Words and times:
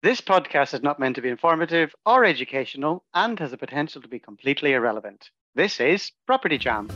This 0.00 0.20
podcast 0.20 0.74
is 0.74 0.82
not 0.84 1.00
meant 1.00 1.16
to 1.16 1.22
be 1.22 1.28
informative 1.28 1.92
or 2.06 2.24
educational 2.24 3.02
and 3.14 3.36
has 3.40 3.50
the 3.50 3.58
potential 3.58 4.00
to 4.00 4.06
be 4.06 4.20
completely 4.20 4.72
irrelevant. 4.72 5.30
This 5.56 5.80
is 5.80 6.12
Property 6.24 6.56
Jam. 6.56 6.88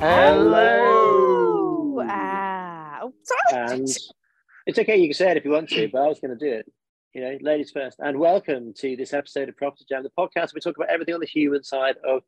Hello. 0.00 2.00
Ah, 2.08 3.00
oh, 3.02 3.12
sorry. 3.22 3.74
and 3.74 3.88
it's 4.66 4.78
okay 4.78 4.96
you 4.96 5.08
can 5.08 5.14
say 5.14 5.30
it 5.32 5.36
if 5.36 5.44
you 5.44 5.50
want 5.50 5.68
to 5.68 5.88
but 5.88 6.00
i 6.00 6.08
was 6.08 6.18
going 6.20 6.36
to 6.36 6.42
do 6.42 6.50
it 6.50 6.64
you 7.14 7.20
know 7.20 7.38
ladies 7.40 7.70
first 7.70 7.98
and 8.00 8.18
welcome 8.18 8.72
to 8.74 8.96
this 8.96 9.12
episode 9.12 9.48
of 9.48 9.56
property 9.56 9.84
jam 9.88 10.02
the 10.02 10.10
podcast 10.18 10.54
we 10.54 10.60
talk 10.60 10.76
about 10.76 10.90
everything 10.90 11.14
on 11.14 11.20
the 11.20 11.26
human 11.26 11.62
side 11.62 11.96
of 12.06 12.22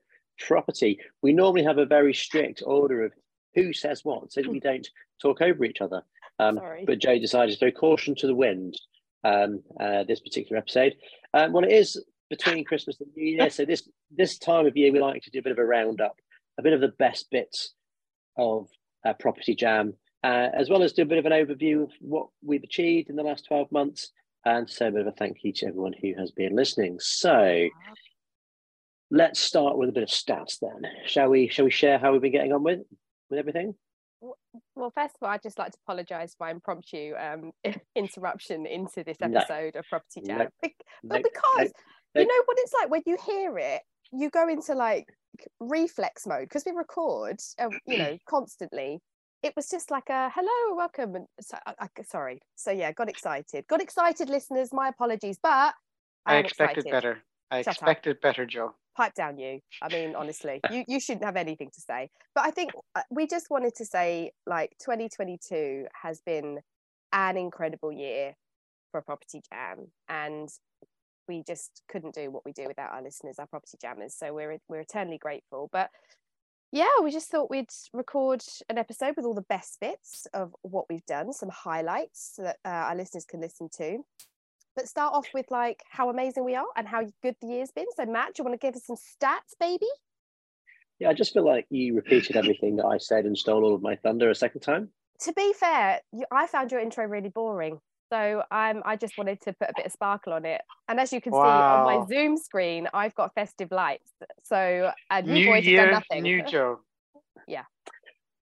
property. 0.47 1.01
We 1.23 1.33
normally 1.33 1.65
have 1.65 1.79
a 1.79 1.87
very 1.87 2.15
strict 2.15 2.63
order 2.65 3.05
of 3.05 3.13
who 3.55 3.73
says 3.73 4.05
what 4.05 4.33
so 4.33 4.43
that 4.43 4.51
we 4.51 4.61
don't 4.61 4.87
talk 5.21 5.41
over 5.41 5.65
each 5.65 5.81
other. 5.81 6.03
Um, 6.39 6.57
Sorry. 6.57 6.85
but 6.87 7.01
joe 7.01 7.19
decided 7.19 7.53
to 7.53 7.59
throw 7.59 7.73
caution 7.73 8.15
to 8.17 8.27
the 8.29 8.35
wind 8.35 8.75
um, 9.25 9.63
uh, 9.81 10.05
this 10.05 10.21
particular 10.21 10.59
episode. 10.59 10.95
Um, 11.35 11.53
well 11.53 11.65
it 11.65 11.73
is 11.73 12.03
between 12.31 12.65
christmas 12.65 13.01
and 13.01 13.11
new 13.17 13.25
year 13.25 13.51
so 13.51 13.65
this 13.65 13.89
this 14.11 14.39
time 14.39 14.67
of 14.67 14.77
year 14.77 14.93
we 14.93 15.01
like 15.01 15.23
to 15.23 15.31
do 15.31 15.41
a 15.41 15.43
bit 15.43 15.51
of 15.51 15.59
a 15.59 15.65
roundup 15.65 16.17
a 16.59 16.63
bit 16.63 16.75
of 16.75 16.81
the 16.81 16.93
best 16.99 17.31
bits 17.31 17.73
of 18.37 18.69
uh, 19.05 19.15
property 19.15 19.55
jam 19.57 19.95
uh, 20.23 20.49
as 20.55 20.69
well 20.69 20.83
as 20.83 20.93
do 20.93 21.03
a 21.03 21.07
bit 21.07 21.19
of 21.19 21.27
an 21.27 21.33
overview 21.33 21.83
of 21.83 21.91
what 22.01 22.29
we've 22.45 22.63
achieved 22.63 23.09
in 23.11 23.17
the 23.17 23.23
last 23.23 23.47
12 23.47 23.73
months 23.73 24.13
and 24.45 24.69
say 24.69 24.89
a 24.89 24.91
bit 24.91 25.01
of 25.03 25.07
a 25.09 25.13
thank 25.13 25.39
you 25.45 25.53
to 25.53 25.67
everyone 25.67 25.95
who 26.01 26.15
has 26.19 26.31
been 26.31 26.55
listening. 26.55 26.99
So 27.01 27.69
let's 29.11 29.41
start 29.41 29.77
with 29.77 29.89
a 29.89 29.93
bit 29.93 30.03
of 30.03 30.09
stats 30.09 30.59
then. 30.61 30.91
Shall 31.07 31.29
we 31.29 31.49
shall 31.49 31.65
we 31.65 31.71
share 31.71 31.99
how 31.99 32.13
we've 32.13 32.23
been 32.23 32.33
getting 32.33 32.53
on 32.53 32.63
with 32.63 32.81
with 33.31 33.39
everything? 33.39 33.75
Well, 34.75 34.91
first 34.95 35.15
of 35.15 35.23
all, 35.23 35.29
I'd 35.29 35.43
just 35.43 35.59
like 35.59 35.71
to 35.73 35.79
apologise 35.87 36.35
for 36.35 36.45
my 36.47 36.51
impromptu 36.51 37.15
um, 37.17 37.53
interruption 37.95 38.67
into 38.67 39.05
this 39.05 39.17
No. 39.21 39.39
episode 39.39 39.77
of 39.77 39.85
Property 39.89 40.23
Jam. 40.27 40.39
No. 40.39 40.47
Bec- 40.61 40.73
No, 41.05 41.09
but 41.17 41.23
because 41.23 41.73
no. 42.15 42.21
you 42.23 42.27
know 42.27 42.43
what 42.47 42.57
it's 42.61 42.73
like 42.73 42.91
when 42.91 43.03
you 43.07 43.17
hear 43.25 43.59
it, 43.59 43.83
you 44.13 44.31
go 44.31 44.49
into 44.49 44.75
like 44.75 45.07
reflex 45.61 46.27
mode 46.27 46.43
because 46.49 46.65
we 46.67 46.73
record, 46.73 47.39
uh, 47.61 47.69
you 47.87 47.99
know, 47.99 48.19
constantly. 48.29 48.99
It 49.43 49.55
was 49.57 49.69
just 49.69 49.91
like 49.91 50.09
a 50.11 50.31
hello, 50.35 50.77
welcome, 50.77 51.15
and 51.15 51.27
so, 51.41 51.57
I, 51.67 51.75
I- 51.81 52.03
sorry. 52.03 52.41
So 52.57 52.71
yeah, 52.71 52.93
got 52.93 53.09
excited. 53.09 53.67
Got 53.69 53.81
excited, 53.81 54.29
listeners. 54.29 54.73
My 54.73 54.89
apologies, 54.89 55.39
but 55.43 55.75
I, 56.27 56.35
I 56.35 56.37
expected 56.39 56.87
excited. 56.87 56.91
better. 56.91 57.19
I 57.51 57.59
Shut 57.63 57.69
up. 57.69 57.75
expected 57.75 58.21
better, 58.21 58.45
Joe. 58.47 58.75
pipe 58.97 59.15
down 59.15 59.39
you 59.39 59.61
i 59.81 59.89
mean 59.89 60.15
honestly 60.17 60.61
you 60.73 60.85
you 60.89 60.99
shouldn't 60.99 61.25
have 61.25 61.37
anything 61.37 61.71
to 61.73 61.81
say 61.81 62.11
but 62.35 62.45
i 62.45 62.51
think 62.51 62.73
uh, 62.97 63.03
we 63.11 63.29
just 63.29 63.47
wanted 63.49 63.73
to 63.73 63.85
say 63.85 64.33
like 64.45 64.71
2022 64.81 65.87
has 66.03 66.21
been 66.27 66.59
an 67.13 67.37
incredible 67.37 67.93
year 67.93 68.35
for 68.91 69.01
property 69.01 69.41
jam 69.53 69.87
and 70.09 70.49
we 71.29 71.45
just 71.47 71.83
couldn't 71.89 72.13
do 72.15 72.29
what 72.31 72.45
we 72.45 72.53
do 72.53 72.67
without 72.67 72.91
our 72.93 73.03
listeners 73.03 73.37
our 73.39 73.47
property 73.47 73.79
jammers 73.81 74.15
so 74.19 74.35
we're 74.35 74.59
we're 74.69 74.81
eternally 74.81 75.19
grateful 75.19 75.69
but 75.73 75.91
yeah 76.73 76.87
we 77.03 77.11
just 77.11 77.31
thought 77.31 77.51
we'd 77.51 77.71
record 77.93 78.43
an 78.69 78.79
episode 78.79 79.15
with 79.17 79.25
all 79.25 79.35
the 79.35 79.43
best 79.43 79.79
bits 79.81 80.27
of 80.35 80.55
what 80.63 80.87
we've 80.89 81.07
done 81.07 81.33
some 81.33 81.49
highlights 81.49 82.35
that 82.39 82.57
uh, 82.65 82.69
our 82.69 82.97
listeners 82.97 83.25
can 83.25 83.41
listen 83.41 83.69
to 83.77 83.99
but 84.79 84.87
start 84.87 85.13
off 85.13 85.27
with 85.35 85.51
like 85.51 85.83
how 85.91 86.09
amazing 86.09 86.45
we 86.45 86.55
are 86.55 86.69
and 86.77 86.87
how 86.87 87.03
good 87.21 87.35
the 87.41 87.49
year's 87.49 87.73
been. 87.73 87.87
So 87.97 88.07
Matt, 88.07 88.35
do 88.35 88.41
you 88.41 88.45
want 88.45 88.61
to 88.61 88.65
give 88.65 88.77
us 88.77 88.87
some 88.87 88.95
stats, 88.95 89.59
baby? 89.59 89.89
Yeah, 91.01 91.11
I 91.11 91.15
just 91.15 91.33
feel 91.33 91.45
like 91.45 91.67
you 91.69 91.97
repeated 91.97 92.37
everything 92.37 92.77
that 92.77 92.87
I 92.87 92.99
said 92.99 93.25
and 93.25 93.37
stole 93.37 93.65
all 93.65 93.75
of 93.75 93.83
my 93.83 93.97
thunder 93.97 94.31
a 94.31 94.37
second 94.37 94.61
time. 94.61 94.91
To 95.23 95.33
be 95.33 95.53
fair, 95.53 96.01
you, 96.13 96.27
I 96.31 96.47
found 96.47 96.71
your 96.71 96.81
intro 96.81 97.05
really 97.07 97.29
boring. 97.29 97.81
So 98.11 98.43
um, 98.51 98.83
I 98.85 98.97
just 98.97 99.19
wanted 99.19 99.41
to 99.43 99.53
put 99.53 99.69
a 99.71 99.73
bit 99.77 99.87
of 99.87 99.93
sparkle 99.93 100.33
on 100.33 100.45
it. 100.45 100.63
And 100.89 100.99
as 100.99 101.13
you 101.13 101.21
can 101.21 101.33
see 101.33 101.39
on 101.39 101.85
my 101.85 102.07
Zoom 102.07 102.37
screen, 102.37 102.89
I've 102.95 103.15
got 103.15 103.35
festive 103.35 103.71
lights. 103.71 104.11
So 104.45 104.91
and 105.11 105.27
you 105.27 105.35
New 105.35 105.47
boys 105.47 105.57
have 105.57 105.65
year, 105.65 105.85
done 105.91 105.93
nothing. 106.11 106.23
new 106.23 106.43
Joe. 106.47 106.81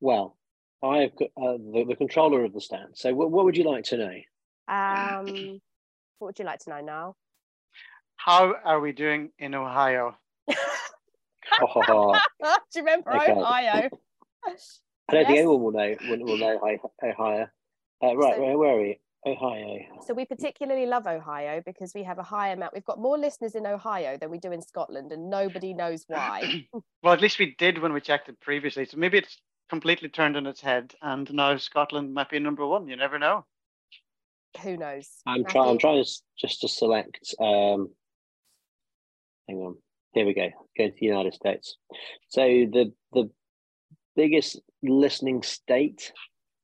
Well, 0.01 0.37
I've 0.81 1.13
got 1.17 1.27
uh, 1.35 1.57
the, 1.57 1.85
the 1.89 1.95
controller 1.97 2.45
of 2.45 2.53
the 2.53 2.61
stand. 2.61 2.91
So 2.95 3.13
what, 3.13 3.31
what 3.31 3.43
would 3.43 3.57
you 3.57 3.65
like 3.69 3.83
to 3.85 3.97
know? 3.97 4.13
Um, 4.73 5.59
what 6.19 6.27
would 6.29 6.39
you 6.39 6.45
like 6.45 6.59
to 6.59 6.69
know 6.69 6.79
now? 6.79 7.15
How 8.15 8.55
are 8.63 8.79
we 8.79 8.93
doing 8.93 9.31
in 9.39 9.55
Ohio? 9.55 10.15
Oh, 11.61 12.13
do 12.43 12.49
you 12.79 12.85
remember 12.85 13.11
Okay. 13.15 13.31
Ohio? 13.31 13.89
I 14.45 14.49
don't 15.11 15.25
think 15.25 15.39
anyone 15.39 15.61
will 15.63 15.71
know 15.71 15.95
will, 16.07 16.19
will 16.23 16.37
know 16.37 16.57
Ohio. 16.57 16.77
Ohio. 17.03 17.47
Uh, 18.03 18.15
right, 18.15 18.35
So- 18.35 18.41
where, 18.41 18.57
where 18.57 18.75
are 18.75 18.81
we? 18.81 18.99
Ohio. 19.25 19.79
So 20.05 20.13
we 20.13 20.25
particularly 20.25 20.85
love 20.85 21.05
Ohio 21.05 21.61
because 21.65 21.93
we 21.93 22.03
have 22.03 22.19
a 22.19 22.23
high 22.23 22.49
amount. 22.49 22.73
We've 22.73 22.85
got 22.85 22.99
more 22.99 23.17
listeners 23.17 23.55
in 23.55 23.65
Ohio 23.65 24.17
than 24.17 24.29
we 24.31 24.39
do 24.39 24.51
in 24.51 24.61
Scotland, 24.61 25.11
and 25.11 25.29
nobody 25.29 25.73
knows 25.73 26.05
why. 26.07 26.67
Well, 27.01 27.13
at 27.13 27.21
least 27.21 27.39
we 27.39 27.55
did 27.57 27.77
when 27.77 27.93
we 27.93 28.01
checked 28.01 28.27
it 28.27 28.41
previously. 28.41 28.83
So 28.83 28.97
maybe 28.97 29.17
it's 29.19 29.37
completely 29.69 30.09
turned 30.09 30.35
on 30.35 30.47
its 30.47 30.59
head, 30.59 30.93
and 31.01 31.31
now 31.33 31.55
Scotland 31.55 32.13
might 32.13 32.29
be 32.29 32.39
number 32.39 32.65
one. 32.67 32.89
You 32.89 32.97
never 32.97 33.17
know. 33.17 33.45
Who 34.63 34.75
knows? 34.75 35.07
I'm 35.25 35.45
trying. 35.45 35.69
I'm 35.69 35.77
trying 35.77 36.03
to 36.03 36.09
just 36.37 36.61
to 36.61 36.67
select. 36.67 37.33
Um, 37.39 37.89
hang 39.47 39.59
on. 39.59 39.75
Here 40.13 40.25
we 40.25 40.33
go. 40.33 40.49
Go 40.77 40.87
to 40.87 40.93
the 40.99 41.05
United 41.05 41.33
States. 41.35 41.77
So 42.27 42.41
the 42.41 42.91
the 43.13 43.29
biggest 44.15 44.59
listening 44.83 45.43
state 45.43 46.11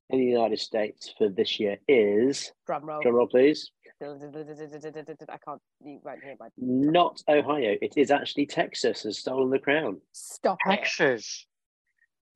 in 0.09 0.19
the 0.19 0.25
United 0.25 0.59
States 0.59 1.13
for 1.17 1.29
this 1.29 1.59
year 1.59 1.77
is 1.87 2.51
Drum 2.65 2.85
roll. 2.85 3.01
drum 3.01 3.15
roll, 3.15 3.27
please. 3.27 3.71
I 4.01 4.05
can't. 4.05 5.61
You 5.83 5.99
won't 6.03 6.23
hear 6.23 6.35
my. 6.39 6.47
Not 6.57 7.21
Ohio. 7.29 7.75
It 7.81 7.93
is 7.95 8.11
actually 8.11 8.45
Texas 8.45 9.03
has 9.03 9.17
stolen 9.19 9.49
the 9.49 9.59
crown. 9.59 10.01
Stop 10.11 10.57
it. 10.65 10.69
Texas. 10.69 11.45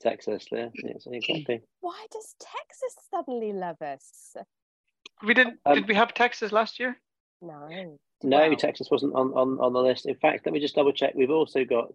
Texas, 0.02 0.46
there. 0.50 0.70
Yes, 0.82 1.06
exactly. 1.12 1.62
Why 1.82 2.06
does 2.12 2.36
Texas 2.40 2.96
suddenly 3.12 3.52
love 3.52 3.82
us? 3.82 4.36
We 5.22 5.34
did. 5.34 5.48
Um, 5.66 5.76
did 5.76 5.88
we 5.90 5.96
have 5.96 6.14
Texas 6.14 6.54
last 6.54 6.80
year? 6.80 6.98
No. 7.42 7.68
No, 8.24 8.50
Wow. 8.50 8.56
Texas 8.56 8.90
wasn't 8.90 9.14
on, 9.16 9.32
on, 9.34 9.60
on 9.60 9.74
the 9.74 9.80
list. 9.82 10.06
In 10.06 10.16
fact, 10.16 10.46
let 10.46 10.54
me 10.54 10.60
just 10.60 10.76
double 10.76 10.94
check. 10.94 11.14
We've 11.16 11.30
also 11.30 11.66
got. 11.66 11.92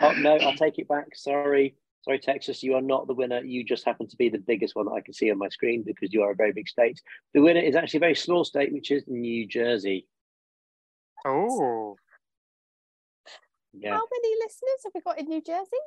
Oh 0.00 0.12
no, 0.12 0.36
I'll 0.36 0.54
take 0.54 0.78
it 0.78 0.86
back. 0.88 1.06
Sorry, 1.14 1.74
sorry, 2.02 2.18
Texas. 2.18 2.62
You 2.62 2.74
are 2.74 2.80
not 2.82 3.06
the 3.06 3.14
winner. 3.14 3.40
You 3.40 3.64
just 3.64 3.84
happen 3.84 4.06
to 4.08 4.16
be 4.16 4.28
the 4.28 4.38
biggest 4.38 4.74
one 4.76 4.86
that 4.86 4.92
I 4.92 5.00
can 5.00 5.14
see 5.14 5.30
on 5.30 5.38
my 5.38 5.48
screen 5.48 5.82
because 5.84 6.12
you 6.12 6.22
are 6.22 6.32
a 6.32 6.36
very 6.36 6.52
big 6.52 6.68
state. 6.68 7.00
The 7.34 7.42
winner 7.42 7.60
is 7.60 7.76
actually 7.76 7.98
a 7.98 8.00
very 8.00 8.14
small 8.14 8.44
state, 8.44 8.72
which 8.72 8.90
is 8.90 9.04
New 9.06 9.46
Jersey. 9.46 10.06
Oh, 11.26 11.96
Yeah, 13.72 13.90
How 13.94 14.02
many 14.10 14.34
listeners 14.36 14.80
have 14.84 14.92
we 14.94 15.00
got 15.00 15.18
in 15.18 15.26
New 15.28 15.42
Jersey? 15.42 15.82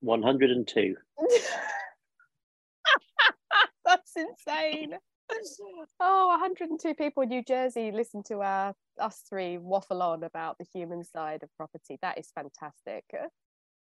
one 0.00 0.22
hundred 0.22 0.50
and 0.50 0.66
two. 0.66 0.96
That's 3.84 4.16
insane. 4.16 4.96
Oh, 6.00 6.28
102 6.28 6.94
people 6.94 7.22
in 7.22 7.28
New 7.30 7.42
Jersey 7.42 7.90
listen 7.92 8.22
to 8.24 8.40
our 8.42 8.74
us 9.00 9.22
three 9.28 9.58
waffle 9.58 10.02
on 10.02 10.24
about 10.24 10.58
the 10.58 10.66
human 10.72 11.04
side 11.04 11.42
of 11.42 11.48
property. 11.56 11.98
That 12.02 12.18
is 12.18 12.30
fantastic. 12.34 13.04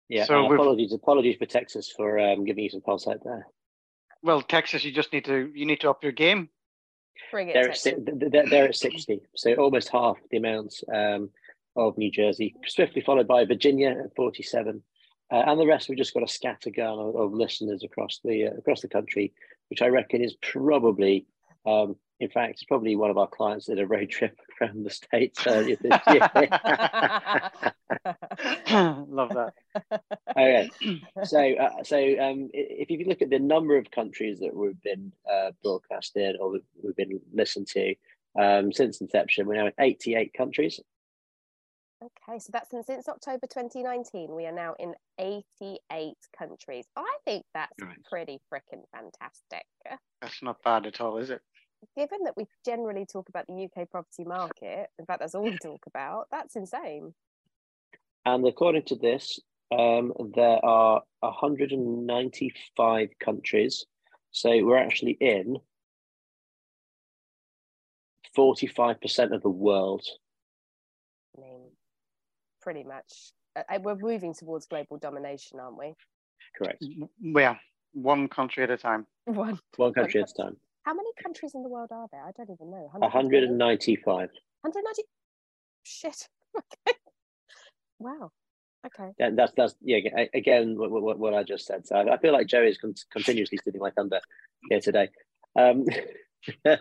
Yeah. 0.10 0.26
So 0.26 0.52
apologies, 0.52 0.94
apologies 0.94 1.38
for 1.38 1.46
Texas 1.46 1.92
for 1.96 2.20
um, 2.20 2.46
giving 2.46 2.64
you 2.64 2.70
some 2.70 2.82
false 2.82 3.06
hope 3.06 3.22
there. 3.24 3.48
well, 4.22 4.42
Texas. 4.42 4.84
You 4.84 4.92
just 4.92 5.12
need 5.12 5.26
to. 5.26 5.52
You 5.54 5.66
need 5.66 5.82
to 5.82 5.90
up 5.90 6.04
your 6.04 6.14
game. 6.14 6.50
Bring 7.32 7.50
it. 7.50 7.54
They're 7.54 7.70
at, 7.72 8.32
they're, 8.32 8.50
they're 8.50 8.66
at 8.66 8.76
60, 8.76 9.22
so 9.36 9.54
almost 9.56 9.90
half 9.90 10.18
the 10.30 10.38
amount 10.38 10.76
um, 10.94 11.30
of 11.76 11.98
New 11.98 12.12
Jersey, 12.12 12.56
swiftly 12.68 13.02
followed 13.02 13.28
by 13.28 13.46
Virginia 13.46 13.90
at 13.90 14.16
47. 14.16 14.82
Uh, 15.32 15.36
and 15.36 15.60
the 15.60 15.68
rest, 15.68 15.90
we've 15.90 15.98
just 15.98 16.14
got 16.14 16.24
a 16.24 16.26
scattergun 16.26 17.10
of, 17.10 17.16
of 17.16 17.34
listeners 17.34 17.84
across 17.84 18.20
the 18.24 18.48
uh, 18.48 18.52
across 18.52 18.82
the 18.82 18.88
country, 18.88 19.34
which 19.70 19.82
I 19.82 19.88
reckon 19.88 20.24
is 20.24 20.36
probably, 20.42 21.26
um, 21.66 21.98
in 22.20 22.30
fact, 22.30 22.54
it's 22.54 22.64
probably 22.64 22.96
one 22.96 23.12
of 23.12 23.18
our 23.18 23.28
clients 23.28 23.66
did 23.68 23.80
a 23.80 23.86
road 23.86 24.10
trip 24.10 24.40
around 24.62 24.84
the 24.86 24.90
states 24.90 25.46
earlier 25.46 25.78
this 25.80 26.00
year. 26.08 26.30
Love 29.10 29.30
that. 29.36 29.54
okay, 30.32 30.70
so 31.24 31.54
uh, 31.56 31.84
so 31.84 31.98
um, 32.20 32.50
if 32.54 32.90
you 32.90 33.06
look 33.08 33.22
at 33.22 33.30
the 33.30 33.40
number 33.40 33.78
of 33.78 33.90
countries 33.92 34.40
that 34.40 34.56
we've 34.56 34.82
been 34.82 35.12
uh, 35.32 35.52
broadcasted 35.64 36.36
or 36.40 36.52
we've, 36.52 36.62
we've 36.84 36.96
been 36.96 37.20
listened 37.34 37.68
to 37.68 37.94
um, 38.40 38.72
since 38.72 39.02
inception, 39.02 39.48
we're 39.48 39.56
now 39.56 39.68
in 39.68 39.74
88 39.80 40.34
countries. 40.34 40.80
Okay, 42.04 42.38
so 42.38 42.52
that's 42.54 42.70
since, 42.70 42.86
since 42.86 43.10
October 43.10 43.48
2019. 43.48 44.36
We 44.36 44.46
are 44.46 44.52
now 44.52 44.76
in 44.78 44.94
88 45.20 46.14
countries. 46.38 46.86
I 46.96 47.18
think 47.26 47.44
that's 47.56 47.74
Right. 47.82 47.98
pretty 48.08 48.40
freaking 48.54 48.84
fantastic. 48.94 49.66
That's 50.22 50.44
not 50.44 50.62
bad 50.64 50.86
at 50.86 51.02
all, 51.02 51.18
is 51.18 51.32
it? 51.32 51.42
Given 51.96 52.24
that 52.24 52.36
we 52.38 52.46
generally 52.66 53.06
talk 53.06 53.30
about 53.30 53.46
the 53.48 53.66
UK 53.66 53.90
property 53.90 54.24
market, 54.24 54.90
in 54.98 55.06
fact, 55.06 55.20
that's 55.20 55.36
all 55.36 55.44
we 55.44 55.58
talk 55.58 55.86
about, 55.88 56.28
that's 56.32 56.56
insane. 56.56 57.14
And 58.26 58.46
according 58.48 58.84
to 58.84 58.96
this, 58.96 59.40
um, 59.72 60.14
there 60.36 60.64
are 60.64 61.02
195 61.22 63.10
countries. 63.24 63.86
So 64.32 64.50
we're 64.64 64.78
actually 64.78 65.18
in 65.20 65.58
45% 68.38 69.34
of 69.34 69.42
the 69.42 69.50
world. 69.50 70.06
I 71.38 71.42
mean, 71.42 71.62
pretty 72.62 72.84
much. 72.84 73.32
Uh, 73.56 73.64
uh, 73.70 73.80
we're 73.82 73.96
moving 73.96 74.34
towards 74.34 74.68
global 74.68 74.98
domination, 74.98 75.60
aren't 75.60 75.78
we? 75.78 75.94
Correct. 76.56 76.84
Yeah, 77.20 77.56
one 77.94 78.28
country 78.28 78.64
at 78.64 78.70
a 78.70 78.78
time. 78.78 79.06
One. 79.26 79.60
One 79.76 79.94
country 79.94 80.22
at 80.22 80.30
a 80.30 80.44
time. 80.44 80.58
How 80.88 80.94
many 80.94 81.10
countries 81.22 81.52
in 81.54 81.64
the 81.64 81.68
world 81.68 81.90
are 81.92 82.08
there? 82.14 82.24
I 82.24 82.32
don't 82.32 82.50
even 82.50 82.72
know. 82.72 82.88
195. 82.94 84.30
190. 84.62 85.04
Shit. 85.84 86.30
Okay. 86.58 86.98
wow. 88.00 88.32
Okay. 88.86 89.12
Yeah, 89.20 89.30
that's 89.36 89.52
that's 89.56 89.76
yeah. 89.82 90.00
Again, 90.34 90.76
what, 90.76 90.90
what, 90.90 91.20
what 91.20 91.34
I 91.36 91.44
just 91.44 91.68
said. 91.68 91.86
So 91.86 91.98
I 91.98 92.18
feel 92.18 92.34
like 92.34 92.48
Joey 92.48 92.70
is 92.70 92.80
con- 92.80 92.96
continuously 93.12 93.60
stealing 93.60 93.82
my 93.82 93.92
thunder 93.92 94.20
here 94.70 94.80
today. 94.80 95.10
Um, 95.56 95.86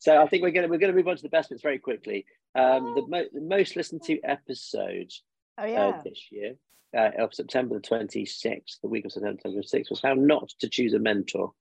so 0.00 0.20
I 0.20 0.26
think 0.26 0.42
we're 0.42 0.50
gonna 0.50 0.68
we're 0.68 0.78
gonna 0.78 0.92
move 0.92 1.08
on 1.08 1.16
to 1.16 1.22
the 1.22 1.30
best 1.30 1.48
bits 1.48 1.62
very 1.62 1.78
quickly. 1.78 2.26
Um, 2.54 2.94
the, 2.94 3.06
mo- 3.06 3.28
the 3.32 3.40
most 3.40 3.76
listened 3.76 4.02
to 4.04 4.20
episode 4.22 5.10
oh, 5.56 5.64
yeah. 5.64 5.86
uh, 5.86 6.02
this 6.02 6.26
year 6.30 6.56
uh, 6.94 7.10
of 7.18 7.32
September 7.32 7.76
the 7.76 7.80
twenty 7.80 8.26
sixth, 8.26 8.80
the 8.82 8.88
week 8.88 9.06
of 9.06 9.12
September 9.12 9.40
twenty 9.40 9.62
sixth, 9.62 9.90
was 9.90 10.02
how 10.02 10.12
not 10.12 10.50
to 10.60 10.68
choose 10.68 10.92
a 10.92 10.98
mentor. 10.98 11.52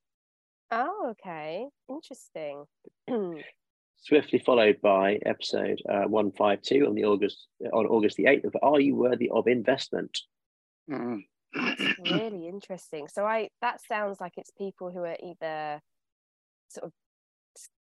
Oh, 0.72 1.10
okay, 1.12 1.68
interesting. 1.90 2.66
Swiftly 3.98 4.40
followed 4.40 4.82
by 4.82 5.20
episode 5.26 5.80
uh, 5.88 6.04
one 6.04 6.32
five 6.32 6.62
two 6.62 6.88
on 6.88 6.96
the 6.96 7.06
August 7.06 7.48
on 7.72 7.86
August 7.86 8.18
the 8.18 8.26
eighth 8.26 8.46
of 8.46 8.56
Are 8.64 8.80
you 8.80 8.96
worthy 8.96 9.30
of 9.30 9.48
investment? 9.48 10.18
Mm. 10.90 11.24
really 12.12 12.48
interesting. 12.48 13.08
So 13.08 13.26
I 13.26 13.50
that 13.62 13.80
sounds 13.88 14.20
like 14.20 14.34
it's 14.38 14.52
people 14.58 14.90
who 14.90 15.04
are 15.04 15.18
either 15.22 15.82
sort 16.70 16.86
of 16.86 16.94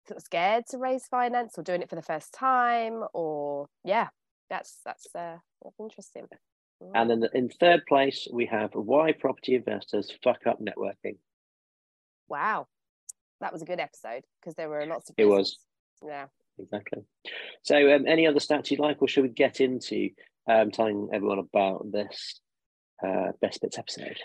sort 0.07 0.19
of 0.19 0.23
scared 0.23 0.65
to 0.71 0.79
raise 0.79 1.07
finance 1.07 1.59
or 1.59 1.63
doing 1.63 1.83
it 1.83 1.91
for 1.91 1.97
the 1.97 2.03
first 2.03 2.33
time 2.33 3.05
or 3.13 3.67
yeah 3.85 4.09
that's 4.49 4.79
that's 4.85 5.07
uh 5.15 5.37
that's 5.63 5.81
interesting 5.81 6.27
and 6.95 7.11
then 7.11 7.25
in 7.35 7.49
third 7.49 7.85
place 7.87 8.29
we 8.33 8.47
have 8.47 8.71
why 8.75 9.13
property 9.13 9.57
investors 9.57 10.13
fuck 10.23 10.47
up 10.47 10.61
networking 10.61 11.17
wow 12.29 12.67
that 13.41 13.53
was 13.53 13.63
a 13.63 13.67
good 13.67 13.81
episode 13.81 14.23
because 14.41 14.55
there 14.55 14.69
were 14.69 14.87
lots 14.87 15.11
of 15.11 15.15
it 15.19 15.27
was 15.27 15.59
yeah 16.07 16.27
exactly 16.59 17.03
so 17.63 17.95
um, 17.95 18.07
any 18.07 18.27
other 18.27 18.41
stats 18.41 18.71
you'd 18.71 18.81
like 18.81 19.01
or 19.01 19.09
should 19.09 19.23
we 19.23 19.29
get 19.29 19.61
into 19.61 20.11
um, 20.49 20.71
telling 20.71 21.09
everyone 21.13 21.39
about 21.39 21.91
this 21.91 22.41
uh, 23.05 23.33
best 23.41 23.61
bits 23.61 23.79
episode 23.79 24.19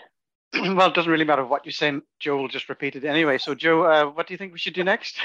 well, 0.74 0.88
it 0.88 0.94
doesn't 0.94 1.10
really 1.10 1.24
matter 1.24 1.44
what 1.44 1.64
you 1.64 1.72
say. 1.72 1.92
Joel 2.20 2.48
just 2.48 2.68
repeated 2.68 3.04
anyway. 3.04 3.38
So, 3.38 3.54
Joe, 3.54 3.84
uh, 3.84 4.04
what 4.10 4.26
do 4.26 4.34
you 4.34 4.38
think 4.38 4.52
we 4.52 4.58
should 4.58 4.74
do 4.74 4.84
next? 4.84 5.16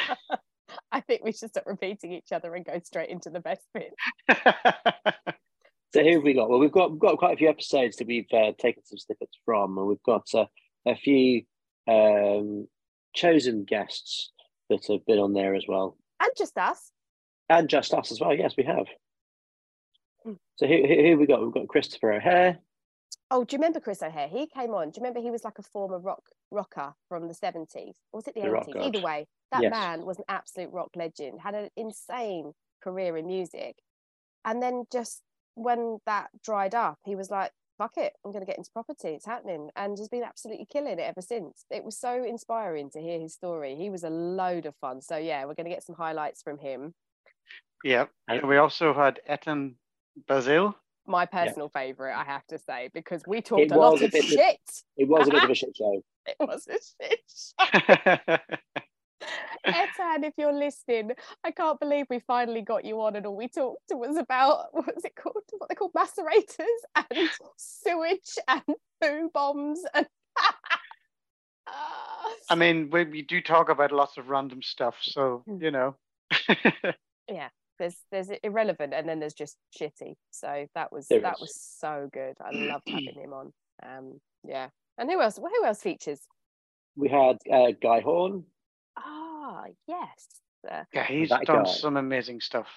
I 0.91 1.01
think 1.01 1.23
we 1.23 1.33
should 1.33 1.49
stop 1.49 1.65
repeating 1.65 2.13
each 2.13 2.31
other 2.31 2.53
and 2.55 2.65
go 2.65 2.79
straight 2.83 3.09
into 3.09 3.29
the 3.29 3.41
best 3.41 3.61
bit. 3.73 3.93
so, 5.93 6.03
who 6.03 6.13
have 6.13 6.23
we 6.23 6.33
got? 6.33 6.49
Well, 6.49 6.59
we've 6.59 6.71
got 6.71 6.91
we've 6.91 6.99
got 6.99 7.17
quite 7.17 7.33
a 7.33 7.37
few 7.37 7.49
episodes 7.49 7.97
that 7.97 8.07
we've 8.07 8.31
uh, 8.33 8.53
taken 8.57 8.85
some 8.85 8.97
snippets 8.97 9.37
from, 9.43 9.77
and 9.77 9.87
we've 9.87 10.03
got 10.03 10.27
uh, 10.33 10.45
a 10.85 10.95
few 10.95 11.41
um, 11.89 12.67
chosen 13.17 13.63
guests 13.63 14.31
that 14.69 14.85
have 14.87 15.05
been 15.05 15.19
on 15.19 15.33
there 15.33 15.55
as 15.55 15.65
well, 15.67 15.97
and 16.21 16.31
just 16.37 16.57
us, 16.57 16.91
and 17.49 17.67
just 17.67 17.93
us 17.93 18.11
as 18.11 18.19
well. 18.19 18.33
Yes, 18.33 18.53
we 18.55 18.63
have. 18.63 18.85
Hmm. 20.23 20.33
So, 20.55 20.67
who, 20.67 20.87
who, 20.87 21.17
we 21.17 21.25
got? 21.25 21.41
We've 21.41 21.53
got 21.53 21.67
Christopher 21.67 22.13
O'Hare. 22.13 22.59
Oh, 23.29 23.43
do 23.43 23.55
you 23.55 23.59
remember 23.59 23.81
Chris 23.81 24.01
O'Hare? 24.01 24.29
He 24.29 24.47
came 24.47 24.73
on. 24.73 24.91
Do 24.91 24.99
you 24.99 25.03
remember 25.03 25.19
he 25.19 25.31
was 25.31 25.43
like 25.43 25.59
a 25.59 25.63
former 25.63 25.99
rock 25.99 26.23
rocker 26.49 26.93
from 27.09 27.27
the 27.27 27.33
70s? 27.33 27.95
Or 28.11 28.19
was 28.19 28.27
it 28.27 28.35
the, 28.35 28.41
80s? 28.41 28.85
Either 28.85 29.01
way, 29.01 29.27
that 29.51 29.63
yes. 29.63 29.71
man 29.71 30.05
was 30.05 30.17
an 30.17 30.23
absolute 30.29 30.71
rock 30.71 30.91
legend, 30.95 31.41
had 31.41 31.53
an 31.53 31.69
insane 31.75 32.53
career 32.81 33.17
in 33.17 33.27
music. 33.27 33.75
And 34.45 34.63
then 34.63 34.85
just 34.91 35.21
when 35.55 35.97
that 36.05 36.29
dried 36.41 36.73
up, 36.73 36.99
he 37.03 37.15
was 37.15 37.29
like, 37.29 37.51
fuck 37.77 37.93
it, 37.97 38.13
I'm 38.23 38.31
going 38.31 38.43
to 38.43 38.47
get 38.47 38.57
into 38.57 38.71
property. 38.71 39.09
It's 39.09 39.25
happening. 39.25 39.69
And 39.75 39.97
has 39.97 40.09
been 40.09 40.23
absolutely 40.23 40.65
killing 40.71 40.93
it 40.93 40.99
ever 40.99 41.21
since. 41.21 41.65
It 41.69 41.83
was 41.83 41.97
so 41.97 42.23
inspiring 42.23 42.89
to 42.91 43.01
hear 43.01 43.19
his 43.19 43.33
story. 43.33 43.75
He 43.75 43.89
was 43.89 44.03
a 44.03 44.09
load 44.09 44.65
of 44.65 44.75
fun. 44.81 45.01
So, 45.01 45.17
yeah, 45.17 45.45
we're 45.45 45.55
going 45.55 45.65
to 45.65 45.73
get 45.73 45.83
some 45.83 45.95
highlights 45.95 46.41
from 46.41 46.57
him. 46.57 46.93
Yeah. 47.83 48.05
And 48.27 48.47
we 48.47 48.57
also 48.57 48.93
had 48.93 49.19
Etan 49.29 49.75
Basil 50.27 50.75
my 51.07 51.25
personal 51.25 51.71
yeah. 51.73 51.81
favorite, 51.81 52.15
I 52.15 52.23
have 52.23 52.45
to 52.47 52.59
say, 52.59 52.89
because 52.93 53.23
we 53.25 53.41
talked 53.41 53.61
it 53.61 53.71
a 53.71 53.77
lot 53.77 54.01
of 54.01 54.11
shit. 54.11 54.59
it 54.97 55.07
was 55.07 55.27
a 55.27 55.31
bit 55.31 55.43
of 55.43 55.49
a 55.49 55.55
shit 55.55 55.75
show. 55.75 56.01
It 56.25 56.35
was 56.39 56.67
a 56.67 56.77
shit 57.05 57.21
show. 58.27 58.37
Etan, 59.65 60.23
if 60.23 60.33
you're 60.37 60.53
listening, 60.53 61.11
I 61.43 61.51
can't 61.51 61.79
believe 61.79 62.05
we 62.09 62.19
finally 62.19 62.61
got 62.61 62.85
you 62.85 63.01
on, 63.01 63.15
and 63.15 63.25
all 63.25 63.35
we 63.35 63.47
talked 63.47 63.91
was 63.91 64.17
about 64.17 64.65
what 64.71 64.95
was 64.95 65.05
it 65.05 65.15
called? 65.15 65.43
What 65.57 65.69
they 65.69 65.75
called 65.75 65.93
macerators 65.93 66.65
and 66.95 67.29
sewage 67.57 68.37
and 68.47 68.63
poo 69.01 69.29
bombs 69.33 69.81
and. 69.93 70.07
I 72.49 72.55
mean, 72.55 72.89
we, 72.89 73.03
we 73.03 73.21
do 73.23 73.41
talk 73.41 73.67
about 73.67 73.91
lots 73.91 74.17
of 74.17 74.29
random 74.29 74.61
stuff, 74.61 74.95
so 75.01 75.43
hmm. 75.45 75.61
you 75.61 75.71
know. 75.71 75.95
yeah, 77.29 77.49
there's 77.77 77.95
there's 78.11 78.29
irrelevant 78.43 78.93
and 78.93 79.07
then 79.07 79.19
there's 79.19 79.33
just 79.33 79.57
shitty 79.79 80.15
so 80.31 80.67
that 80.75 80.91
was 80.91 81.07
there 81.07 81.21
that 81.21 81.35
is. 81.35 81.41
was 81.41 81.61
so 81.79 82.09
good 82.11 82.35
i 82.41 82.51
loved 82.51 82.83
having 82.87 83.13
him 83.13 83.33
on 83.33 83.53
um 83.83 84.19
yeah 84.43 84.67
and 84.97 85.09
who 85.09 85.21
else 85.21 85.37
who 85.37 85.65
else 85.65 85.81
features 85.81 86.21
we 86.95 87.09
had 87.09 87.37
uh, 87.51 87.71
guy 87.81 88.01
horn 88.01 88.43
ah 88.97 89.63
yes 89.87 90.27
uh, 90.69 90.83
yeah 90.93 91.05
he's 91.05 91.29
done 91.29 91.43
guy. 91.45 91.63
some 91.65 91.97
amazing 91.97 92.39
stuff 92.39 92.67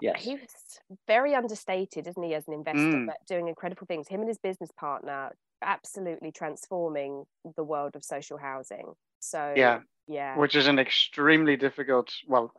yes 0.00 0.22
he 0.22 0.34
was 0.34 0.80
very 1.06 1.34
understated 1.34 2.06
isn't 2.06 2.22
he 2.22 2.34
as 2.34 2.48
an 2.48 2.54
investor 2.54 2.80
mm. 2.80 3.06
but 3.06 3.16
doing 3.28 3.48
incredible 3.48 3.86
things 3.86 4.08
him 4.08 4.20
and 4.20 4.28
his 4.28 4.38
business 4.38 4.70
partner 4.78 5.30
absolutely 5.62 6.32
transforming 6.32 7.24
the 7.56 7.62
world 7.62 7.94
of 7.94 8.04
social 8.04 8.38
housing 8.38 8.92
so 9.20 9.52
yeah 9.56 9.80
yeah 10.08 10.36
which 10.36 10.56
is 10.56 10.66
an 10.66 10.78
extremely 10.78 11.56
difficult 11.56 12.12
well 12.26 12.52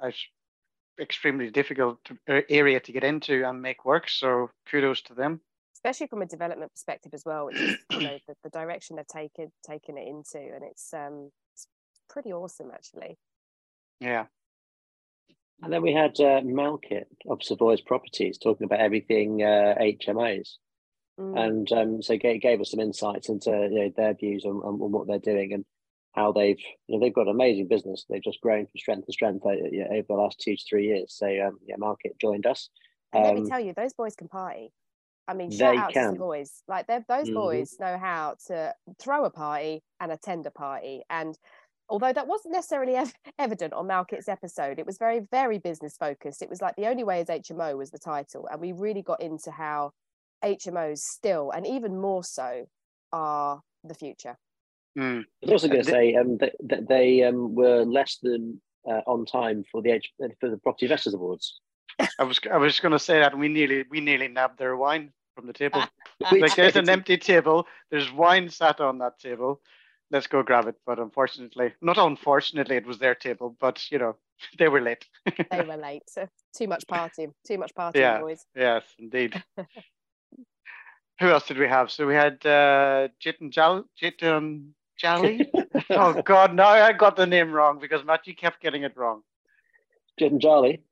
extremely 0.99 1.49
difficult 1.49 1.99
uh, 2.29 2.41
area 2.49 2.79
to 2.79 2.91
get 2.91 3.03
into 3.03 3.47
and 3.47 3.61
make 3.61 3.85
work. 3.85 4.09
So 4.09 4.49
kudos 4.69 5.01
to 5.03 5.13
them. 5.13 5.41
Especially 5.75 6.07
from 6.07 6.21
a 6.21 6.25
development 6.25 6.71
perspective 6.71 7.11
as 7.13 7.23
well, 7.25 7.45
which 7.45 7.59
is 7.59 7.77
you 7.91 8.01
know 8.01 8.17
the, 8.27 8.35
the 8.43 8.49
direction 8.49 8.95
they've 8.95 9.07
taken 9.07 9.51
taken 9.65 9.97
it 9.97 10.07
into, 10.07 10.37
and 10.37 10.63
it's 10.63 10.93
um 10.93 11.29
it's 11.29 11.42
pretty 12.13 12.31
awesome 12.31 12.71
actually. 12.73 13.17
Yeah. 13.99 14.25
And 15.61 15.71
then 15.71 15.81
we 15.81 15.93
had 15.93 16.19
uh, 16.19 16.41
Malkit 16.41 17.05
of 17.29 17.41
Savoy's 17.41 17.81
Properties 17.81 18.37
talking 18.37 18.65
about 18.65 18.79
everything 18.79 19.41
uh, 19.41 19.75
HMOs. 19.79 20.57
Mm. 21.19 21.39
And 21.39 21.71
um, 21.71 22.01
so 22.01 22.17
gave, 22.17 22.41
gave 22.41 22.61
us 22.61 22.71
some 22.71 22.79
insights 22.79 23.29
into 23.29 23.51
you 23.71 23.79
know, 23.79 23.91
their 23.95 24.13
views 24.13 24.45
on, 24.45 24.57
on, 24.57 24.81
on, 24.81 24.91
what 24.91 25.07
they're 25.07 25.19
doing. 25.19 25.53
And 25.53 25.65
how 26.13 26.31
they've 26.31 26.59
you 26.87 26.95
know 26.95 27.03
they've 27.03 27.13
got 27.13 27.27
an 27.27 27.33
amazing 27.33 27.67
business. 27.67 28.05
They've 28.07 28.23
just 28.23 28.41
grown 28.41 28.65
from 28.65 28.77
strength 28.77 29.07
to 29.07 29.13
strength 29.13 29.45
uh, 29.45 29.49
over 29.49 30.05
the 30.07 30.13
last 30.13 30.39
two 30.39 30.55
to 30.55 30.63
three 30.69 30.87
years. 30.87 31.15
So 31.17 31.25
um, 31.25 31.57
yeah, 31.65 31.75
Malkit 31.77 32.19
joined 32.21 32.45
us. 32.45 32.69
And 33.11 33.25
um, 33.25 33.27
let 33.27 33.35
me 33.35 33.41
um, 33.41 33.49
tell 33.49 33.59
you, 33.59 33.73
those 33.75 33.93
boys 33.93 34.15
can 34.15 34.27
party. 34.27 34.71
I 35.27 35.33
mean, 35.33 35.51
shout 35.51 35.77
out 35.77 35.93
can. 35.93 36.07
to 36.07 36.11
the 36.13 36.19
boys. 36.19 36.63
Like 36.67 36.87
those 36.87 37.07
mm-hmm. 37.07 37.33
boys 37.33 37.75
know 37.79 37.97
how 37.97 38.35
to 38.47 38.73
throw 38.99 39.25
a 39.25 39.29
party 39.29 39.83
and 39.99 40.11
attend 40.11 40.45
a 40.45 40.51
party. 40.51 41.03
And 41.09 41.37
although 41.89 42.13
that 42.13 42.27
wasn't 42.27 42.53
necessarily 42.53 42.95
ev- 42.95 43.13
evident 43.37 43.73
on 43.73 43.87
Malkit's 43.87 44.29
episode, 44.29 44.79
it 44.79 44.85
was 44.85 44.97
very, 44.97 45.21
very 45.31 45.57
business 45.57 45.95
focused. 45.97 46.41
It 46.41 46.49
was 46.49 46.61
like 46.61 46.75
the 46.75 46.87
only 46.87 47.03
way 47.03 47.21
is 47.21 47.27
HMO 47.27 47.77
was 47.77 47.91
the 47.91 47.99
title, 47.99 48.47
and 48.51 48.59
we 48.59 48.71
really 48.71 49.01
got 49.01 49.21
into 49.21 49.51
how 49.51 49.91
HMOs 50.43 50.99
still, 50.99 51.51
and 51.51 51.65
even 51.65 51.99
more 51.99 52.23
so, 52.23 52.65
are 53.11 53.61
the 53.83 53.93
future. 53.93 54.37
Mm. 54.97 55.21
I 55.21 55.25
was 55.41 55.51
also 55.51 55.67
going 55.67 55.83
to 55.83 55.89
say 55.89 56.15
um, 56.15 56.37
that, 56.37 56.53
that 56.65 56.87
they 56.87 57.23
um, 57.23 57.55
were 57.55 57.83
less 57.83 58.17
than 58.21 58.61
uh, 58.87 59.01
on 59.07 59.25
time 59.25 59.63
for 59.71 59.81
the 59.81 59.91
H- 59.91 60.13
for 60.39 60.49
the 60.49 60.57
Property 60.57 60.85
Investors 60.85 61.13
Awards. 61.13 61.59
I 62.19 62.23
was 62.23 62.39
I 62.51 62.57
was 62.57 62.79
going 62.79 62.91
to 62.91 62.99
say 62.99 63.19
that 63.19 63.37
we 63.37 63.47
nearly 63.47 63.85
we 63.89 64.01
nearly 64.01 64.27
nabbed 64.27 64.59
their 64.59 64.75
wine 64.75 65.11
from 65.35 65.47
the 65.47 65.53
table. 65.53 65.83
like 66.31 66.55
there's 66.55 66.75
an 66.75 66.89
empty 66.89 67.17
table. 67.17 67.67
There's 67.89 68.11
wine 68.11 68.49
sat 68.49 68.81
on 68.81 68.99
that 68.99 69.19
table. 69.19 69.61
Let's 70.13 70.27
go 70.27 70.43
grab 70.43 70.67
it. 70.67 70.75
But 70.85 70.99
unfortunately, 70.99 71.73
not 71.81 71.97
unfortunately, 71.97 72.75
it 72.75 72.85
was 72.85 72.99
their 72.99 73.15
table. 73.15 73.57
But 73.59 73.91
you 73.91 73.97
know, 73.97 74.15
they 74.59 74.69
were 74.69 74.79
late. 74.79 75.05
they 75.25 75.63
were 75.63 75.75
late. 75.89 76.03
Too 76.55 76.67
much 76.67 76.85
partying. 76.87 77.33
Too 77.45 77.57
much 77.57 77.73
partying, 77.73 77.95
yeah, 77.95 78.19
boys. 78.19 78.45
Yes, 78.55 78.83
indeed. 78.99 79.43
Who 81.19 81.29
else 81.29 81.47
did 81.47 81.57
we 81.57 81.67
have? 81.67 81.91
So 81.91 82.05
we 82.05 82.13
had 82.13 82.45
uh, 82.45 83.07
Jitin 83.23 83.49
Jal 83.49 83.85
Jitin 84.01 84.69
Jolly? 84.99 85.51
oh 85.89 86.21
God, 86.21 86.53
no, 86.53 86.63
I 86.63 86.93
got 86.93 87.15
the 87.15 87.25
name 87.25 87.51
wrong 87.51 87.79
because 87.79 88.05
Matthew 88.05 88.35
kept 88.35 88.61
getting 88.61 88.83
it 88.83 88.95
wrong. 88.95 89.23
Jet 90.19 90.31
and 90.31 90.41
Charlie. 90.41 90.83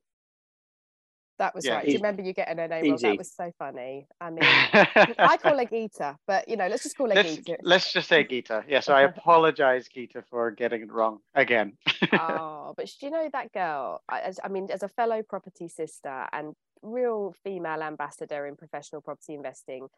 That 1.38 1.54
was 1.54 1.64
Yeah, 1.64 1.76
right. 1.76 1.84
Do 1.84 1.92
you 1.92 1.98
remember 1.98 2.22
you 2.22 2.32
getting 2.32 2.58
her 2.58 2.68
name 2.68 2.84
wrong? 2.84 2.94
Easy. 2.94 3.08
That 3.08 3.18
was 3.18 3.32
so 3.32 3.50
funny. 3.58 4.06
I 4.20 4.30
mean, 4.30 4.40
I 4.42 5.38
call 5.42 5.58
her 5.58 5.64
Geeta, 5.64 6.16
but 6.26 6.48
you 6.48 6.56
know, 6.56 6.68
let's 6.68 6.82
just 6.82 6.96
call 6.96 7.08
her 7.08 7.14
let's, 7.14 7.36
Geeta. 7.36 7.56
let's 7.62 7.92
just 7.92 8.08
say 8.08 8.24
Gita. 8.24 8.64
Yeah, 8.68 8.80
so 8.80 8.94
I 8.94 9.02
apologize, 9.16 9.88
Gita, 9.88 10.22
for 10.30 10.50
getting 10.50 10.82
it 10.82 10.92
wrong 10.92 11.18
again. 11.34 11.72
oh, 12.12 12.74
but 12.76 12.86
do 13.00 13.06
you 13.06 13.12
know 13.12 13.28
that 13.32 13.52
girl? 13.52 14.02
I 14.08 14.48
mean, 14.50 14.68
as 14.70 14.82
a 14.82 14.88
fellow 14.88 15.22
property 15.22 15.68
sister 15.68 16.26
and 16.32 16.54
real 16.82 17.34
female 17.44 17.82
ambassador 17.82 18.46
in 18.46 18.56
professional 18.56 19.00
property 19.00 19.34
investing, 19.34 19.88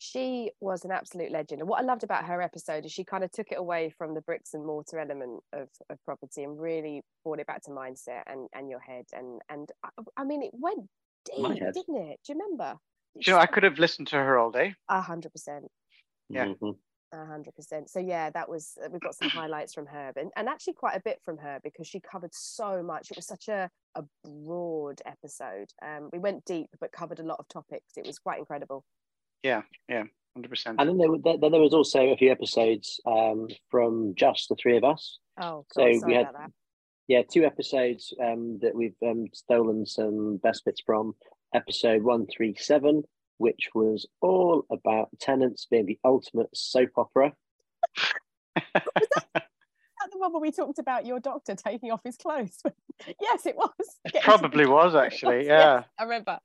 she 0.00 0.50
was 0.60 0.86
an 0.86 0.90
absolute 0.90 1.30
legend. 1.30 1.60
And 1.60 1.68
what 1.68 1.78
I 1.78 1.84
loved 1.84 2.04
about 2.04 2.24
her 2.24 2.40
episode 2.40 2.86
is 2.86 2.90
she 2.90 3.04
kind 3.04 3.22
of 3.22 3.30
took 3.30 3.52
it 3.52 3.58
away 3.58 3.92
from 3.98 4.14
the 4.14 4.22
bricks 4.22 4.54
and 4.54 4.64
mortar 4.64 4.98
element 4.98 5.42
of, 5.52 5.68
of 5.90 6.02
property 6.06 6.42
and 6.42 6.58
really 6.58 7.02
brought 7.22 7.38
it 7.38 7.46
back 7.46 7.62
to 7.64 7.70
mindset 7.70 8.22
and, 8.26 8.48
and 8.54 8.70
your 8.70 8.80
head. 8.80 9.04
And 9.12 9.42
and 9.50 9.68
I, 9.84 9.90
I 10.16 10.24
mean, 10.24 10.42
it 10.42 10.52
went 10.54 10.88
deep, 11.26 11.54
didn't 11.74 11.96
it? 11.96 12.18
Do 12.26 12.32
you 12.32 12.40
remember? 12.40 12.76
you 13.14 13.32
know, 13.32 13.38
I 13.38 13.44
could 13.44 13.62
have 13.62 13.78
listened 13.78 14.08
to 14.08 14.16
her 14.16 14.38
all 14.38 14.50
day. 14.50 14.74
A 14.88 15.02
hundred 15.02 15.32
percent. 15.32 15.66
Yeah. 16.30 16.46
Mhm. 16.46 16.76
A 17.12 17.26
hundred 17.26 17.54
percent. 17.54 17.90
So 17.90 18.00
yeah, 18.00 18.30
that 18.30 18.48
was 18.48 18.78
uh, 18.82 18.88
we've 18.90 19.02
got 19.02 19.16
some 19.16 19.28
highlights 19.28 19.74
from 19.74 19.84
her, 19.84 20.12
and, 20.16 20.30
and 20.34 20.48
actually 20.48 20.74
quite 20.74 20.96
a 20.96 21.02
bit 21.04 21.20
from 21.26 21.36
her 21.38 21.60
because 21.62 21.86
she 21.86 22.00
covered 22.00 22.32
so 22.32 22.82
much. 22.82 23.10
It 23.10 23.18
was 23.18 23.26
such 23.26 23.48
a, 23.48 23.68
a 23.96 24.02
broad 24.24 25.02
episode. 25.04 25.68
Um, 25.84 26.08
we 26.10 26.18
went 26.18 26.46
deep, 26.46 26.68
but 26.80 26.90
covered 26.90 27.20
a 27.20 27.24
lot 27.24 27.36
of 27.38 27.48
topics. 27.48 27.98
It 27.98 28.06
was 28.06 28.18
quite 28.18 28.38
incredible. 28.38 28.82
Yeah, 29.42 29.62
yeah, 29.88 30.04
hundred 30.34 30.48
percent. 30.50 30.76
And 30.80 30.88
then 30.88 30.98
there, 30.98 31.10
were- 31.10 31.18
then 31.38 31.52
there 31.52 31.60
was 31.60 31.74
also 31.74 32.00
a 32.10 32.16
few 32.16 32.30
episodes 32.30 33.00
um, 33.06 33.48
from 33.70 34.14
just 34.16 34.48
the 34.48 34.56
three 34.56 34.76
of 34.76 34.84
us. 34.84 35.18
Oh, 35.40 35.64
So 35.72 35.82
God, 35.84 36.06
we 36.06 36.14
had- 36.14 36.22
about 36.22 36.34
that. 36.38 36.50
Yeah, 37.08 37.22
two 37.28 37.44
episodes 37.44 38.14
um, 38.22 38.60
that 38.62 38.72
we've 38.74 38.94
um, 39.04 39.26
stolen 39.32 39.84
some 39.84 40.36
best 40.36 40.64
bits 40.64 40.80
from. 40.86 41.14
Episode 41.52 42.04
137, 42.04 43.02
which 43.38 43.70
was 43.74 44.06
all 44.20 44.64
about 44.70 45.08
tenants 45.18 45.66
being 45.68 45.86
the 45.86 45.98
ultimate 46.04 46.48
soap 46.54 46.90
opera. 46.96 47.32
Was 48.74 48.84
that 49.34 50.12
the 50.12 50.18
one 50.18 50.32
where 50.32 50.40
we 50.40 50.50
talked 50.50 50.78
about 50.78 51.04
your 51.04 51.20
doctor 51.20 51.54
taking 51.54 51.90
off 51.90 52.00
his 52.04 52.16
clothes. 52.16 52.62
yes, 53.20 53.44
it 53.44 53.56
was. 53.56 53.72
It 54.04 54.12
Getting 54.12 54.22
probably 54.22 54.66
was 54.66 54.94
actually. 54.94 55.46
Yeah. 55.46 55.80
yes, 55.80 55.84
I 55.98 56.02
remember. 56.04 56.38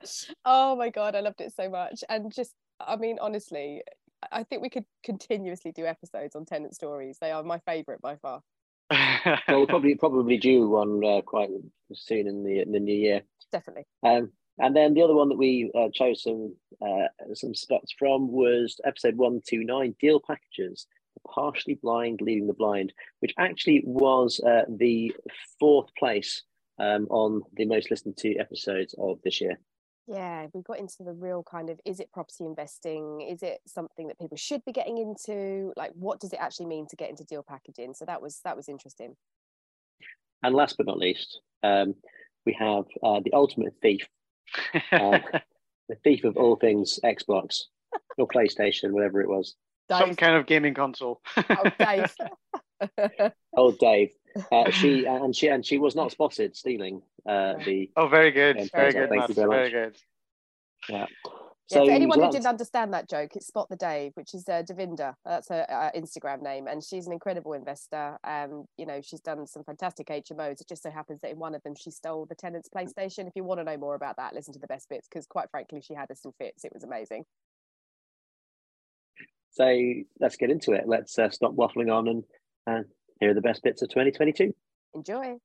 Oh 0.43 0.75
my 0.75 0.89
god, 0.89 1.15
I 1.15 1.21
loved 1.21 1.41
it 1.41 1.53
so 1.55 1.69
much. 1.69 2.03
And 2.09 2.33
just, 2.33 2.53
I 2.79 2.95
mean, 2.95 3.17
honestly, 3.21 3.83
I- 4.23 4.39
I 4.39 4.43
think 4.43 4.61
we 4.61 4.69
could 4.69 4.85
continuously 5.03 5.71
do 5.71 5.85
episodes 5.85 6.35
on 6.35 6.45
tenant 6.45 6.75
stories. 6.75 7.17
They 7.19 7.31
are 7.31 7.43
my 7.43 7.59
favourite 7.59 8.01
by 8.01 8.15
far. 8.17 8.41
Well, 9.47 9.57
we'll 9.59 9.67
probably 9.67 9.95
probably 9.95 10.37
due 10.37 10.69
one 10.69 11.03
uh, 11.03 11.21
quite 11.21 11.49
soon 11.93 12.27
in 12.27 12.43
the 12.43 12.59
in 12.61 12.71
the 12.71 12.79
new 12.79 12.93
year. 12.95 13.21
Definitely. 13.51 13.85
Um, 14.03 14.31
and 14.59 14.75
then 14.75 14.93
the 14.93 15.01
other 15.01 15.15
one 15.15 15.29
that 15.29 15.37
we 15.37 15.71
uh, 15.75 15.89
chose 15.91 16.21
some 16.21 16.55
uh, 16.79 17.07
some 17.33 17.55
spots 17.55 17.93
from 17.97 18.31
was 18.31 18.79
episode 18.85 19.15
one 19.17 19.41
two 19.47 19.63
nine 19.63 19.95
deal 19.99 20.19
packages, 20.19 20.85
the 21.15 21.21
partially 21.27 21.73
blind 21.75 22.21
leading 22.21 22.45
the 22.45 22.53
blind, 22.53 22.93
which 23.19 23.33
actually 23.39 23.83
was 23.85 24.39
uh, 24.41 24.63
the 24.69 25.11
fourth 25.59 25.89
place 25.97 26.43
um, 26.79 27.07
on 27.09 27.41
the 27.55 27.65
most 27.65 27.89
listened 27.89 28.17
to 28.17 28.37
episodes 28.37 28.93
of 28.99 29.19
this 29.23 29.41
year. 29.41 29.59
Yeah, 30.07 30.47
we 30.53 30.61
got 30.61 30.79
into 30.79 31.03
the 31.03 31.13
real 31.13 31.43
kind 31.43 31.69
of 31.69 31.79
is 31.83 31.99
it 31.99 32.11
property 32.11 32.45
investing? 32.45 33.21
Is 33.21 33.41
it 33.41 33.59
something 33.65 34.07
that 34.07 34.19
people 34.19 34.37
should 34.37 34.63
be 34.65 34.71
getting 34.71 34.97
into? 34.97 35.73
Like, 35.75 35.91
what 35.95 36.19
does 36.19 36.31
it 36.31 36.39
actually 36.39 36.67
mean 36.67 36.87
to 36.89 36.95
get 36.95 37.09
into 37.09 37.23
deal 37.23 37.43
packaging? 37.47 37.93
So 37.95 38.05
that 38.05 38.21
was 38.21 38.39
that 38.43 38.55
was 38.55 38.69
interesting. 38.69 39.15
And 40.43 40.53
last 40.53 40.77
but 40.77 40.85
not 40.85 40.99
least, 40.99 41.39
um, 41.63 41.95
we 42.45 42.53
have 42.59 42.85
uh, 43.01 43.19
the 43.23 43.33
ultimate 43.33 43.73
thief, 43.81 44.07
uh, 44.91 45.19
the 45.89 45.95
thief 46.03 46.23
of 46.23 46.37
all 46.37 46.55
things 46.55 46.99
Xbox 47.03 47.63
or 48.17 48.27
PlayStation, 48.27 48.91
whatever 48.91 49.21
it 49.21 49.29
was. 49.29 49.55
Some 49.89 50.15
kind 50.15 50.35
of 50.35 50.45
gaming 50.45 50.73
console. 50.73 51.21
Oh, 51.37 51.71
Dave. 51.79 52.13
Oh, 53.57 53.71
Dave. 53.71 54.09
Uh, 54.51 54.69
she 54.69 55.05
and 55.05 55.35
she 55.35 55.47
and 55.47 55.65
she 55.65 55.77
was 55.77 55.95
not 55.95 56.11
spotted 56.11 56.55
stealing 56.55 57.01
uh, 57.27 57.53
the. 57.65 57.89
oh, 57.95 58.07
very 58.07 58.31
good. 58.31 58.57
Yeah, 58.57 58.65
very 58.73 58.91
thank 58.91 59.09
good, 59.09 59.13
you 59.13 59.19
Matt. 59.19 59.35
very 59.35 59.47
Very 59.47 59.63
much. 59.63 59.71
good. 59.71 59.97
Yeah. 60.89 61.05
Yeah, 61.71 61.83
for 61.83 61.91
anyone 61.91 62.21
who 62.21 62.29
didn't 62.29 62.45
understand 62.45 62.93
that 62.93 63.09
joke, 63.09 63.35
it's 63.35 63.47
Spot 63.47 63.67
the 63.69 63.75
Dave, 63.75 64.11
which 64.13 64.35
is 64.35 64.47
uh, 64.47 64.61
Devinda. 64.61 65.15
That's 65.25 65.49
her 65.49 65.65
uh, 65.67 65.99
Instagram 65.99 66.43
name, 66.43 66.67
and 66.67 66.83
she's 66.83 67.07
an 67.07 67.13
incredible 67.13 67.53
investor. 67.53 68.19
Um, 68.23 68.65
you 68.77 68.85
know, 68.85 69.01
she's 69.01 69.21
done 69.21 69.47
some 69.47 69.63
fantastic 69.63 70.07
HMOs. 70.07 70.61
It 70.61 70.67
just 70.69 70.83
so 70.83 70.91
happens 70.91 71.21
that 71.21 71.31
in 71.31 71.39
one 71.39 71.55
of 71.55 71.63
them, 71.63 71.73
she 71.75 71.89
stole 71.89 72.27
the 72.27 72.35
tenant's 72.35 72.69
PlayStation. 72.69 73.25
If 73.27 73.33
you 73.35 73.43
want 73.43 73.61
to 73.61 73.63
know 73.63 73.77
more 73.77 73.95
about 73.95 74.17
that, 74.17 74.35
listen 74.35 74.53
to 74.53 74.59
the 74.59 74.67
best 74.67 74.89
bits 74.89 75.07
because, 75.09 75.25
quite 75.25 75.49
frankly, 75.49 75.81
she 75.81 75.95
had 75.95 76.11
us 76.11 76.21
in 76.23 76.33
fits. 76.37 76.65
It 76.65 76.71
was 76.71 76.83
amazing. 76.83 77.25
So 79.49 79.65
let's 80.19 80.35
get 80.35 80.51
into 80.51 80.73
it. 80.73 80.83
Let's 80.85 81.17
uh, 81.17 81.31
stop 81.31 81.55
waffling 81.55 81.91
on 81.91 82.07
and 82.09 82.23
uh, 82.67 82.83
here 83.19 83.31
are 83.31 83.33
the 83.33 83.41
best 83.41 83.63
bits 83.63 83.81
of 83.81 83.89
2022. 83.89 84.53
Enjoy. 84.93 85.37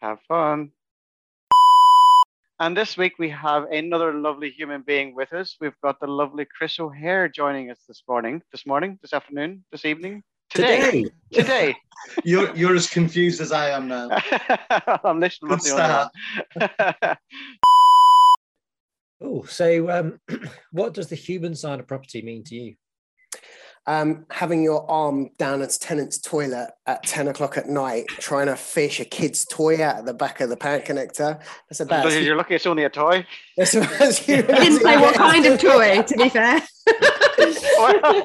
Have 0.00 0.18
fun. 0.26 0.72
And 2.58 2.76
this 2.76 2.96
week 2.96 3.14
we 3.18 3.30
have 3.30 3.64
another 3.70 4.12
lovely 4.12 4.50
human 4.50 4.82
being 4.82 5.14
with 5.14 5.32
us. 5.32 5.56
We've 5.60 5.78
got 5.82 5.98
the 6.00 6.06
lovely 6.06 6.44
Chris 6.44 6.78
O'Hare 6.78 7.28
joining 7.28 7.70
us 7.70 7.78
this 7.88 8.02
morning, 8.06 8.42
this 8.52 8.66
morning, 8.66 8.98
this 9.00 9.14
afternoon, 9.14 9.64
this 9.72 9.84
evening, 9.84 10.22
today. 10.50 11.06
Today. 11.32 11.74
You're 12.24 12.54
you're 12.56 12.74
as 12.74 12.88
confused 12.88 13.42
as 13.42 13.52
I 13.52 13.70
am 13.70 13.86
now. 13.86 14.08
I'm 15.04 15.20
literally 15.20 15.50
Good 15.50 15.50
not 15.50 15.62
the 15.62 16.10
only 16.56 16.94
one. 17.06 17.16
Oh, 19.22 19.44
so 19.44 19.90
um, 19.90 20.18
what 20.72 20.94
does 20.94 21.08
the 21.08 21.14
human 21.14 21.54
side 21.54 21.78
of 21.78 21.86
property 21.86 22.22
mean 22.22 22.42
to 22.44 22.54
you? 22.54 22.74
Um, 23.90 24.24
having 24.30 24.62
your 24.62 24.88
arm 24.88 25.30
down 25.36 25.62
its 25.62 25.76
tenant's 25.76 26.16
toilet 26.16 26.70
at 26.86 27.02
10 27.02 27.26
o'clock 27.26 27.58
at 27.58 27.68
night, 27.68 28.06
trying 28.06 28.46
to 28.46 28.54
fish 28.54 29.00
a 29.00 29.04
kid's 29.04 29.44
toy 29.44 29.82
out 29.82 29.98
of 29.98 30.06
the 30.06 30.14
back 30.14 30.40
of 30.40 30.48
the 30.48 30.56
pan 30.56 30.82
connector. 30.82 31.40
That's 31.68 31.80
about 31.80 32.06
as, 32.06 32.24
You're 32.24 32.36
lucky 32.36 32.54
it's 32.54 32.66
only 32.66 32.84
a 32.84 32.88
toy. 32.88 33.26
that's 33.56 33.74
about 33.74 34.00
as 34.00 34.00
I 34.28 34.34
as 34.34 34.46
didn't 34.46 34.80
say 34.80 34.96
what 34.96 35.16
kind 35.16 35.44
of 35.44 35.60
toy, 35.60 36.02
to 36.02 36.16
be 36.16 36.28
fair. 36.28 36.62
I, 36.86 38.24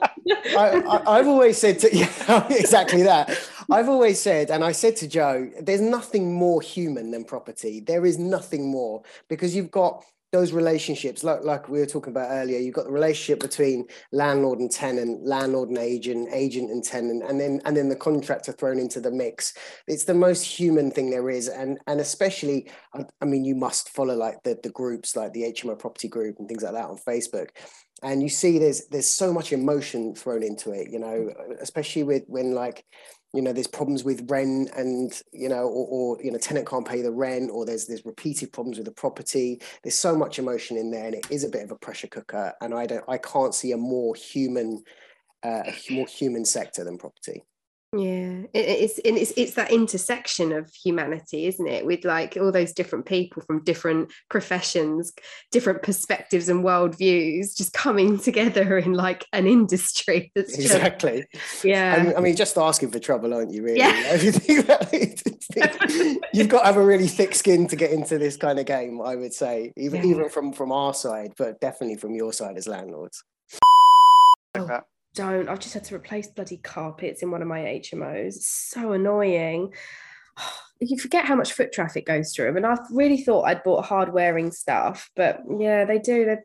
I, 0.55 1.01
I've 1.07 1.27
always 1.27 1.57
said 1.57 1.79
to 1.79 1.89
yeah, 1.97 2.47
exactly 2.51 3.01
that. 3.01 3.35
I've 3.71 3.89
always 3.89 4.21
said, 4.21 4.51
and 4.51 4.63
I 4.63 4.71
said 4.71 4.95
to 4.97 5.07
Joe, 5.07 5.49
there's 5.59 5.81
nothing 5.81 6.31
more 6.31 6.61
human 6.61 7.09
than 7.09 7.23
property. 7.23 7.79
There 7.79 8.05
is 8.05 8.19
nothing 8.19 8.69
more 8.69 9.01
because 9.29 9.55
you've 9.55 9.71
got 9.71 10.05
those 10.35 10.51
relationships, 10.51 11.23
like 11.23 11.43
like 11.43 11.69
we 11.69 11.79
were 11.79 11.85
talking 11.85 12.11
about 12.11 12.29
earlier. 12.29 12.59
You've 12.59 12.75
got 12.75 12.85
the 12.85 12.91
relationship 12.91 13.39
between 13.39 13.87
landlord 14.11 14.59
and 14.59 14.69
tenant, 14.69 15.25
landlord 15.25 15.69
and 15.69 15.77
agent, 15.77 16.27
agent 16.33 16.71
and 16.71 16.83
tenant, 16.83 17.23
and 17.23 17.39
then 17.39 17.61
and 17.63 17.75
then 17.77 17.87
the 17.87 17.95
contractor 17.95 18.51
thrown 18.51 18.77
into 18.77 18.99
the 18.99 19.11
mix. 19.11 19.53
It's 19.87 20.03
the 20.03 20.13
most 20.13 20.43
human 20.43 20.91
thing 20.91 21.09
there 21.09 21.29
is, 21.29 21.47
and 21.47 21.79
and 21.87 22.01
especially, 22.01 22.69
I, 22.93 23.05
I 23.21 23.25
mean, 23.25 23.45
you 23.45 23.55
must 23.55 23.89
follow 23.89 24.15
like 24.15 24.43
the 24.43 24.59
the 24.61 24.71
groups, 24.71 25.15
like 25.15 25.31
the 25.31 25.43
HMO 25.53 25.79
property 25.79 26.09
group 26.09 26.35
and 26.39 26.49
things 26.49 26.63
like 26.63 26.73
that 26.73 26.89
on 26.89 26.97
Facebook 26.97 27.49
and 28.03 28.21
you 28.21 28.27
see 28.27 28.59
there's 28.59 28.87
there's 28.87 29.07
so 29.07 29.31
much 29.31 29.53
emotion 29.53 30.13
thrown 30.13 30.43
into 30.43 30.71
it 30.71 30.91
you 30.91 30.99
know 30.99 31.31
especially 31.61 32.03
with 32.03 32.23
when 32.27 32.53
like 32.53 32.83
you 33.35 33.41
know 33.41 33.53
there's 33.53 33.67
problems 33.67 34.03
with 34.03 34.29
rent 34.29 34.69
and 34.75 35.21
you 35.31 35.49
know 35.49 35.63
or, 35.63 36.15
or 36.17 36.23
you 36.23 36.31
know 36.31 36.37
tenant 36.37 36.67
can't 36.67 36.87
pay 36.87 37.01
the 37.01 37.11
rent 37.11 37.51
or 37.51 37.65
there's 37.65 37.85
there's 37.85 38.05
repeated 38.05 38.53
problems 38.53 38.77
with 38.77 38.85
the 38.85 38.91
property. 38.91 39.61
There's 39.83 39.99
so 39.99 40.15
much 40.15 40.39
emotion 40.39 40.77
in 40.77 40.89
there 40.89 41.05
and 41.05 41.15
it 41.15 41.27
is 41.29 41.43
a 41.43 41.49
bit 41.49 41.63
of 41.63 41.71
a 41.71 41.75
pressure 41.75 42.07
cooker 42.07 42.53
and 42.61 42.73
i 42.73 42.85
don't 42.85 43.03
i 43.07 43.17
can't 43.17 43.53
see 43.53 43.71
a 43.73 43.77
more 43.77 44.15
human 44.15 44.83
uh, 45.43 45.63
a 45.67 45.93
more 45.93 46.07
human 46.07 46.45
sector 46.45 46.83
than 46.83 46.97
property 46.97 47.43
Yeah, 47.95 48.43
it, 48.53 48.65
it's 48.83 48.99
and 48.99 49.17
it's 49.17 49.31
it's 49.37 49.53
that 49.53 49.71
intersection 49.71 50.51
of 50.51 50.69
humanity, 50.73 51.45
isn't 51.47 51.67
it? 51.67 51.85
With 51.85 52.03
like 52.03 52.37
all 52.39 52.51
those 52.51 52.73
different 52.73 53.05
people 53.05 53.41
from 53.43 53.63
different 53.63 54.11
professions, 54.29 55.13
different 55.51 55.81
perspectives 55.83 56.49
and 56.49 56.63
worldviews, 56.63 57.55
just 57.55 57.73
coming 57.73 58.19
together 58.29 58.77
in 58.77 58.93
like 58.93 59.25
an 59.33 59.47
industry. 59.47 60.31
That's 60.35 60.55
just, 60.55 60.73
exactly 60.73 61.25
yeah. 61.63 62.13
I, 62.15 62.17
I 62.17 62.21
mean 62.21 62.35
just 62.35 62.57
asking 62.57 62.91
for 62.91 62.99
trouble 62.99 63.33
aren't 63.33 63.51
you 63.51 63.63
really 63.63 63.79
Yeah. 63.79 63.93
If 64.15 64.23
you 64.23 64.31
think 64.31 64.65
about 64.65 64.93
it, 64.93 65.21
you've 66.33 66.49
got 66.49 66.61
to 66.61 66.65
have 66.65 66.77
a 66.77 66.85
really 66.85 67.07
thick 67.07 67.35
skin 67.35 67.67
to 67.67 67.75
get 67.75 67.91
into 67.91 68.17
this 68.17 68.37
kind 68.37 68.59
of 68.59 68.65
game 68.65 69.01
i 69.01 69.15
would 69.15 69.33
say 69.33 69.71
even 69.77 70.01
Yeah. 70.03 70.15
even 70.15 70.29
from 70.29 70.53
from 70.53 70.71
our 70.71 70.93
side 70.93 71.33
but 71.37 71.59
definitely 71.59 71.97
from 71.97 72.15
your 72.15 72.33
side 72.33 72.57
as 72.57 72.67
landlords 72.67 73.23
Like 74.55 74.67
that. 74.67 74.83
Don't. 75.15 75.49
I've 75.49 75.59
just 75.59 75.73
had 75.73 75.83
to 75.85 75.95
replace 75.95 76.27
bloody 76.27 76.57
carpets 76.57 77.23
in 77.23 77.31
one 77.31 77.41
of 77.41 77.47
my 77.47 77.61
HMOs. 77.61 78.35
It's 78.35 78.47
so 78.47 78.91
annoying. 78.91 79.73
You 80.81 80.99
forget 80.99 81.23
how 81.23 81.35
much 81.35 81.53
foot 81.53 81.71
traffic 81.71 82.05
goes 82.05 82.33
through 82.33 82.47
them. 82.47 82.57
And 82.57 82.65
I 82.65 82.75
really 82.91 83.21
thought 83.21 83.43
I'd 83.43 83.63
bought 83.63 83.85
hard 83.85 84.11
wearing 84.11 84.51
stuff, 84.51 85.09
but 85.15 85.39
yeah, 85.57 85.85
they 85.85 85.99
do. 85.99 86.25
They're, 86.25 86.43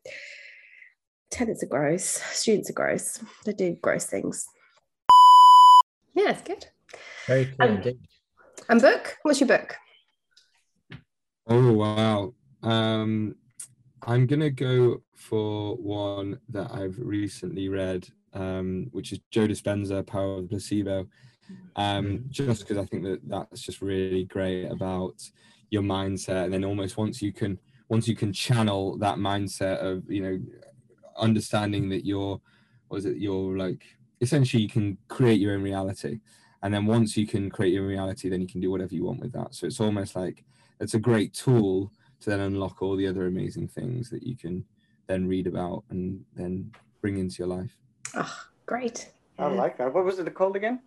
tenants 1.32 1.64
are 1.64 1.66
gross, 1.66 2.04
students 2.04 2.70
are 2.70 2.74
gross. 2.74 3.18
They 3.44 3.52
do 3.54 3.76
gross 3.82 4.06
things. 4.06 4.46
Yeah, 6.14 6.30
it's 6.30 6.42
good. 6.42 6.64
Very 7.26 7.46
clear 7.46 7.68
Um, 7.70 7.76
indeed. 7.78 7.98
And 8.68 8.80
book? 8.80 9.16
What's 9.22 9.40
your 9.40 9.48
book? 9.48 9.74
Oh 11.48 11.72
wow. 11.72 12.32
Um, 12.62 13.34
I'm 14.02 14.28
gonna 14.28 14.50
go 14.50 15.02
for 15.16 15.74
one 15.76 16.38
that 16.50 16.70
I've 16.72 16.98
recently 16.98 17.68
read, 17.68 18.06
um, 18.32 18.88
which 18.92 19.12
is 19.12 19.20
Joe 19.30 19.46
Dispenza, 19.46 20.06
Power 20.06 20.36
of 20.36 20.42
the 20.42 20.48
Placebo. 20.48 21.06
Um, 21.76 22.24
just 22.28 22.60
because 22.60 22.78
I 22.78 22.84
think 22.84 23.02
that 23.04 23.20
that's 23.28 23.62
just 23.62 23.82
really 23.82 24.24
great 24.24 24.66
about 24.66 25.14
your 25.70 25.82
mindset, 25.82 26.44
and 26.44 26.52
then 26.52 26.64
almost 26.64 26.96
once 26.96 27.20
you 27.20 27.32
can 27.32 27.58
once 27.88 28.06
you 28.06 28.14
can 28.14 28.32
channel 28.32 28.96
that 28.98 29.16
mindset 29.16 29.78
of 29.78 30.08
you 30.08 30.22
know 30.22 30.40
understanding 31.16 31.88
that 31.88 32.06
you're 32.06 32.40
what 32.88 32.98
is 32.98 33.04
it 33.04 33.18
you're 33.18 33.56
like 33.56 33.84
essentially 34.20 34.62
you 34.62 34.68
can 34.68 34.96
create 35.08 35.40
your 35.40 35.54
own 35.54 35.62
reality. 35.62 36.20
And 36.62 36.74
then 36.74 36.84
once 36.84 37.16
you 37.16 37.26
can 37.26 37.48
create 37.48 37.72
your 37.72 37.84
own 37.84 37.88
reality 37.88 38.28
then 38.28 38.40
you 38.40 38.46
can 38.46 38.60
do 38.60 38.70
whatever 38.70 38.94
you 38.94 39.04
want 39.04 39.20
with 39.20 39.32
that. 39.32 39.54
So 39.54 39.66
it's 39.66 39.80
almost 39.80 40.14
like 40.14 40.44
it's 40.78 40.94
a 40.94 40.98
great 40.98 41.32
tool 41.32 41.90
to 42.20 42.30
then 42.30 42.40
unlock 42.40 42.82
all 42.82 42.96
the 42.96 43.06
other 43.06 43.26
amazing 43.26 43.68
things 43.68 44.10
that 44.10 44.22
you 44.22 44.36
can 44.36 44.64
then 45.06 45.26
read 45.26 45.46
about 45.46 45.84
and 45.90 46.22
then 46.34 46.70
bring 47.00 47.18
into 47.18 47.38
your 47.38 47.48
life 47.48 47.76
Oh, 48.14 48.36
great. 48.66 49.10
I 49.38 49.46
like 49.46 49.78
that. 49.78 49.92
What 49.94 50.04
was 50.04 50.18
it 50.18 50.34
called 50.34 50.56
again? 50.56 50.80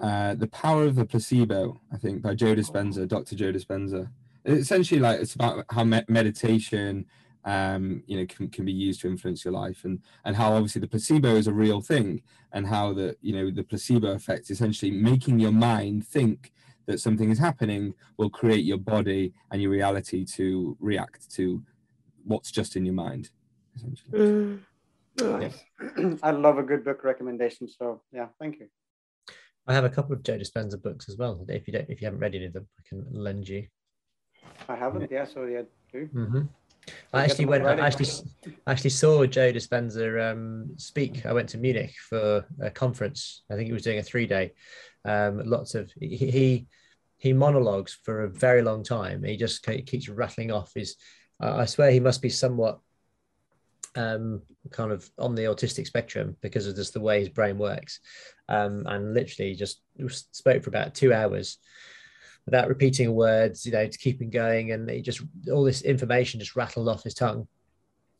uh, 0.00 0.34
the 0.34 0.46
power 0.48 0.84
of 0.84 0.94
the 0.96 1.04
placebo 1.04 1.78
i 1.92 1.98
think 1.98 2.22
by 2.22 2.34
joe 2.34 2.54
dispenza 2.54 3.06
dr 3.06 3.36
joe 3.36 3.52
dispenza 3.52 4.08
essentially 4.46 4.98
like 5.00 5.20
it's 5.20 5.34
about 5.34 5.64
how 5.70 5.84
me- 5.84 6.02
meditation 6.08 7.04
um, 7.44 8.02
you 8.06 8.16
know 8.16 8.26
can, 8.26 8.48
can 8.48 8.64
be 8.64 8.72
used 8.72 9.00
to 9.00 9.08
influence 9.08 9.44
your 9.44 9.52
life 9.52 9.84
and 9.84 10.00
and 10.24 10.34
how 10.36 10.54
obviously 10.54 10.80
the 10.80 10.88
placebo 10.88 11.34
is 11.36 11.46
a 11.46 11.52
real 11.52 11.80
thing 11.80 12.22
and 12.52 12.66
how 12.66 12.92
the 12.92 13.16
you 13.20 13.34
know 13.34 13.50
the 13.50 13.64
placebo 13.64 14.12
effect 14.12 14.48
essentially 14.50 14.90
making 14.90 15.38
your 15.38 15.52
mind 15.52 16.06
think 16.06 16.52
that 16.86 17.00
something 17.00 17.30
is 17.30 17.38
happening 17.38 17.92
will 18.16 18.30
create 18.30 18.64
your 18.64 18.78
body 18.78 19.32
and 19.50 19.60
your 19.60 19.70
reality 19.70 20.24
to 20.24 20.76
react 20.80 21.30
to 21.32 21.62
what's 22.24 22.50
just 22.50 22.76
in 22.76 22.86
your 22.86 22.94
mind 22.94 23.30
essentially 23.76 24.12
Mm. 24.18 24.60
Nice. 25.20 25.62
I 26.22 26.30
love 26.30 26.58
a 26.58 26.62
good 26.62 26.84
book 26.84 27.04
recommendation. 27.04 27.68
So 27.68 28.02
yeah, 28.12 28.28
thank 28.38 28.60
you. 28.60 28.68
I 29.66 29.74
have 29.74 29.84
a 29.84 29.90
couple 29.90 30.14
of 30.14 30.22
Joe 30.22 30.38
Dispenza 30.38 30.82
books 30.82 31.08
as 31.08 31.16
well. 31.16 31.44
If 31.48 31.66
you 31.66 31.72
don't, 31.72 31.88
if 31.88 32.00
you 32.00 32.06
haven't 32.06 32.20
read 32.20 32.34
any 32.34 32.46
of 32.46 32.52
them, 32.52 32.66
I 32.78 32.82
can 32.88 33.06
lend 33.12 33.48
you. 33.48 33.66
I 34.68 34.74
haven't. 34.74 35.10
Yeah, 35.10 35.24
so 35.24 35.44
yeah, 35.44 35.62
do. 35.92 36.06
hmm 36.06 36.42
I'll 37.12 37.20
I 37.20 37.24
actually 37.24 37.44
went. 37.44 37.64
I 37.64 37.86
actually, 37.86 38.08
I 38.66 38.72
actually 38.72 38.90
saw 38.90 39.24
Joe 39.26 39.52
Dispenza 39.52 40.32
um, 40.32 40.72
speak. 40.78 41.24
I 41.24 41.32
went 41.32 41.48
to 41.50 41.58
Munich 41.58 41.94
for 42.08 42.44
a 42.60 42.70
conference. 42.70 43.44
I 43.50 43.54
think 43.54 43.66
he 43.68 43.72
was 43.72 43.82
doing 43.82 43.98
a 43.98 44.02
three 44.02 44.26
day. 44.26 44.52
Um, 45.04 45.42
lots 45.44 45.76
of 45.76 45.92
he 46.00 46.16
he, 46.16 46.66
he 47.18 47.32
monologues 47.32 47.96
for 48.02 48.24
a 48.24 48.30
very 48.30 48.62
long 48.62 48.82
time. 48.82 49.22
He 49.22 49.36
just 49.36 49.64
keeps 49.64 50.08
rattling 50.08 50.50
off 50.50 50.72
his. 50.74 50.96
I 51.40 51.66
swear 51.66 51.90
he 51.90 52.00
must 52.00 52.22
be 52.22 52.30
somewhat 52.30 52.80
um, 53.94 54.42
kind 54.70 54.92
of 54.92 55.08
on 55.18 55.34
the 55.34 55.42
autistic 55.42 55.86
spectrum 55.86 56.36
because 56.40 56.66
of 56.66 56.76
just 56.76 56.94
the 56.94 57.00
way 57.00 57.20
his 57.20 57.28
brain 57.28 57.58
works. 57.58 58.00
Um, 58.48 58.84
and 58.86 59.14
literally 59.14 59.54
just 59.54 59.80
spoke 60.34 60.62
for 60.62 60.70
about 60.70 60.94
two 60.94 61.12
hours 61.12 61.58
without 62.46 62.68
repeating 62.68 63.14
words, 63.14 63.64
you 63.64 63.72
know, 63.72 63.86
to 63.86 63.98
keep 63.98 64.20
him 64.20 64.30
going. 64.30 64.72
And 64.72 64.88
he 64.90 65.00
just 65.00 65.22
all 65.50 65.64
this 65.64 65.82
information 65.82 66.40
just 66.40 66.56
rattled 66.56 66.88
off 66.88 67.04
his 67.04 67.14
tongue. 67.14 67.46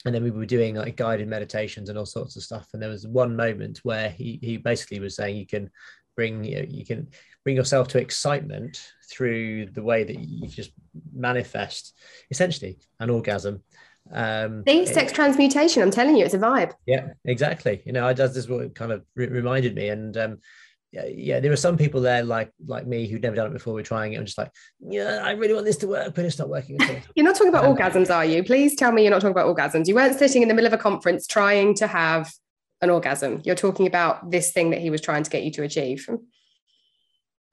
And 0.05 0.15
then 0.15 0.25
we 0.25 0.31
were 0.31 0.47
doing 0.47 0.75
like 0.75 0.97
guided 0.97 1.29
meditations 1.29 1.89
and 1.89 1.99
all 1.99 2.07
sorts 2.07 2.37
of 2.37 2.43
stuff. 2.43 2.69
And 2.73 2.83
there 2.83 2.91
was 2.91 3.07
one 3.07 3.37
moment 3.37 3.81
where 3.83 4.11
he 4.11 4.39
he 4.43 4.57
basically 4.57 5.01
was 5.01 5.17
saying 5.17 5.37
you 5.37 5.47
can 5.47 5.71
bring 6.17 6.45
you, 6.45 6.57
know, 6.57 6.67
you 6.69 6.85
can 6.85 7.09
bring 7.45 7.57
yourself 7.57 7.89
to 7.89 7.99
excitement 8.01 8.93
through 9.11 9.67
the 9.67 9.83
way 9.83 10.05
that 10.05 10.19
you 10.19 10.49
just 10.49 10.73
manifest 11.13 11.97
essentially 12.31 12.79
an 13.01 13.11
orgasm. 13.11 13.63
Um, 14.13 14.63
See, 14.67 14.87
sex 14.87 15.13
transmutation. 15.13 15.83
I'm 15.83 15.91
telling 15.91 16.17
you, 16.17 16.25
it's 16.25 16.35
a 16.35 16.39
vibe. 16.39 16.73
yeah, 16.87 17.09
exactly. 17.25 17.83
You 17.87 17.93
know, 17.93 18.07
I 18.07 18.13
does 18.13 18.35
this 18.35 18.49
what 18.49 18.75
kind 18.75 18.93
of 18.93 19.05
re- 19.17 19.29
reminded 19.29 19.75
me, 19.75 19.89
and 19.89 20.17
um, 20.17 20.39
yeah, 20.91 21.07
yeah, 21.07 21.41
there 21.41 21.51
were 21.51 21.57
some 21.57 21.79
people 21.79 22.03
there 22.03 22.23
like 22.23 22.53
like 22.67 22.87
me 22.87 23.07
who'd 23.07 23.23
never 23.23 23.37
done 23.37 23.47
it 23.47 23.53
before. 23.55 23.73
We're 23.73 23.83
trying 23.83 24.13
it. 24.13 24.19
I'm 24.19 24.27
just 24.27 24.37
like, 24.37 24.53
yeah, 24.81 25.21
I 25.25 25.31
really 25.33 25.55
want 25.55 25.65
this 25.65 25.79
to 25.79 25.87
work, 25.89 26.15
but 26.15 26.25
it's 26.27 26.39
not 26.39 26.51
working 26.51 26.81
at 26.83 26.91
all. 26.91 26.97
You're 27.15 27.25
not 27.25 27.35
talking 27.37 27.49
about 27.49 27.65
Um, 27.65 27.75
orgasms, 27.75 28.15
are 28.15 28.25
you? 28.27 28.45
Please 28.45 28.77
tell 28.77 28.93
me 28.93 29.03
you're 29.03 29.11
not 29.11 29.23
talking 29.23 29.33
about 29.39 29.47
orgasms. 29.55 29.89
You 29.89 29.95
weren't 29.95 30.19
sitting 30.19 30.43
in 30.43 30.49
the 30.49 30.55
middle 30.55 30.67
of 30.67 30.75
a 30.75 30.83
conference 30.83 31.27
trying 31.27 31.75
to 31.77 31.87
have 31.87 32.31
an 32.83 32.91
orgasm. 32.91 33.41
You're 33.45 33.55
talking 33.55 33.87
about 33.87 34.31
this 34.31 34.53
thing 34.53 34.71
that 34.71 34.81
he 34.81 34.91
was 34.91 35.01
trying 35.01 35.23
to 35.23 35.31
get 35.31 35.43
you 35.45 35.51
to 35.53 35.63
achieve. 35.63 36.07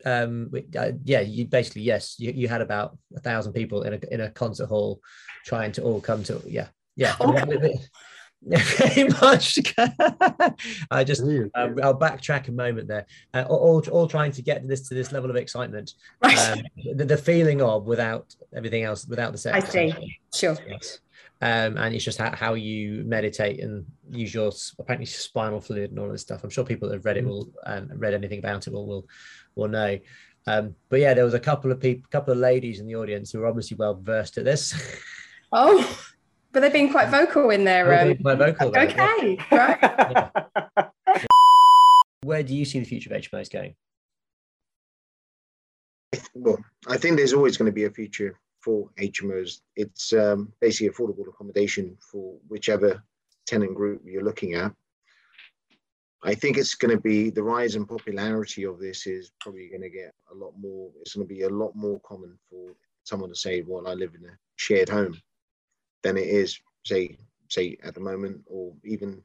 um, 0.06 0.50
uh, 0.78 0.92
yeah, 1.04 1.20
you 1.22 1.46
basically 1.46 1.84
yes, 1.84 2.16
you, 2.20 2.32
you 2.32 2.48
had 2.48 2.62
about 2.62 2.98
a 3.16 3.20
thousand 3.20 3.54
people 3.54 3.84
in 3.84 3.94
a 3.94 4.00
in 4.14 4.22
a 4.22 4.30
concert 4.32 4.68
hall 4.68 5.00
trying 5.46 5.72
to 5.74 5.82
all 5.82 6.02
come 6.02 6.24
to 6.24 6.42
yeah 6.46 6.68
yeah. 6.96 7.16
Oh. 7.22 7.34
Yeah, 8.42 8.62
very 8.78 9.10
much. 9.22 9.60
I 10.92 11.04
just 11.04 11.22
um, 11.22 11.76
I'll 11.84 11.98
backtrack 11.98 12.48
a 12.48 12.52
moment 12.52 12.88
there. 12.88 13.06
Uh, 13.34 13.46
all, 13.50 13.58
all 13.58 13.90
all 13.90 14.08
trying 14.08 14.32
to 14.34 14.42
get 14.42 14.66
this 14.68 14.88
to 14.88 14.94
this 14.94 15.12
level 15.12 15.30
of 15.30 15.36
excitement, 15.36 15.94
Right. 16.24 16.38
um, 16.38 16.62
the, 16.96 17.06
the 17.06 17.18
feeling 17.18 17.62
of 17.62 17.86
without 17.86 18.34
everything 18.56 18.84
else, 18.84 19.06
without 19.08 19.34
the 19.34 19.38
sex. 19.38 19.66
I 19.66 19.70
see. 19.70 20.20
sure. 20.34 20.58
Yes. 20.68 21.00
Um, 21.42 21.78
and 21.78 21.96
it's 21.96 22.04
just 22.04 22.18
how, 22.18 22.36
how 22.36 22.54
you 22.54 23.04
meditate 23.06 23.62
and 23.62 23.86
use 24.10 24.34
your 24.34 24.52
apparently 24.78 25.06
spinal 25.06 25.62
fluid 25.62 25.92
and 25.92 26.00
all 26.00 26.10
this 26.10 26.22
stuff. 26.22 26.44
I'm 26.44 26.50
sure 26.50 26.66
people 26.66 26.90
that 26.90 26.96
have 26.96 27.06
read 27.06 27.18
it 27.18 27.26
will 27.26 27.50
um, 27.66 27.90
read 27.96 28.14
anything 28.14 28.40
about 28.40 28.68
it 28.68 28.74
will 28.74 28.88
will 28.88 29.08
will 29.56 29.68
know. 29.70 29.98
Um, 30.48 30.76
but 30.90 31.00
yeah, 31.00 31.14
there 31.14 31.26
was 31.26 31.34
a 31.34 31.40
couple 31.40 31.72
of 31.72 31.80
people, 31.80 32.08
couple 32.10 32.34
of 32.34 32.40
ladies 32.40 32.80
in 32.80 32.88
the 32.88 32.96
audience 32.96 33.32
who 33.32 33.40
were 33.40 33.48
obviously 33.48 33.76
well 33.78 33.96
versed 34.02 34.38
at 34.38 34.46
this. 34.46 34.74
Oh, 35.52 36.00
but 36.52 36.62
they've 36.62 36.74
been 36.74 36.92
quite 36.92 37.10
vocal 37.10 37.50
in 37.50 37.64
their. 37.64 38.02
Um, 38.02 38.18
Quite 38.18 38.38
vocal 38.38 38.70
about 38.70 38.90
it, 38.90 38.96
yeah. 38.96 39.14
okay, 39.18 39.38
right. 40.76 40.90
Where 42.22 42.44
do 42.44 42.54
you 42.54 42.66
see 42.66 42.80
the 42.80 42.86
future 42.86 43.14
of 43.14 43.22
HMOs 43.22 43.52
going? 43.52 43.76
well, 46.34 46.58
I 46.88 46.98
think 46.98 47.18
there's 47.18 47.34
always 47.34 47.58
going 47.58 47.68
to 47.68 47.76
be 47.76 47.86
a 47.86 47.92
future 47.92 48.40
for 48.62 48.90
HMOs. 49.00 49.62
It's 49.76 50.14
um, 50.14 50.52
basically 50.60 50.90
affordable 50.90 51.28
accommodation 51.28 51.98
for 52.00 52.38
whichever 52.48 53.04
tenant 53.48 53.76
group 53.76 54.02
you're 54.06 54.24
looking 54.24 54.56
at. 54.56 54.74
I 56.22 56.36
think 56.36 56.58
it's 56.58 56.76
going 56.76 56.96
to 56.96 57.02
be 57.02 57.30
the 57.30 57.44
rise 57.44 57.76
in 57.76 57.86
popularity 57.86 58.64
of 58.64 58.80
this 58.80 59.08
is 59.08 59.32
probably 59.40 59.70
going 59.70 59.82
to 59.82 59.90
get 59.90 60.14
a 60.32 60.36
lot 60.36 60.54
more. 60.60 60.92
It's 61.02 61.16
going 61.16 61.28
to 61.28 61.34
be 61.34 61.44
a 61.44 61.50
lot 61.50 61.76
more 61.76 62.00
common 62.02 62.38
for 62.50 62.74
someone 63.04 63.30
to 63.30 63.36
say, 63.36 63.64
"Well, 63.66 63.88
I 63.88 63.94
live 63.94 64.16
in 64.16 64.26
a 64.26 64.34
shared 64.58 64.90
home," 64.90 65.18
than 66.04 66.18
it 66.18 66.28
is, 66.28 66.60
say, 66.86 67.18
say 67.50 67.78
at 67.84 67.94
the 67.96 68.00
moment, 68.00 68.42
or 68.46 68.74
even 68.84 69.22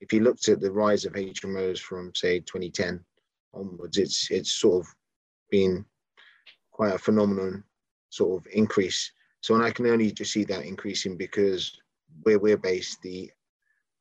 if 0.00 0.12
you 0.12 0.20
looked 0.20 0.48
at 0.48 0.60
the 0.60 0.70
rise 0.70 1.04
of 1.04 1.14
HMOs 1.14 1.78
from 1.78 2.12
say 2.14 2.40
2010 2.40 3.04
onwards, 3.54 3.98
it's 3.98 4.30
it's 4.30 4.52
sort 4.52 4.84
of 4.84 4.94
been 5.50 5.84
quite 6.70 6.94
a 6.94 6.98
phenomenon 6.98 7.64
sort 8.10 8.40
of 8.40 8.52
increase. 8.52 9.10
So, 9.40 9.54
and 9.54 9.64
I 9.64 9.70
can 9.70 9.86
only 9.86 10.10
just 10.10 10.32
see 10.32 10.44
that 10.44 10.64
increasing 10.64 11.16
because 11.16 11.76
where 12.22 12.38
we're 12.38 12.56
based, 12.56 13.00
the 13.02 13.30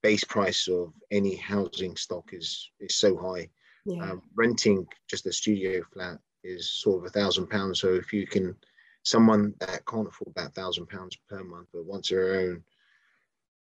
base 0.02 0.24
price 0.24 0.68
of 0.68 0.94
any 1.12 1.36
housing 1.36 1.96
stock 1.96 2.30
is 2.32 2.70
is 2.80 2.96
so 2.96 3.18
high. 3.18 3.50
Yeah. 3.86 4.04
Um, 4.04 4.22
renting 4.36 4.88
just 5.10 5.28
a 5.28 5.34
studio 5.34 5.82
flat 5.94 6.20
is 6.44 6.72
sort 6.72 7.00
of 7.00 7.06
a 7.06 7.10
thousand 7.20 7.50
pounds. 7.50 7.82
So 7.82 7.94
if 7.94 8.12
you 8.14 8.26
can, 8.26 8.56
someone 9.06 9.54
that 9.60 9.86
can't 9.86 10.08
afford 10.08 10.34
that 10.36 10.54
thousand 10.54 10.88
pounds 10.88 11.18
per 11.30 11.44
month, 11.44 11.68
but 11.72 11.86
wants 11.86 12.10
their 12.10 12.36
own 12.36 12.64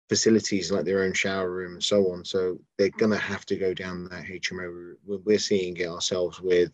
facilities 0.08 0.72
like 0.72 0.86
their 0.86 1.04
own 1.04 1.14
shower 1.14 1.52
room 1.52 1.74
and 1.74 1.84
so 1.84 2.12
on, 2.14 2.24
so 2.24 2.58
they're 2.78 2.90
gonna 2.92 3.18
have 3.18 3.46
to 3.46 3.58
go 3.58 3.74
down 3.74 4.06
that 4.06 4.26
HMO 4.26 4.72
route. 4.72 5.00
We're, 5.26 5.40
seeing 5.40 5.76
it 5.78 5.88
ourselves 5.88 6.40
with 6.40 6.72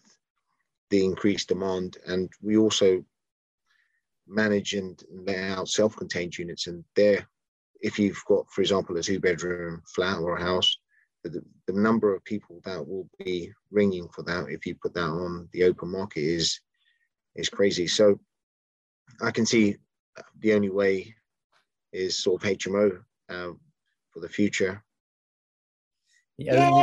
the 0.89 1.03
increased 1.03 1.47
demand, 1.47 1.97
and 2.05 2.29
we 2.41 2.57
also 2.57 3.03
manage 4.27 4.73
and 4.73 5.01
let 5.09 5.57
out 5.57 5.69
self-contained 5.69 6.37
units, 6.37 6.67
and 6.67 6.83
they're 6.95 7.27
if 7.81 7.99
you've 7.99 8.21
got, 8.27 8.49
for 8.51 8.61
example, 8.61 8.97
a 8.97 9.03
two-bedroom 9.03 9.83
flat 9.85 10.17
or 10.17 10.35
a 10.35 10.41
house, 10.41 10.77
the, 11.23 11.41
the 11.67 11.73
number 11.73 12.15
of 12.15 12.23
people 12.23 12.59
that 12.65 12.85
will 12.85 13.07
be 13.23 13.51
ringing 13.71 14.07
for 14.09 14.23
that 14.23 14.47
if 14.49 14.65
you 14.65 14.75
put 14.75 14.93
that 14.95 15.01
on 15.01 15.47
the 15.51 15.63
open 15.63 15.91
market 15.91 16.21
is 16.21 16.59
is 17.35 17.49
crazy. 17.49 17.85
So 17.85 18.19
I 19.21 19.31
can 19.31 19.45
see 19.45 19.75
the 20.39 20.53
only 20.53 20.69
way 20.69 21.15
is 21.93 22.17
sort 22.21 22.43
of 22.43 22.49
HMO 22.49 22.99
um, 23.29 23.59
for 24.13 24.19
the 24.19 24.29
future. 24.29 24.83
The 26.37 26.51
only, 26.51 26.81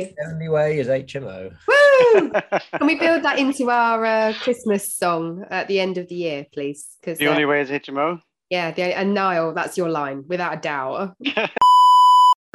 Yay! 0.00 0.14
the 0.16 0.32
only 0.32 0.48
way 0.48 0.78
is 0.80 0.88
HMO. 0.88 1.54
Woo! 1.68 2.30
Can 2.78 2.86
we 2.86 2.96
build 2.96 3.22
that 3.22 3.38
into 3.38 3.70
our 3.70 4.04
uh, 4.04 4.32
Christmas 4.40 4.92
song 4.92 5.44
at 5.50 5.68
the 5.68 5.78
end 5.78 5.98
of 5.98 6.08
the 6.08 6.16
year, 6.16 6.46
please? 6.52 6.96
Because 7.00 7.18
the 7.18 7.28
only 7.28 7.44
way 7.44 7.60
is 7.60 7.70
HMO. 7.70 8.20
yeah, 8.50 8.72
the, 8.72 8.82
and 8.98 9.14
Niall, 9.14 9.54
that's 9.54 9.76
your 9.76 9.88
line 9.88 10.24
without 10.26 10.54
a 10.54 10.60
doubt. 10.60 11.16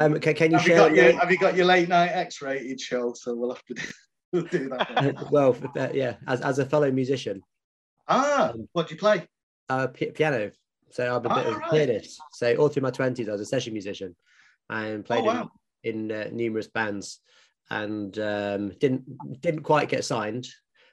Um, 0.00 0.18
can, 0.18 0.34
can 0.34 0.50
you 0.50 0.58
Have 0.58 0.66
you, 0.66 0.74
share? 0.74 0.88
got 0.88 0.94
your, 0.96 1.20
have 1.20 1.30
you 1.30 1.38
got 1.38 1.54
your 1.54 1.66
late 1.66 1.88
night 1.88 2.08
X-rated 2.08 2.80
show? 2.80 3.12
So 3.14 3.32
we'll 3.32 3.54
have 3.54 3.64
to 3.66 3.74
do, 3.74 3.82
we'll 4.32 4.42
do 4.42 4.68
that. 4.70 5.30
well, 5.30 5.56
uh, 5.78 5.88
yeah, 5.94 6.16
as, 6.26 6.40
as 6.40 6.58
a 6.58 6.66
fellow 6.66 6.90
musician, 6.90 7.40
ah, 8.08 8.52
what 8.72 8.88
do 8.88 8.94
you 8.94 9.00
play? 9.00 9.26
Uh, 9.68 9.86
p- 9.88 10.10
piano. 10.10 10.50
So 10.90 11.08
I'm 11.08 11.16
a 11.16 11.20
bit 11.20 11.32
Oh, 11.46 11.50
of 11.50 11.56
a 11.56 11.58
right. 11.58 11.70
pianist. 11.70 12.20
So 12.32 12.54
all 12.56 12.68
through 12.68 12.82
my 12.82 12.90
twenties, 12.90 13.28
I 13.28 13.32
was 13.32 13.40
a 13.40 13.46
session 13.46 13.72
musician, 13.72 14.14
and 14.70 15.04
played 15.04 15.22
Oh, 15.22 15.26
wow. 15.26 15.50
in 15.82 16.10
in 16.10 16.12
uh, 16.12 16.28
numerous 16.32 16.68
bands, 16.68 17.20
and 17.70 18.16
um, 18.18 18.68
didn't 18.78 19.40
didn't 19.40 19.62
quite 19.62 19.88
get 19.88 20.04
signed. 20.04 20.46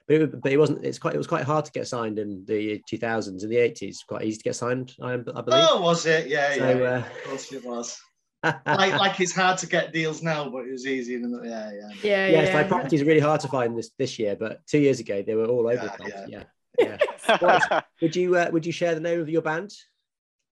But 0.08 0.16
it, 0.22 0.42
but 0.42 0.52
it 0.52 0.58
wasn't. 0.58 0.84
It's 0.84 0.98
quite. 1.00 1.14
It 1.14 1.20
was 1.20 1.28
quite 1.28 1.44
hard 1.46 1.66
to 1.66 1.72
get 1.72 1.88
signed 1.88 2.18
in 2.20 2.44
the 2.46 2.82
2000s. 2.92 3.44
In 3.44 3.50
the 3.50 3.56
80s, 3.58 3.98
quite 4.08 4.24
easy 4.24 4.38
to 4.38 4.44
get 4.44 4.56
signed. 4.56 4.94
I, 5.02 5.14
I 5.14 5.18
believe. 5.18 5.68
Oh, 5.70 5.82
was 5.82 6.06
it? 6.06 6.28
Yeah, 6.28 6.54
So, 6.56 6.70
yeah. 6.70 6.78
yeah. 6.78 6.90
uh, 6.90 6.98
Of 7.00 7.24
course 7.24 7.52
it 7.54 7.64
was. 7.64 8.00
like, 8.44 8.98
like 8.98 9.20
it's 9.20 9.36
hard 9.36 9.60
to 9.60 9.68
get 9.68 9.94
deals 9.94 10.24
now, 10.24 10.50
but 10.50 10.66
it 10.66 10.72
was 10.72 10.88
easy. 10.88 11.14
In 11.14 11.32
the, 11.32 11.42
yeah, 11.48 11.72
yeah. 11.72 11.90
Yeah, 12.04 12.28
yes, 12.28 12.48
yeah. 12.48 12.54
my 12.54 12.64
properties 12.64 13.04
are 13.04 13.06
really 13.06 13.20
hard 13.20 13.40
to 13.42 13.48
find 13.48 13.78
this 13.78 13.92
this 14.00 14.18
year, 14.18 14.36
but 14.36 14.66
two 14.66 14.80
years 14.80 15.00
ago 15.00 15.22
they 15.22 15.36
were 15.36 15.46
all 15.46 15.68
over 15.68 15.78
the 15.84 15.90
place. 15.90 16.12
yeah. 16.16 16.26
Yeah, 16.28 16.44
yeah. 16.80 16.98
What- 17.40 17.86
would 18.02 18.16
you 18.16 18.36
uh, 18.36 18.50
would 18.52 18.66
you 18.66 18.72
share 18.72 18.94
the 18.96 19.02
name 19.02 19.20
of 19.22 19.30
your 19.30 19.42
band? 19.42 19.72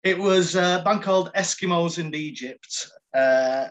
It 0.05 0.18
was 0.18 0.55
a 0.55 0.83
band 0.85 1.02
called 1.02 1.33
Eskimos 1.35 1.98
in 1.98 2.14
Egypt. 2.14 2.88
Uh, 3.14 3.68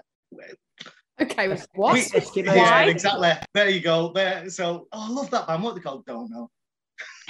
Okay, 1.21 1.47
what? 1.75 1.93
we- 1.93 2.01
Eskimos. 2.01 2.55
yeah, 2.55 2.81
exactly. 2.83 3.31
There 3.53 3.69
you 3.69 3.79
go. 3.79 4.11
There. 4.13 4.49
So, 4.49 4.87
oh, 4.91 5.07
I 5.07 5.09
love 5.09 5.31
that 5.31 5.47
band. 5.47 5.63
What 5.63 5.71
are 5.71 5.75
they 5.75 5.81
called? 5.81 6.05
Don't 6.05 6.29
know. 6.29 6.49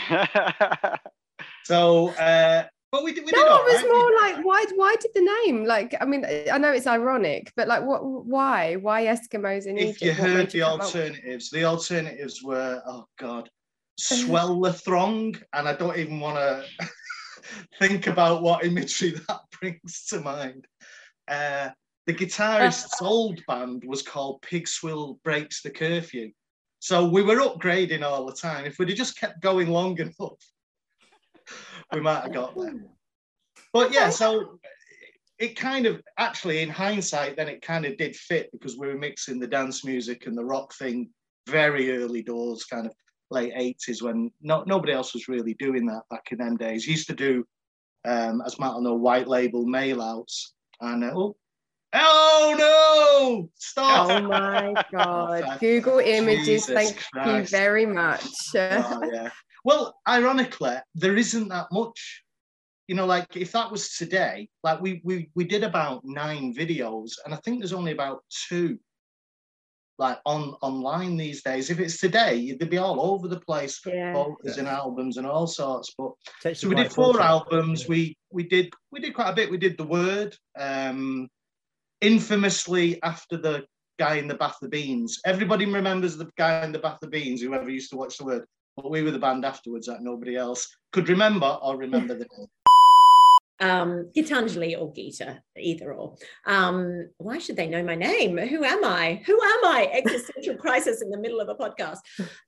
So, 1.65 2.10
uh, 2.10 2.65
but 2.91 3.04
we 3.04 3.12
did. 3.12 3.25
We 3.25 3.32
no, 3.32 3.39
did 3.39 3.47
all 3.51 3.60
it 3.60 3.65
was 3.73 3.82
right. 3.82 3.91
more 3.91 4.08
We- 4.08 4.15
like 4.21 4.45
why? 4.45 4.65
Why 4.75 4.95
did 5.01 5.12
the 5.15 5.21
name? 5.45 5.65
Like, 5.65 5.95
I 5.99 6.06
mean, 6.06 6.23
I 6.51 6.58
know 6.60 6.71
it's 6.71 6.86
ironic, 6.88 7.51
but 7.56 7.67
like, 7.67 7.84
what? 7.84 8.06
Why? 8.06 8.75
Why 8.75 9.06
Eskimos 9.06 9.65
in 9.65 9.78
if 9.78 9.84
Egypt? 9.84 10.01
If 10.04 10.08
you 10.08 10.13
heard 10.13 10.51
the 10.51 10.62
alternatives, 10.62 11.49
the 11.49 11.65
alternatives 11.65 12.43
were 12.43 12.82
oh 12.86 13.06
god, 13.19 13.49
swell 13.97 14.60
the 14.62 14.73
throng, 14.73 15.36
and 15.53 15.67
I 15.67 15.73
don't 15.73 15.97
even 15.97 16.19
want 16.19 16.38
to 16.38 16.88
think 17.79 18.08
about 18.08 18.41
what 18.41 18.65
imagery 18.65 19.12
that 19.27 19.41
brings 19.60 20.05
to 20.08 20.19
mind. 20.19 20.65
Uh, 21.27 21.69
the 22.05 22.13
guitarist's 22.13 23.01
old 23.01 23.41
band 23.47 23.84
was 23.86 24.01
called 24.01 24.41
Pig 24.41 24.67
Swill 24.67 25.19
Breaks 25.23 25.62
the 25.62 25.71
Curfew, 25.71 26.31
so 26.79 27.08
we 27.08 27.23
were 27.23 27.38
upgrading 27.38 28.03
all 28.03 28.25
the 28.25 28.36
time. 28.36 28.65
If 28.65 28.77
we'd 28.77 28.89
have 28.89 28.97
just 28.97 29.19
kept 29.19 29.41
going 29.41 29.69
long 29.69 29.97
enough, 29.97 30.38
we 31.93 32.01
might 32.01 32.21
have 32.21 32.34
got 32.34 32.55
there. 32.55 32.86
But 33.73 33.91
yeah, 33.91 34.10
so 34.10 34.60
it 35.39 35.55
kind 35.55 35.86
of 35.86 36.01
actually 36.17 36.62
in 36.62 36.69
hindsight 36.69 37.36
then 37.36 37.49
it 37.49 37.62
kind 37.62 37.86
of 37.86 37.97
did 37.97 38.15
fit 38.15 38.49
because 38.51 38.77
we 38.77 38.88
were 38.88 38.97
mixing 38.97 39.39
the 39.39 39.47
dance 39.47 39.84
music 39.84 40.27
and 40.27 40.38
the 40.38 40.45
rock 40.45 40.73
thing 40.75 41.10
very 41.47 41.97
early 41.97 42.23
doors 42.23 42.63
kind 42.63 42.86
of 42.86 42.93
late 43.31 43.53
80s 43.53 44.01
when 44.01 44.31
no, 44.41 44.63
nobody 44.67 44.93
else 44.93 45.13
was 45.13 45.27
really 45.27 45.55
doing 45.55 45.85
that 45.88 46.03
back 46.09 46.31
in 46.31 46.38
them 46.38 46.57
days 46.57 46.88
used 46.88 47.07
to 47.07 47.15
do 47.15 47.45
um, 48.05 48.41
as 48.45 48.59
matt 48.59 48.73
will 48.73 48.81
know 48.81 48.93
white 48.95 49.27
label 49.27 49.65
mail 49.65 50.01
outs 50.01 50.53
and 50.81 51.03
uh, 51.03 51.11
oh 51.13 51.35
oh 51.93 52.55
no 52.57 53.49
stop 53.55 54.07
Oh 54.07 54.21
my 54.21 54.73
god! 54.91 55.59
Google 55.59 55.99
Images. 55.99 56.45
Jesus 56.45 56.73
Thank 56.73 57.03
Christ. 57.11 57.51
you 57.51 57.57
very 57.57 57.85
much. 57.85 58.25
Oh, 58.55 59.09
yeah. 59.11 59.29
Well, 59.63 59.95
ironically, 60.07 60.75
there 60.93 61.17
isn't 61.17 61.47
that 61.49 61.67
much. 61.71 62.23
You 62.88 62.95
know, 62.95 63.05
like 63.05 63.35
if 63.35 63.51
that 63.53 63.71
was 63.71 63.95
today, 63.95 64.47
like 64.63 64.79
we 64.79 65.01
we 65.03 65.29
we 65.33 65.43
did 65.43 65.63
about 65.63 66.05
nine 66.05 66.53
videos, 66.53 67.13
and 67.25 67.33
I 67.33 67.38
think 67.38 67.59
there's 67.59 67.73
only 67.73 67.91
about 67.91 68.23
two 68.47 68.77
like 69.97 70.19
on 70.25 70.55
online 70.62 71.15
these 71.17 71.41
days. 71.43 71.69
If 71.69 71.79
it's 71.79 71.99
today, 71.99 72.51
they'd 72.60 72.69
be 72.69 72.77
all 72.77 72.99
over 73.01 73.27
the 73.27 73.39
place, 73.39 73.79
Yeah. 73.86 74.13
photos 74.13 74.58
and 74.58 74.67
albums 74.67 75.17
and 75.17 75.25
all 75.25 75.47
sorts. 75.47 75.93
But 75.97 76.12
Takes 76.41 76.60
so 76.60 76.69
we 76.69 76.75
did 76.75 76.91
four 76.91 77.13
fortunate. 77.13 77.25
albums. 77.25 77.88
We 77.88 78.17
we 78.31 78.43
did 78.43 78.73
we 78.91 78.99
did 78.99 79.13
quite 79.13 79.29
a 79.29 79.36
bit. 79.36 79.49
We 79.51 79.58
did 79.58 79.77
the 79.77 79.86
word, 79.86 80.36
um, 80.60 81.29
infamously 82.01 83.01
after 83.03 83.38
the 83.38 83.65
guy 83.97 84.15
in 84.15 84.27
the 84.27 84.36
bath 84.36 84.58
of 84.62 84.69
beans. 84.69 85.19
Everybody 85.25 85.65
remembers 85.65 86.17
the 86.17 86.29
guy 86.38 86.63
in 86.65 86.71
the 86.71 86.79
bath 86.79 87.01
of 87.01 87.12
beans. 87.12 87.41
Whoever 87.41 87.69
used 87.69 87.89
to 87.91 87.97
watch 87.97 88.17
the 88.17 88.25
word, 88.25 88.45
but 88.75 88.91
we 88.91 89.01
were 89.01 89.12
the 89.12 89.19
band 89.19 89.45
afterwards 89.45 89.88
that 89.88 90.01
nobody 90.03 90.36
else 90.36 90.67
could 90.91 91.08
remember 91.08 91.58
or 91.62 91.77
remember 91.77 92.13
the 92.13 92.27
name. 92.38 92.47
Um, 93.59 94.11
Gitanjali 94.15 94.79
or 94.79 94.91
Gita, 94.93 95.41
either 95.57 95.93
or. 95.93 96.15
Um, 96.45 97.09
why 97.17 97.37
should 97.37 97.55
they 97.55 97.67
know 97.67 97.83
my 97.83 97.95
name? 97.95 98.37
Who 98.37 98.63
am 98.63 98.83
I? 98.83 99.21
Who 99.25 99.33
am 99.33 99.65
I? 99.65 99.89
Existential 99.93 100.55
crisis 100.59 101.01
in 101.01 101.09
the 101.09 101.17
middle 101.17 101.39
of 101.39 101.49
a 101.49 101.55
podcast. 101.55 101.99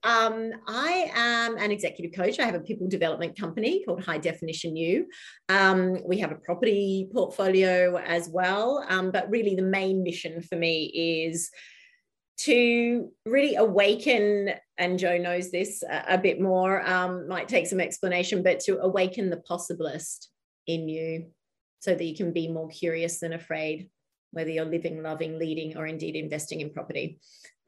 Um, 0.04 0.52
I 0.68 1.12
am 1.16 1.58
an 1.58 1.72
executive 1.72 2.16
coach. 2.16 2.40
I 2.40 2.46
have 2.46 2.56
a 2.56 2.60
people 2.60 2.88
development 2.88 3.40
company 3.40 3.84
called 3.86 4.04
High 4.04 4.18
Definition 4.18 4.76
U. 4.76 5.08
Um, 5.50 5.98
we 6.06 6.20
have 6.20 6.32
a 6.32 6.36
property 6.36 7.10
portfolio 7.12 7.98
as 7.98 8.30
well. 8.30 8.86
Um, 8.90 9.12
but 9.12 9.30
really, 9.30 9.56
the 9.56 9.62
main 9.62 10.04
mission 10.04 10.42
for 10.42 10.56
me 10.56 10.86
is 11.26 11.50
to 12.40 13.12
really 13.26 13.56
awaken, 13.56 14.52
and 14.78 15.00
Joe 15.00 15.18
knows 15.18 15.50
this 15.52 15.84
a, 15.84 16.16
a 16.16 16.18
bit 16.18 16.40
more, 16.40 16.88
um, 16.88 17.28
might 17.28 17.48
take 17.48 17.66
some 17.66 17.80
explanation, 17.80 18.44
but 18.44 18.60
to 18.62 18.80
awaken 18.80 19.30
the 19.30 19.42
possibilist 19.50 20.28
in 20.68 20.88
you 20.90 21.28
so 21.80 21.96
that 21.96 22.04
you 22.04 22.16
can 22.16 22.34
be 22.34 22.48
more 22.48 22.70
curious 22.70 23.20
than 23.20 23.34
afraid, 23.34 23.90
whether 24.32 24.50
you're 24.50 24.66
living, 24.66 25.02
loving, 25.02 25.40
leading, 25.40 25.78
or 25.78 25.86
indeed 25.86 26.16
investing 26.16 26.62
in 26.62 26.72
property. 26.72 27.20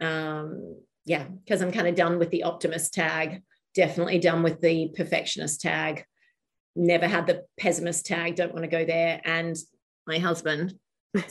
Um, 0.02 0.78
yeah, 1.06 1.24
because 1.24 1.62
I'm 1.62 1.72
kind 1.72 1.88
of 1.88 1.96
done 1.96 2.20
with 2.20 2.30
the 2.30 2.44
optimist 2.44 2.94
tag, 2.94 3.44
definitely 3.76 4.20
done 4.20 4.44
with 4.44 4.62
the 4.62 4.90
perfectionist 4.96 5.62
tag, 5.62 6.06
never 6.76 7.08
had 7.08 7.28
the 7.28 7.46
pessimist 7.60 8.06
tag, 8.06 8.36
don't 8.36 8.54
want 8.54 8.64
to 8.64 8.70
go 8.70 8.86
there. 8.86 9.22
And 9.24 9.56
my 10.06 10.20
husband, 10.20 10.74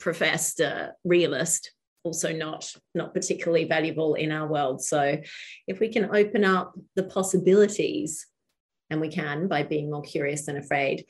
professed 0.00 0.60
uh, 0.60 0.88
realist, 1.04 1.72
also 2.04 2.32
not 2.32 2.72
not 2.94 3.12
particularly 3.12 3.64
valuable 3.64 4.14
in 4.14 4.32
our 4.32 4.46
world. 4.46 4.82
So 4.82 5.18
if 5.66 5.80
we 5.80 5.88
can 5.88 6.14
open 6.14 6.44
up 6.44 6.72
the 6.94 7.02
possibilities 7.02 8.26
and 8.90 9.00
we 9.00 9.08
can 9.08 9.48
by 9.48 9.62
being 9.62 9.90
more 9.90 10.02
curious 10.02 10.46
than 10.46 10.56
afraid, 10.56 11.04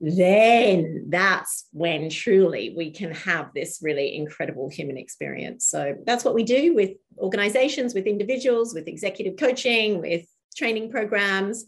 then 0.00 1.06
that's 1.08 1.68
when 1.72 2.10
truly 2.10 2.74
we 2.76 2.90
can 2.90 3.12
have 3.12 3.50
this 3.54 3.78
really 3.80 4.16
incredible 4.16 4.68
human 4.68 4.98
experience. 4.98 5.66
So 5.66 5.96
that's 6.04 6.24
what 6.24 6.34
we 6.34 6.42
do 6.42 6.74
with 6.74 6.90
organizations, 7.18 7.94
with 7.94 8.06
individuals, 8.06 8.74
with 8.74 8.88
executive 8.88 9.36
coaching, 9.36 10.00
with 10.00 10.26
training 10.56 10.90
programs. 10.90 11.64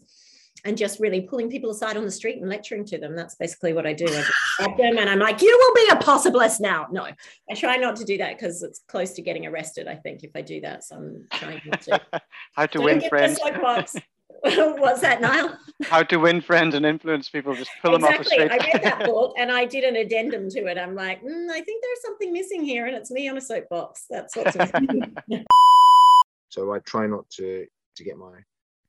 And 0.65 0.75
just 0.75 0.99
really 0.99 1.21
pulling 1.21 1.51
people 1.51 1.69
aside 1.69 1.97
on 1.97 2.03
the 2.03 2.11
street 2.11 2.39
and 2.39 2.49
lecturing 2.49 2.83
to 2.85 2.97
them. 2.97 3.15
That's 3.15 3.35
basically 3.35 3.73
what 3.73 3.85
I 3.85 3.93
do. 3.93 4.05
I 4.07 4.23
grab 4.57 4.75
them 4.75 4.97
and 4.97 5.07
I'm 5.07 5.19
like, 5.19 5.39
you 5.41 5.55
will 5.55 5.75
be 5.75 5.91
a 5.91 6.03
possibilist 6.03 6.59
now. 6.59 6.87
No, 6.91 7.03
I 7.03 7.53
try 7.55 7.77
not 7.77 7.95
to 7.97 8.03
do 8.03 8.17
that 8.17 8.35
because 8.35 8.63
it's 8.63 8.81
close 8.87 9.13
to 9.13 9.21
getting 9.21 9.45
arrested, 9.45 9.87
I 9.87 9.95
think, 9.95 10.23
if 10.23 10.31
I 10.33 10.41
do 10.41 10.59
that. 10.61 10.83
So 10.83 10.95
I'm 10.95 11.27
trying 11.31 11.61
not 11.67 11.81
to. 11.81 12.01
How 12.55 12.65
to 12.65 12.77
Don't 12.79 12.85
win 12.85 13.01
friends. 13.01 13.39
the 14.43 14.51
soapbox. 14.55 14.81
What's 14.81 15.01
that, 15.01 15.21
Niall? 15.21 15.57
How 15.83 16.03
to 16.03 16.17
win 16.17 16.41
friends 16.41 16.75
and 16.75 16.85
influence 16.85 17.29
people. 17.29 17.55
Just 17.55 17.71
pull 17.81 17.93
them 17.93 18.03
off 18.03 18.11
the 18.11 18.21
exactly. 18.21 18.45
street. 18.45 18.61
I 18.61 18.65
read 18.65 18.83
that 18.83 19.05
book 19.05 19.35
and 19.37 19.51
I 19.51 19.65
did 19.65 19.83
an 19.83 19.95
addendum 19.95 20.49
to 20.49 20.65
it. 20.65 20.77
I'm 20.77 20.95
like, 20.95 21.21
mm, 21.23 21.49
I 21.49 21.61
think 21.61 21.83
there's 21.83 22.01
something 22.03 22.33
missing 22.33 22.63
here, 22.63 22.87
and 22.87 22.95
it's 22.95 23.11
me 23.11 23.27
on 23.29 23.37
a 23.37 23.41
soapbox. 23.41 24.05
That's 24.09 24.35
what's 24.35 24.55
missing. 24.79 25.15
So 26.49 26.73
I 26.73 26.79
try 26.79 27.07
not 27.07 27.29
to 27.31 27.65
to 27.95 28.03
get 28.03 28.17
my 28.17 28.39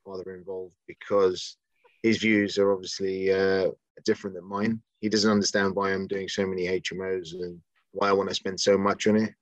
father 0.04 0.34
involved 0.34 0.74
because 0.86 1.56
his 2.02 2.18
views 2.18 2.58
are 2.58 2.72
obviously 2.72 3.32
uh, 3.32 3.70
different 4.04 4.36
than 4.36 4.44
mine. 4.44 4.80
He 5.00 5.08
doesn't 5.08 5.30
understand 5.30 5.74
why 5.74 5.92
I'm 5.92 6.06
doing 6.06 6.28
so 6.28 6.46
many 6.46 6.66
HMOs 6.66 7.32
and 7.32 7.60
why 7.92 8.08
I 8.08 8.12
want 8.12 8.28
to 8.28 8.34
spend 8.34 8.60
so 8.60 8.76
much 8.76 9.06
on 9.06 9.16
it. 9.16 9.32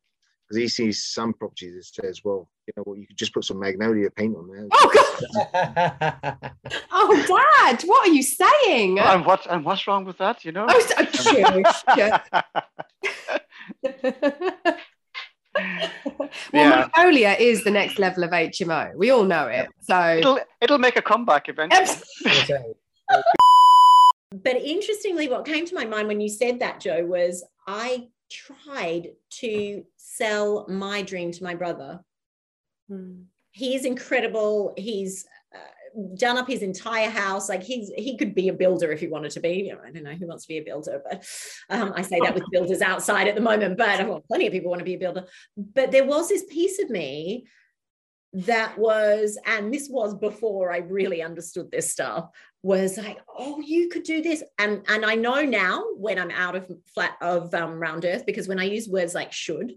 Because 0.49 0.61
he 0.63 0.69
sees 0.69 1.05
some 1.05 1.33
properties 1.33 1.75
that 1.75 2.05
says, 2.07 2.23
well, 2.25 2.49
you 2.69 2.73
know 2.77 2.83
what, 2.85 2.99
you 2.99 3.07
could 3.07 3.17
just 3.17 3.35
put 3.35 3.45
some 3.45 3.59
magnolia 3.59 4.11
paint 4.11 4.37
on 4.37 4.49
there. 4.49 4.67
Oh 4.73 4.91
God! 4.95 5.03
Oh, 6.93 7.15
Dad, 7.67 7.83
what 7.87 8.07
are 8.09 8.13
you 8.13 8.23
saying? 8.23 8.99
and 8.99 9.25
what 9.25 9.47
and 9.51 9.65
what's 9.65 9.87
wrong 9.87 10.05
with 10.05 10.19
that? 10.19 10.45
You 10.45 10.53
know. 10.53 10.67
Oh, 10.69 10.81
so- 10.81 11.05
shush. 11.13 11.83
Oh, 11.89 12.43
well, 15.55 16.31
Yeah. 16.53 16.89
Magnolia 16.97 17.37
is 17.39 17.65
the 17.65 17.71
next 17.71 17.99
level 17.99 18.25
of 18.25 18.31
HMO. 18.31 18.95
We 18.97 19.11
all 19.11 19.25
know 19.25 19.47
it. 19.47 19.69
So 19.81 20.17
It'll 20.19 20.41
it'll 20.61 20.79
make 20.79 20.97
a 20.97 21.03
comeback 21.03 21.49
eventually. 21.49 21.87
But 24.33 24.57
interestingly, 24.57 25.29
what 25.29 25.47
came 25.47 25.65
to 25.67 25.75
my 25.75 25.85
mind 25.85 26.09
when 26.09 26.21
you 26.21 26.29
said 26.29 26.59
that, 26.61 26.81
Joe, 26.81 27.05
was 27.07 27.45
I 27.67 28.09
tried 28.31 29.09
to 29.31 29.85
sell 29.97 30.67
my 30.69 31.03
dream 31.03 31.33
to 31.33 31.45
my 31.45 31.55
brother. 31.55 32.01
He 33.51 33.75
is 33.75 33.85
incredible. 33.85 34.75
He's 34.77 35.27
uh, 35.55 36.07
done 36.17 36.39
up 36.39 36.47
his 36.47 36.63
entire 36.63 37.11
house. 37.11 37.49
Like 37.49 37.63
he's 37.63 37.91
he 37.97 38.17
could 38.17 38.35
be 38.35 38.49
a 38.49 38.53
builder 38.53 38.93
if 38.93 39.01
he 39.01 39.09
wanted 39.09 39.33
to 39.33 39.41
be. 39.41 39.73
I 39.73 39.91
don't 39.91 40.05
know 40.05 40.15
who 40.15 40.29
wants 40.29 40.45
to 40.45 40.49
be 40.49 40.59
a 40.59 40.65
builder, 40.65 41.03
but 41.09 41.27
um, 41.71 41.93
I 41.97 42.03
say 42.03 42.21
that 42.21 42.35
with 42.35 42.45
builders 42.53 42.83
outside 42.83 43.29
at 43.29 43.35
the 43.35 43.41
moment. 43.41 43.77
But 43.77 44.07
well, 44.07 44.25
plenty 44.29 44.47
of 44.47 44.53
people 44.53 44.71
want 44.71 44.81
to 44.81 44.85
be 44.85 44.95
a 44.95 44.99
builder. 44.99 45.25
But 45.57 45.91
there 45.91 46.05
was 46.05 46.29
this 46.29 46.45
piece 46.45 46.81
of 46.81 46.91
me 46.91 47.47
that 48.33 48.77
was, 48.79 49.39
and 49.47 49.73
this 49.73 49.89
was 49.89 50.15
before 50.15 50.73
I 50.73 50.79
really 50.79 51.23
understood 51.23 51.71
this 51.71 51.91
stuff, 51.91 52.29
was 52.63 52.99
like, 52.99 53.19
oh, 53.39 53.61
you 53.61 53.89
could 53.89 54.03
do 54.03 54.23
this. 54.23 54.43
And 54.59 54.85
and 54.89 55.05
I 55.05 55.15
know 55.15 55.43
now 55.43 55.85
when 55.97 56.19
I'm 56.19 56.33
out 56.33 56.57
of 56.57 56.71
flat 56.95 57.17
of 57.21 57.55
um, 57.55 57.75
round 57.75 58.05
earth, 58.05 58.27
because 58.27 58.49
when 58.49 58.59
I 58.59 58.65
use 58.65 58.89
words 58.89 59.15
like 59.15 59.33
should, 59.33 59.73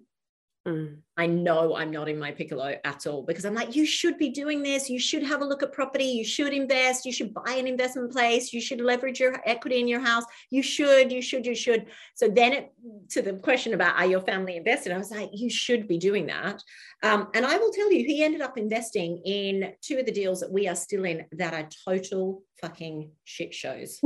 Mm. 0.67 0.97
I 1.15 1.25
know 1.25 1.75
I'm 1.75 1.89
not 1.89 2.09
in 2.09 2.19
my 2.19 2.31
piccolo 2.31 2.75
at 2.83 3.07
all 3.07 3.23
because 3.23 3.45
I'm 3.45 3.53
like, 3.53 3.75
you 3.75 3.85
should 3.85 4.17
be 4.17 4.29
doing 4.29 4.61
this. 4.61 4.89
You 4.89 4.99
should 4.99 5.23
have 5.23 5.41
a 5.41 5.45
look 5.45 5.63
at 5.63 5.71
property. 5.71 6.05
You 6.05 6.25
should 6.25 6.53
invest. 6.53 7.05
You 7.05 7.13
should 7.13 7.33
buy 7.33 7.53
an 7.57 7.65
investment 7.65 8.11
place. 8.11 8.51
You 8.51 8.59
should 8.59 8.81
leverage 8.81 9.19
your 9.19 9.41
equity 9.45 9.79
in 9.79 9.87
your 9.87 10.01
house. 10.01 10.25
You 10.49 10.61
should, 10.61 11.11
you 11.11 11.21
should, 11.21 11.45
you 11.45 11.55
should. 11.55 11.87
So 12.15 12.27
then 12.27 12.53
it, 12.53 12.73
to 13.11 13.21
the 13.21 13.33
question 13.33 13.73
about 13.73 13.97
are 13.97 14.05
your 14.05 14.21
family 14.21 14.57
invested? 14.57 14.91
I 14.91 14.97
was 14.97 15.11
like, 15.11 15.29
you 15.33 15.49
should 15.49 15.87
be 15.87 15.97
doing 15.97 16.27
that. 16.27 16.61
Um, 17.03 17.29
and 17.33 17.45
I 17.45 17.57
will 17.57 17.71
tell 17.71 17.91
you, 17.91 18.05
he 18.05 18.23
ended 18.23 18.41
up 18.41 18.57
investing 18.57 19.21
in 19.25 19.73
two 19.81 19.97
of 19.97 20.05
the 20.05 20.11
deals 20.11 20.41
that 20.41 20.51
we 20.51 20.67
are 20.67 20.75
still 20.75 21.05
in 21.05 21.25
that 21.33 21.53
are 21.53 21.69
total 21.85 22.43
fucking 22.61 23.11
shit 23.23 23.53
shows. 23.53 23.99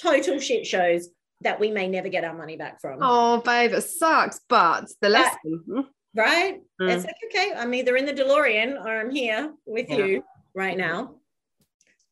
total 0.00 0.38
shit 0.38 0.66
shows 0.66 1.08
that 1.42 1.60
we 1.60 1.70
may 1.70 1.88
never 1.88 2.08
get 2.08 2.24
our 2.24 2.34
money 2.34 2.56
back 2.56 2.80
from. 2.80 2.98
Oh, 3.02 3.40
babe, 3.42 3.72
it 3.72 3.82
sucks, 3.82 4.40
but 4.48 4.86
the 5.00 5.08
lesson. 5.08 5.62
hmm? 5.66 5.80
Right? 6.16 6.60
Mm. 6.80 6.90
It's 6.90 7.04
like, 7.04 7.14
okay, 7.26 7.52
I'm 7.56 7.72
either 7.74 7.96
in 7.96 8.06
the 8.06 8.12
DeLorean 8.12 8.84
or 8.84 9.00
I'm 9.00 9.10
here 9.10 9.52
with 9.66 9.88
Yeah. 9.88 9.96
you 10.04 10.24
right 10.54 10.76
now. 10.76 11.16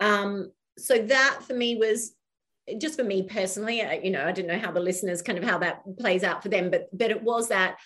Um, 0.00 0.52
so 0.78 0.98
that 0.98 1.40
for 1.42 1.54
me 1.54 1.76
was 1.76 2.14
just 2.78 2.96
for 2.98 3.04
me 3.04 3.22
personally, 3.24 3.82
I- 3.82 4.00
you 4.04 4.10
know, 4.10 4.24
I 4.26 4.32
didn't 4.32 4.48
know 4.48 4.58
how 4.64 4.70
the 4.72 4.80
listeners 4.80 5.22
kind 5.22 5.38
of 5.38 5.44
how 5.44 5.58
that 5.58 5.82
plays 5.98 6.22
out 6.22 6.42
for 6.42 6.48
them, 6.50 6.70
but 6.70 6.88
but 6.92 7.10
it 7.10 7.22
was 7.22 7.48
that 7.48 7.76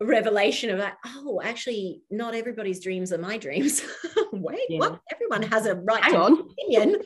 revelation 0.00 0.70
of 0.70 0.78
like, 0.78 0.94
oh, 1.06 1.40
actually, 1.42 2.02
not 2.10 2.34
everybody's 2.34 2.80
dreams 2.82 3.12
are 3.12 3.18
my 3.18 3.38
dreams. 3.38 3.82
Wait, 4.32 4.58
Yeah. 4.68 4.78
what? 4.78 5.00
Everyone 5.12 5.42
has 5.44 5.66
a 5.66 5.74
right 5.76 6.02
Hang 6.02 6.12
to 6.12 6.18
on. 6.20 6.32
opinion. 6.40 6.96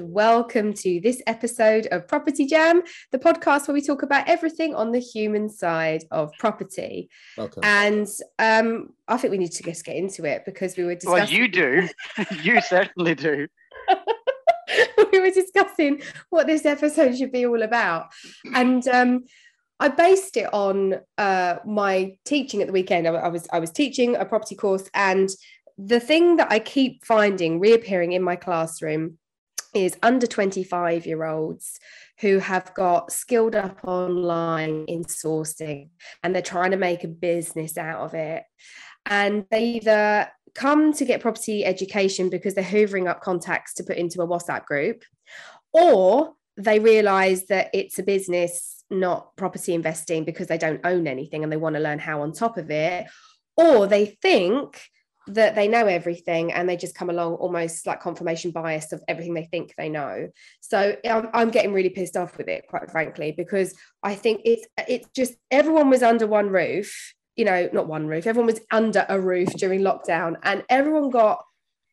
And 0.00 0.14
welcome 0.14 0.72
to 0.72 0.98
this 1.02 1.20
episode 1.26 1.86
of 1.90 2.08
Property 2.08 2.46
Jam, 2.46 2.80
the 3.12 3.18
podcast 3.18 3.68
where 3.68 3.74
we 3.74 3.82
talk 3.82 4.02
about 4.02 4.26
everything 4.30 4.74
on 4.74 4.92
the 4.92 4.98
human 4.98 5.50
side 5.50 6.04
of 6.10 6.32
property. 6.38 7.10
Welcome. 7.36 7.62
And 7.62 8.08
um, 8.38 8.94
I 9.08 9.18
think 9.18 9.30
we 9.30 9.36
need 9.36 9.52
to 9.52 9.62
just 9.62 9.84
get 9.84 9.96
into 9.96 10.24
it 10.24 10.46
because 10.46 10.74
we 10.78 10.84
were 10.84 10.94
discussing. 10.94 11.20
Well, 11.20 11.30
you 11.30 11.48
do. 11.48 11.88
you 12.42 12.62
certainly 12.62 13.14
do. 13.14 13.46
we 15.12 15.20
were 15.20 15.32
discussing 15.32 16.00
what 16.30 16.46
this 16.46 16.64
episode 16.64 17.18
should 17.18 17.32
be 17.32 17.44
all 17.44 17.60
about. 17.60 18.06
And 18.54 18.88
um, 18.88 19.24
I 19.80 19.88
based 19.88 20.38
it 20.38 20.48
on 20.54 20.94
uh, 21.18 21.56
my 21.66 22.16
teaching 22.24 22.62
at 22.62 22.68
the 22.68 22.72
weekend. 22.72 23.06
I, 23.06 23.10
I 23.10 23.28
was 23.28 23.46
I 23.52 23.58
was 23.58 23.70
teaching 23.70 24.16
a 24.16 24.24
property 24.24 24.54
course, 24.54 24.88
and 24.94 25.28
the 25.76 26.00
thing 26.00 26.36
that 26.36 26.50
I 26.50 26.58
keep 26.58 27.04
finding 27.04 27.60
reappearing 27.60 28.12
in 28.12 28.22
my 28.22 28.36
classroom 28.36 29.18
is 29.74 29.96
under 30.02 30.26
25 30.26 31.06
year 31.06 31.24
olds 31.24 31.78
who 32.20 32.38
have 32.38 32.72
got 32.74 33.12
skilled 33.12 33.54
up 33.54 33.80
online 33.84 34.84
in 34.86 35.04
sourcing 35.04 35.88
and 36.22 36.34
they're 36.34 36.42
trying 36.42 36.72
to 36.72 36.76
make 36.76 37.04
a 37.04 37.08
business 37.08 37.78
out 37.78 38.00
of 38.00 38.14
it. 38.14 38.42
And 39.06 39.46
they 39.50 39.64
either 39.64 40.28
come 40.54 40.92
to 40.92 41.04
get 41.04 41.20
property 41.20 41.64
education 41.64 42.28
because 42.28 42.54
they're 42.54 42.64
hoovering 42.64 43.08
up 43.08 43.20
contacts 43.20 43.74
to 43.74 43.84
put 43.84 43.96
into 43.96 44.20
a 44.22 44.26
WhatsApp 44.26 44.66
group, 44.66 45.04
or 45.72 46.34
they 46.56 46.78
realize 46.78 47.46
that 47.46 47.70
it's 47.72 47.98
a 47.98 48.02
business, 48.02 48.84
not 48.90 49.34
property 49.36 49.74
investing, 49.74 50.24
because 50.24 50.48
they 50.48 50.58
don't 50.58 50.84
own 50.84 51.06
anything 51.06 51.42
and 51.42 51.52
they 51.52 51.56
want 51.56 51.76
to 51.76 51.80
learn 51.80 51.98
how 51.98 52.22
on 52.22 52.32
top 52.32 52.58
of 52.58 52.70
it, 52.70 53.06
or 53.56 53.86
they 53.86 54.06
think 54.06 54.80
that 55.26 55.54
they 55.54 55.68
know 55.68 55.86
everything 55.86 56.52
and 56.52 56.68
they 56.68 56.76
just 56.76 56.94
come 56.94 57.10
along 57.10 57.34
almost 57.34 57.86
like 57.86 58.00
confirmation 58.00 58.50
bias 58.50 58.92
of 58.92 59.02
everything 59.06 59.34
they 59.34 59.44
think 59.44 59.74
they 59.76 59.88
know. 59.88 60.28
So 60.60 60.96
I'm, 61.04 61.28
I'm 61.32 61.50
getting 61.50 61.72
really 61.72 61.90
pissed 61.90 62.16
off 62.16 62.36
with 62.38 62.48
it, 62.48 62.64
quite 62.68 62.90
frankly, 62.90 63.32
because 63.36 63.74
I 64.02 64.14
think 64.14 64.42
it's 64.44 64.66
it's 64.88 65.08
just 65.14 65.34
everyone 65.50 65.90
was 65.90 66.02
under 66.02 66.26
one 66.26 66.48
roof 66.48 67.14
you 67.36 67.46
know, 67.46 67.70
not 67.72 67.86
one 67.86 68.06
roof, 68.06 68.26
everyone 68.26 68.52
was 68.52 68.60
under 68.70 69.06
a 69.08 69.18
roof 69.18 69.48
during 69.54 69.80
lockdown 69.80 70.36
and 70.42 70.62
everyone 70.68 71.08
got 71.08 71.42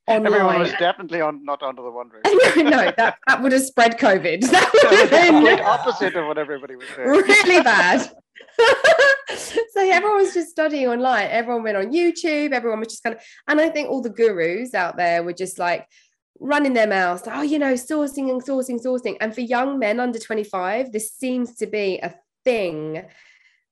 online. 0.08 0.34
Everyone 0.34 0.60
was 0.60 0.72
definitely 0.74 1.22
on 1.22 1.44
not 1.46 1.64
under 1.64 1.82
the 1.82 1.92
one 1.92 2.10
roof. 2.10 2.24
no, 2.58 2.92
that, 2.98 3.18
that 3.28 3.42
would 3.42 3.52
have 3.52 3.62
spread 3.62 3.98
COVID. 3.98 4.42
That 4.52 4.70
would 4.74 5.10
have 5.10 5.10
the 5.42 5.44
been 5.44 5.60
opposite 5.62 6.16
of 6.16 6.28
what 6.28 6.38
everybody 6.38 6.76
was 6.76 6.88
saying. 6.96 7.08
really 7.08 7.64
bad. 7.64 8.10
so 9.38 9.90
everyone 9.90 10.18
was 10.18 10.34
just 10.34 10.50
studying 10.50 10.88
online. 10.88 11.28
Everyone 11.30 11.64
went 11.64 11.78
on 11.78 11.92
YouTube. 11.92 12.52
Everyone 12.52 12.80
was 12.80 12.90
just 12.90 13.04
kind 13.04 13.16
of, 13.16 13.22
and 13.48 13.60
I 13.60 13.70
think 13.70 13.90
all 13.90 14.02
the 14.02 14.10
gurus 14.10 14.74
out 14.74 14.98
there 14.98 15.24
were 15.24 15.34
just 15.34 15.60
like 15.60 15.88
running 16.40 16.74
their 16.74 16.88
mouths. 16.88 17.24
Oh, 17.28 17.42
you 17.42 17.60
know, 17.60 17.74
sourcing 17.74 18.30
and 18.30 18.44
sourcing, 18.44 18.84
sourcing. 18.84 19.18
And 19.22 19.34
for 19.34 19.42
young 19.42 19.80
men 19.80 20.00
under 20.00 20.20
25, 20.20 20.92
this 20.92 21.12
seems 21.12 21.56
to 21.58 21.68
be 21.68 22.00
a 22.00 22.16
thing 22.44 23.06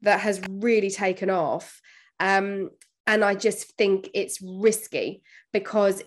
that 0.02 0.20
has 0.22 0.42
really 0.50 0.90
taken 0.90 1.30
off. 1.30 1.82
Um, 2.20 2.72
and 3.08 3.24
I 3.24 3.36
just 3.36 3.78
think 3.78 4.10
it's 4.14 4.42
risky 4.42 5.24
because 5.54 6.04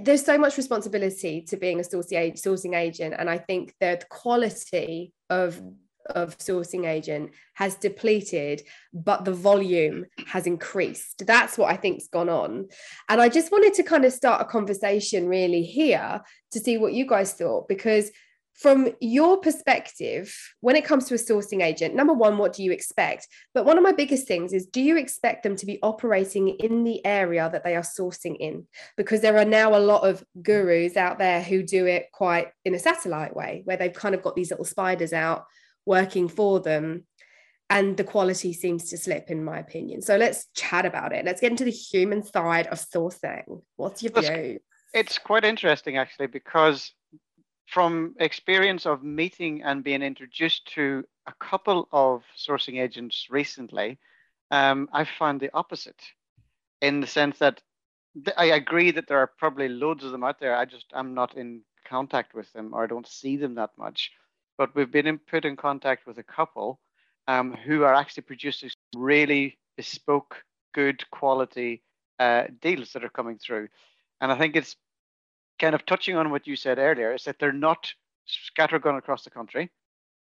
there's 0.00 0.24
so 0.24 0.38
much 0.38 0.56
responsibility 0.56 1.42
to 1.42 1.56
being 1.56 1.80
a 1.80 1.82
sourcing, 1.82 2.34
sourcing 2.34 2.76
agent. 2.76 3.14
And 3.18 3.28
I 3.28 3.38
think 3.38 3.74
the 3.80 4.00
quality 4.08 5.12
of 5.30 5.60
of 6.10 6.36
sourcing 6.38 6.86
agent 6.86 7.30
has 7.54 7.74
depleted, 7.76 8.62
but 8.92 9.24
the 9.24 9.32
volume 9.32 10.06
has 10.26 10.46
increased. 10.46 11.26
That's 11.26 11.58
what 11.58 11.70
I 11.70 11.76
think's 11.76 12.08
gone 12.08 12.28
on. 12.28 12.68
And 13.08 13.20
I 13.20 13.28
just 13.28 13.52
wanted 13.52 13.74
to 13.74 13.82
kind 13.82 14.04
of 14.04 14.12
start 14.12 14.40
a 14.40 14.44
conversation 14.44 15.28
really 15.28 15.62
here 15.62 16.20
to 16.52 16.60
see 16.60 16.78
what 16.78 16.92
you 16.92 17.06
guys 17.06 17.32
thought, 17.32 17.68
because 17.68 18.10
from 18.54 18.88
your 19.00 19.36
perspective, 19.36 20.36
when 20.62 20.74
it 20.74 20.84
comes 20.84 21.04
to 21.04 21.14
a 21.14 21.16
sourcing 21.16 21.62
agent, 21.62 21.94
number 21.94 22.12
one, 22.12 22.38
what 22.38 22.52
do 22.52 22.64
you 22.64 22.72
expect? 22.72 23.28
But 23.54 23.64
one 23.64 23.78
of 23.78 23.84
my 23.84 23.92
biggest 23.92 24.26
things 24.26 24.52
is 24.52 24.66
do 24.66 24.80
you 24.80 24.96
expect 24.96 25.44
them 25.44 25.54
to 25.54 25.64
be 25.64 25.78
operating 25.80 26.48
in 26.48 26.82
the 26.82 27.04
area 27.06 27.48
that 27.52 27.62
they 27.62 27.76
are 27.76 27.82
sourcing 27.82 28.36
in? 28.40 28.66
Because 28.96 29.20
there 29.20 29.38
are 29.38 29.44
now 29.44 29.76
a 29.76 29.78
lot 29.78 30.02
of 30.02 30.24
gurus 30.42 30.96
out 30.96 31.18
there 31.20 31.40
who 31.40 31.62
do 31.62 31.86
it 31.86 32.08
quite 32.12 32.48
in 32.64 32.74
a 32.74 32.80
satellite 32.80 33.36
way, 33.36 33.62
where 33.64 33.76
they've 33.76 33.92
kind 33.92 34.16
of 34.16 34.22
got 34.22 34.34
these 34.34 34.50
little 34.50 34.64
spiders 34.64 35.12
out 35.12 35.44
working 35.88 36.28
for 36.28 36.60
them. 36.60 37.04
And 37.70 37.96
the 37.96 38.04
quality 38.04 38.52
seems 38.52 38.88
to 38.90 38.96
slip, 38.96 39.30
in 39.30 39.44
my 39.44 39.58
opinion. 39.58 40.00
So 40.02 40.16
let's 40.16 40.46
chat 40.54 40.86
about 40.86 41.12
it. 41.12 41.24
Let's 41.24 41.40
get 41.40 41.50
into 41.50 41.64
the 41.64 41.70
human 41.70 42.22
side 42.22 42.66
of 42.68 42.78
sourcing. 42.78 43.62
What's 43.76 44.02
your 44.02 44.12
view? 44.12 44.60
It's 44.94 45.18
quite 45.18 45.44
interesting 45.44 45.98
actually 45.98 46.28
because 46.28 46.92
from 47.66 48.14
experience 48.18 48.86
of 48.86 49.02
meeting 49.02 49.62
and 49.62 49.84
being 49.84 50.02
introduced 50.02 50.72
to 50.74 51.04
a 51.26 51.32
couple 51.38 51.88
of 51.92 52.22
sourcing 52.36 52.80
agents 52.80 53.26
recently, 53.28 53.98
um, 54.50 54.88
I 54.92 55.04
found 55.04 55.40
the 55.40 55.50
opposite 55.52 56.00
in 56.80 57.00
the 57.00 57.06
sense 57.06 57.38
that 57.38 57.60
th- 58.14 58.36
I 58.38 58.46
agree 58.46 58.92
that 58.92 59.06
there 59.08 59.18
are 59.18 59.30
probably 59.38 59.68
loads 59.68 60.04
of 60.04 60.12
them 60.12 60.24
out 60.24 60.40
there. 60.40 60.56
I 60.56 60.64
just 60.64 60.86
I'm 60.94 61.12
not 61.12 61.36
in 61.36 61.60
contact 61.86 62.34
with 62.34 62.50
them 62.54 62.72
or 62.72 62.84
I 62.84 62.86
don't 62.86 63.06
see 63.06 63.36
them 63.36 63.56
that 63.56 63.72
much. 63.76 64.10
But 64.58 64.74
we've 64.74 64.90
been 64.90 65.06
in, 65.06 65.18
put 65.18 65.44
in 65.44 65.56
contact 65.56 66.06
with 66.06 66.18
a 66.18 66.22
couple 66.22 66.80
um, 67.28 67.54
who 67.54 67.84
are 67.84 67.94
actually 67.94 68.24
producing 68.24 68.70
really 68.96 69.56
bespoke, 69.76 70.42
good 70.74 71.08
quality 71.10 71.82
uh, 72.18 72.44
deals 72.60 72.92
that 72.92 73.04
are 73.04 73.08
coming 73.08 73.38
through. 73.38 73.68
And 74.20 74.32
I 74.32 74.36
think 74.36 74.56
it's 74.56 74.76
kind 75.58 75.74
of 75.74 75.86
touching 75.86 76.16
on 76.16 76.30
what 76.30 76.46
you 76.46 76.56
said 76.56 76.78
earlier 76.78 77.14
is 77.14 77.24
that 77.24 77.38
they're 77.38 77.52
not 77.52 77.92
scattergun 78.28 78.98
across 78.98 79.24
the 79.24 79.30
country. 79.30 79.70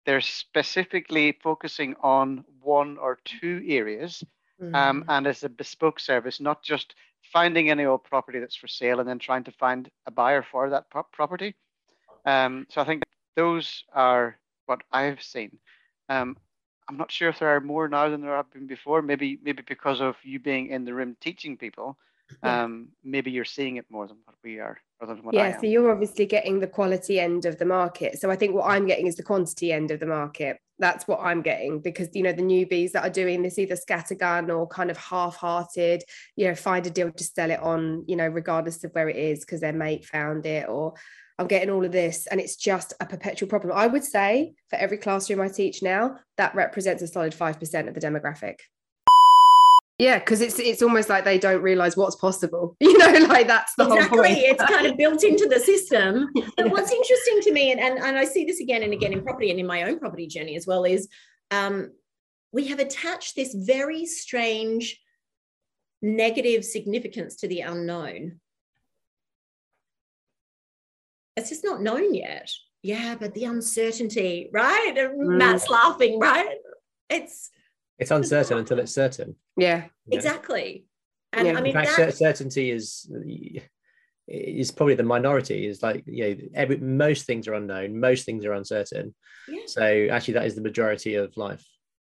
They're 0.07 0.21
specifically 0.21 1.39
focusing 1.43 1.95
on 2.01 2.45
one 2.61 2.99
or 2.99 3.19
two 3.25 3.63
areas, 3.67 4.25
um, 4.75 5.05
and 5.09 5.27
it's 5.27 5.45
a 5.45 5.49
bespoke 5.49 6.01
service, 6.01 6.41
not 6.41 6.63
just 6.63 6.95
finding 7.33 7.71
any 7.71 7.85
old 7.85 8.05
property 8.05 8.41
that's 8.41 8.57
for 8.57 8.69
sale 8.69 9.01
and 9.01 9.09
then 9.09 9.19
trying 9.19 9.45
to 9.45 9.53
find 9.53 9.91
a 10.07 10.11
buyer 10.11 10.43
for 10.43 10.71
that 10.71 10.91
pro- 10.91 11.05
property. 11.13 11.55
Um, 12.25 12.67
so 12.69 12.81
I 12.81 12.85
think 12.85 13.03
those 13.37 13.85
are 13.93 14.39
what 14.67 14.83
I've 14.93 15.23
seen. 15.23 15.59
Um, 16.09 16.37
I'm 16.89 16.97
not 16.97 17.13
sure 17.13 17.29
if 17.29 17.39
there 17.39 17.55
are 17.55 17.61
more 17.61 17.89
now 17.89 18.09
than 18.09 18.21
there 18.21 18.37
have 18.37 18.53
been 18.53 18.67
before. 18.67 19.03
Maybe 19.03 19.39
maybe 19.43 19.63
because 19.67 20.01
of 20.01 20.17
you 20.23 20.39
being 20.39 20.69
in 20.69 20.85
the 20.85 20.95
room 20.95 21.17
teaching 21.21 21.57
people, 21.57 21.97
um, 22.43 22.89
maybe 23.05 23.31
you're 23.31 23.45
seeing 23.45 23.77
it 23.77 23.87
more 23.89 24.07
than 24.07 24.19
what 24.25 24.37
we 24.43 24.59
are, 24.59 24.79
or 25.01 25.07
than 25.07 25.19
what 25.19 25.35
I 25.37 25.39
Yeah, 25.39 25.55
am. 25.55 25.61
so 25.61 25.67
you're 25.67 25.91
obviously 25.91 26.27
getting 26.27 26.61
the 26.61 26.67
quality 26.67 27.21
end 27.21 27.45
of 27.47 27.59
the 27.59 27.65
market. 27.65 28.19
So 28.19 28.31
I 28.31 28.37
think 28.37 28.55
what 28.55 28.69
I'm 28.69 28.87
getting 28.87 29.07
is 29.07 29.17
the 29.17 29.23
quantity 29.23 29.73
end 29.73 29.91
of 29.91 30.01
the 30.01 30.07
market. 30.07 30.59
That's 30.79 31.07
what 31.07 31.21
I'm 31.21 31.43
getting 31.43 31.81
because 31.81 32.09
you 32.13 32.25
know 32.25 32.33
the 32.33 32.43
newbies 32.43 32.93
that 32.93 33.05
are 33.05 33.11
doing 33.11 33.43
this 33.43 33.59
either 33.59 33.77
scattergun 33.77 34.55
or 34.55 34.67
kind 34.67 34.91
of 34.91 34.97
half-hearted, 34.97 36.03
you 36.35 36.49
know, 36.49 36.55
find 36.57 36.87
a 36.87 36.91
deal 36.91 37.13
to 37.13 37.25
sell 37.25 37.51
it 37.51 37.61
on, 37.61 38.05
you 38.09 38.17
know, 38.17 38.27
regardless 38.27 38.83
of 38.83 38.91
where 38.93 39.09
it 39.09 39.17
is 39.17 39.41
because 39.41 39.61
their 39.61 39.73
mate 39.73 40.05
found 40.05 40.45
it 40.45 40.69
or 40.69 40.95
I'm 41.39 41.47
getting 41.47 41.71
all 41.71 41.85
of 41.85 41.93
this 41.93 42.27
and 42.27 42.41
it's 42.41 42.57
just 42.57 42.93
a 43.01 43.07
perpetual 43.07 43.49
problem. 43.49 43.73
I 43.77 43.87
would 43.87 44.05
say 44.05 44.55
for 44.69 44.77
every 44.77 44.99
classroom 44.99 45.41
I 45.41 45.49
teach 45.49 45.83
now, 45.83 46.17
that 46.37 46.55
represents 46.55 47.03
a 47.03 47.07
solid 47.07 47.33
5% 47.33 47.89
of 47.89 47.95
the 47.95 48.01
demographic. 48.01 48.57
Yeah, 49.99 50.19
because 50.19 50.41
it's 50.41 50.59
it's 50.59 50.83
almost 50.83 51.09
like 51.09 51.25
they 51.25 51.39
don't 51.39 51.63
realize 51.63 51.97
what's 51.97 52.17
possible. 52.17 52.77
You 52.81 52.99
know, 52.99 53.27
like 53.27 53.47
that's 53.47 53.75
the 53.77 53.85
exactly. 53.85 54.09
whole 54.09 54.19
point. 54.19 54.39
It's 54.39 54.65
kind 54.65 54.87
of 54.87 54.97
built 54.97 55.23
into 55.23 55.49
the 55.49 55.61
system. 55.61 56.29
But 56.57 56.71
what's 56.71 56.91
interesting 56.91 57.41
to 57.43 57.53
me, 57.53 57.73
and, 57.73 57.81
and, 57.81 57.99
and 57.99 58.19
I 58.19 58.25
see 58.25 58.45
this 58.45 58.61
again 58.61 58.83
and 58.83 58.93
again 58.93 59.13
in 59.13 59.23
property 59.23 59.51
and 59.51 59.61
in 59.61 59.67
my 59.67 59.85
own 59.85 59.99
property 59.99 60.27
journey 60.27 60.57
as 60.57 60.67
well, 60.67 60.85
is 60.85 61.09
um, 61.51 61.93
we 62.53 62.67
have 62.67 62.81
attached 62.81 63.37
this 63.37 63.55
very 63.55 64.05
strange 64.05 65.01
negative 66.03 66.65
significance 66.65 67.37
to 67.37 67.49
the 67.49 67.61
unknown. 67.61 68.41
It's 71.37 71.49
just 71.49 71.65
not 71.65 71.83
known 71.83 72.15
yet. 72.15 72.51
Yeah, 72.83 73.15
but 73.19 73.33
the 73.35 73.45
uncertainty, 73.45 74.51
right? 74.53 74.95
And 74.97 75.39
Matt's 75.39 75.69
laughing, 75.69 76.19
right? 76.19 76.57
It's 77.09 77.51
It's 77.99 78.11
uncertain 78.11 78.59
until 78.59 78.79
it's 78.81 78.93
certain. 78.95 79.37
Yeah. 79.57 79.77
you 79.77 79.83
know. 79.83 80.17
exactly. 80.17 80.87
And 81.33 81.47
Yeah. 81.47 81.55
I 81.55 81.59
In 81.59 81.63
mean, 81.65 81.73
fact, 81.75 81.97
that, 81.97 82.15
certainty 82.15 82.71
is 82.71 83.11
is 84.29 84.71
probably 84.71 84.95
the 84.95 85.03
minority. 85.03 85.67
Is 85.67 85.83
like 85.83 86.05
you 86.07 86.25
know, 86.35 86.37
every, 86.55 86.77
most 86.79 87.27
things 87.27 87.47
are 87.49 87.55
unknown. 87.55 87.99
Most 88.01 88.25
things 88.27 88.45
are 88.45 88.53
uncertain. 88.53 89.15
yeah. 89.49 89.61
So 89.67 90.09
actually, 90.11 90.35
that 90.35 90.47
is 90.47 90.55
the 90.55 90.61
majority 90.63 91.15
of 91.15 91.37
life. 91.37 91.65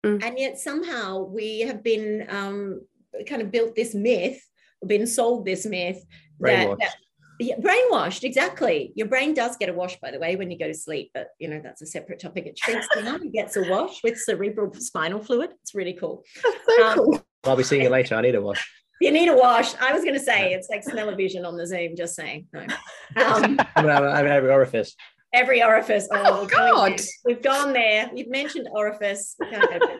and 0.04 0.38
yet 0.38 0.58
somehow 0.60 1.23
we 1.23 1.62
have 1.62 1.82
been 1.84 2.26
um, 2.30 2.82
kind 3.28 3.41
of 3.41 3.52
built 3.52 3.76
this 3.76 3.93
myth, 3.95 4.41
been 4.86 5.08
sold 5.08 5.45
this 5.45 5.65
myth 5.65 6.04
that, 6.39 6.78
that 6.80 6.95
yeah, 7.39 7.56
brainwashed 7.58 8.24
exactly. 8.24 8.91
Your 8.96 9.08
brain 9.08 9.34
does 9.34 9.58
get 9.58 9.69
a 9.69 9.74
wash, 9.74 10.00
by 10.00 10.12
the 10.12 10.19
way, 10.19 10.36
when 10.36 10.52
you 10.52 10.58
go 10.58 10.67
to 10.67 10.74
sleep, 10.74 11.12
but 11.13 11.28
you 11.39 11.48
know 11.50 11.60
that's 11.63 11.82
a 11.82 11.86
separate 11.86 12.19
topic. 12.19 12.46
It 12.46 12.58
shrinks 12.58 12.88
down 12.96 13.22
and 13.22 13.34
gets 13.34 13.56
a 13.58 13.67
wash 13.69 14.02
with 14.04 14.17
cerebral 14.17 14.72
spinal 14.76 15.19
fluid. 15.19 15.52
It's 15.62 15.74
really 15.76 15.93
cool. 15.93 16.24
so 16.41 16.84
Um, 16.86 16.96
cool. 16.98 17.26
I'll 17.46 17.56
be 17.56 17.63
seeing 17.63 17.82
you 17.84 17.89
later. 17.89 18.15
I 18.15 18.22
need 18.22 18.36
a 18.36 18.41
wash. 18.41 18.63
You 19.02 19.12
need 19.12 19.28
a 19.28 19.36
wash. 19.36 19.74
I 19.82 19.91
was 19.91 20.04
going 20.04 20.13
to 20.13 20.19
say 20.19 20.54
it's 20.54 20.69
like 20.69 20.84
smell-o-vision 20.84 21.43
on 21.46 21.58
the 21.58 21.67
Zoom. 21.67 21.96
Just 21.96 22.15
saying. 22.15 22.48
No. 22.54 22.62
Um, 22.62 23.60
I'm 23.76 23.88
I'm 23.89 24.28
every 24.28 24.50
orifice. 24.50 24.96
every 25.34 25.62
orifice. 25.62 26.08
Oh, 26.12 26.41
Oh, 26.43 26.46
God. 26.48 27.02
We've 27.26 27.41
gone 27.41 27.74
there. 27.74 28.10
You've 28.15 28.30
mentioned 28.30 28.69
orifice. 28.72 29.36
We 29.39 29.50
can't 29.50 29.69
go 29.69 29.80
back. 29.80 30.00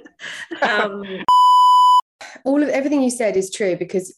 Um, 0.62 1.04
all 2.46 2.63
of 2.63 2.69
everything 2.69 3.02
you 3.02 3.10
said 3.10 3.36
is 3.36 3.52
true 3.52 3.76
because 3.76 4.15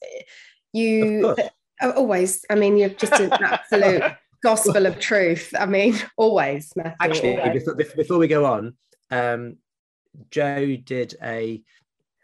you 0.73 1.27
Of 1.29 1.35
course. 1.37 1.47
uh, 1.47 1.49
always. 1.81 2.45
I 2.49 2.55
mean, 2.55 2.77
you're 2.77 2.89
just 2.89 3.19
an 3.19 3.31
absolute 3.33 4.03
gospel 4.43 4.85
of 4.85 4.99
truth. 4.99 5.53
I 5.57 5.65
mean, 5.65 5.95
always, 6.17 6.71
Matthew. 6.75 6.95
Actually, 6.99 7.37
always. 7.39 7.63
before, 7.63 7.95
before 7.95 8.17
we 8.17 8.27
go 8.27 8.45
on, 8.45 8.75
um, 9.11 9.57
Joe 10.31 10.75
did 10.75 11.15
a 11.21 11.61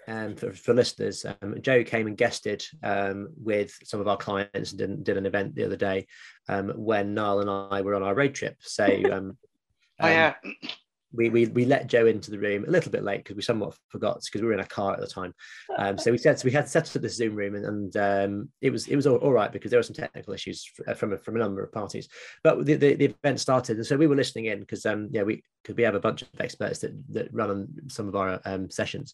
um, 0.08 0.36
for, 0.36 0.52
for 0.52 0.74
listeners. 0.74 1.26
Um, 1.26 1.62
Joe 1.62 1.84
came 1.84 2.08
and 2.08 2.18
guested 2.18 2.66
um, 2.84 3.30
with 3.38 3.78
some 3.84 4.02
of 4.02 4.08
our 4.08 4.18
clients 4.18 4.72
and 4.72 4.80
did, 4.80 5.04
did 5.04 5.18
an 5.18 5.26
event 5.26 5.56
the 5.56 5.66
other 5.66 5.76
day 5.76 6.08
um, 6.50 6.70
when 6.70 7.14
Niall 7.14 7.42
and 7.42 7.50
I 7.50 7.82
were 7.82 7.96
on 7.96 8.04
our 8.04 8.16
road 8.16 8.34
trip. 8.34 8.58
So 8.62 8.86
um, 9.12 9.38
Oh 10.02 10.08
um, 10.08 10.12
yeah. 10.12 10.34
We, 11.14 11.30
we 11.30 11.46
we 11.48 11.66
let 11.66 11.88
Joe 11.88 12.06
into 12.06 12.32
the 12.32 12.40
room 12.40 12.66
a 12.66 12.72
little 12.72 12.92
bit 12.92 13.04
late 13.04 13.20
because 13.20 13.36
we 13.36 13.42
somewhat 13.42 13.76
forgot 13.90 14.22
because 14.26 14.42
we 14.42 14.48
were 14.48 14.54
in 14.54 14.60
a 14.60 14.66
car 14.66 14.94
at 14.94 15.00
the 15.00 15.08
time. 15.08 15.34
Um, 15.78 15.98
so 15.98 16.12
we 16.12 16.18
said 16.18 16.40
so 16.40 16.46
we 16.46 16.52
had 16.52 16.70
set 16.70 16.96
up 16.96 17.02
the 17.02 17.10
Zoom 17.10 17.36
room 17.36 17.56
and, 17.56 17.66
and 17.66 17.98
um, 17.98 18.50
it 18.62 18.70
was 18.70 18.88
it 18.88 18.96
was 18.96 19.08
all, 19.08 19.18
all 19.18 19.32
right 19.32 19.52
because 19.52 19.72
there 19.72 19.80
were 19.80 19.84
some 19.84 19.96
technical 19.96 20.34
issues 20.34 20.70
f- 20.88 20.98
from 20.98 21.14
a, 21.14 21.18
from 21.18 21.36
a 21.36 21.40
number 21.40 21.64
of 21.64 21.72
parties. 21.72 22.08
But 22.44 22.66
the, 22.66 22.76
the, 22.76 22.96
the 22.96 23.16
event 23.24 23.40
started 23.40 23.78
and 23.78 23.86
so 23.86 23.98
we 23.98 24.08
were 24.08 24.16
listening 24.16 24.46
in 24.46 24.60
because 24.60 24.86
um 24.86 25.10
yeah 25.12 25.24
we 25.24 25.44
because 25.62 25.76
we 25.76 25.84
have 25.84 25.96
a 25.96 26.00
bunch 26.00 26.22
of 26.22 26.30
experts 26.40 26.80
that 26.80 26.92
that 27.14 27.34
run 27.34 27.50
on 27.50 27.68
some 27.88 28.08
of 28.08 28.16
our 28.16 28.40
um, 28.46 28.70
sessions, 28.70 29.14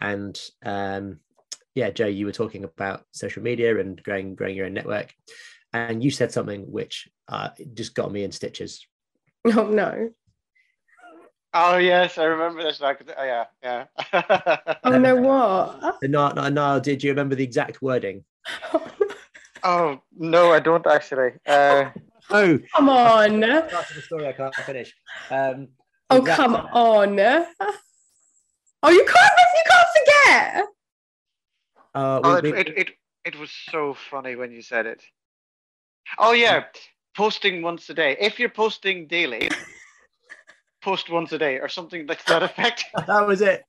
and 0.00 0.40
um 0.64 1.18
yeah 1.74 1.90
Joe 1.90 2.06
you 2.06 2.26
were 2.26 2.32
talking 2.32 2.64
about 2.64 3.02
social 3.12 3.42
media 3.42 3.78
and 3.78 4.02
growing 4.02 4.34
growing 4.34 4.56
your 4.56 4.66
own 4.66 4.74
network, 4.74 5.14
and 5.72 6.02
you 6.02 6.10
said 6.10 6.32
something 6.32 6.62
which 6.62 7.08
uh, 7.28 7.50
just 7.74 7.94
got 7.94 8.10
me 8.10 8.24
in 8.24 8.32
stitches. 8.32 8.86
Oh 9.44 9.68
no. 9.68 10.10
Oh 11.52 11.78
yes, 11.78 12.16
I 12.18 12.24
remember 12.24 12.62
this. 12.62 12.80
Like, 12.80 13.02
oh, 13.16 13.24
yeah, 13.24 13.44
yeah. 13.62 13.86
Oh 14.84 14.98
no, 14.98 15.16
what? 15.16 15.98
And 16.02 16.12
Niall, 16.12 16.34
Niall, 16.34 16.50
Niall, 16.50 16.80
did 16.80 17.02
you 17.02 17.10
remember 17.10 17.34
the 17.34 17.44
exact 17.44 17.82
wording? 17.82 18.24
oh 19.64 20.00
no, 20.16 20.52
I 20.52 20.60
don't 20.60 20.86
actually. 20.86 21.30
Uh, 21.46 21.90
Oh, 22.32 22.60
Come 22.76 22.88
on. 22.88 23.40
part 23.40 23.90
of 23.90 23.96
the 23.96 24.02
story 24.02 24.28
I 24.28 24.32
can't 24.32 24.54
finish. 24.54 24.94
Um, 25.30 25.68
Oh 26.10 26.18
exact- 26.18 26.36
come 26.36 26.54
on. 26.54 27.18
Oh, 28.82 28.90
you 28.90 29.04
can't 29.04 29.32
you 29.56 29.62
can't 29.66 29.88
forget. 29.98 30.66
Uh, 31.94 32.20
oh, 32.22 32.34
it, 32.36 32.42
we- 32.44 32.52
it, 32.52 32.68
it, 32.78 32.90
it 33.24 33.38
was 33.40 33.50
so 33.70 33.94
funny 33.94 34.36
when 34.36 34.52
you 34.52 34.62
said 34.62 34.86
it. 34.86 35.02
Oh 36.18 36.32
yeah, 36.32 36.64
posting 37.16 37.62
once 37.62 37.90
a 37.90 37.94
day. 37.94 38.16
If 38.20 38.38
you're 38.38 38.48
posting 38.48 39.08
daily, 39.08 39.48
post 40.82 41.10
once 41.10 41.32
a 41.32 41.38
day 41.38 41.58
or 41.58 41.68
something 41.68 42.06
like 42.06 42.24
that 42.26 42.42
effect. 42.42 42.84
that 43.06 43.26
was 43.26 43.40
it. 43.40 43.64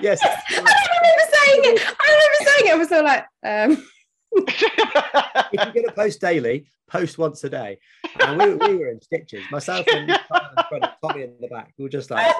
Yes. 0.00 0.20
I 0.24 0.36
remember 0.48 1.32
saying 1.32 1.60
it. 1.64 1.96
I 2.00 2.06
remember 2.12 2.50
saying 2.50 2.66
it. 2.66 2.72
I 2.72 2.76
was 2.76 2.88
so 2.88 3.02
like, 3.02 3.24
um, 3.44 3.86
if 4.48 5.52
you're 5.52 5.72
going 5.72 5.86
to 5.86 5.92
post 5.92 6.20
daily, 6.20 6.66
post 6.88 7.18
once 7.18 7.42
a 7.44 7.50
day. 7.50 7.78
And 8.20 8.38
we, 8.38 8.54
we 8.54 8.76
were 8.76 8.88
in 8.88 9.00
stitches. 9.00 9.42
Myself 9.50 9.86
and 9.88 10.18
Tommy 11.02 11.22
in 11.22 11.34
the 11.40 11.48
back. 11.48 11.72
We 11.78 11.84
were 11.84 11.88
just 11.88 12.10
like, 12.10 12.34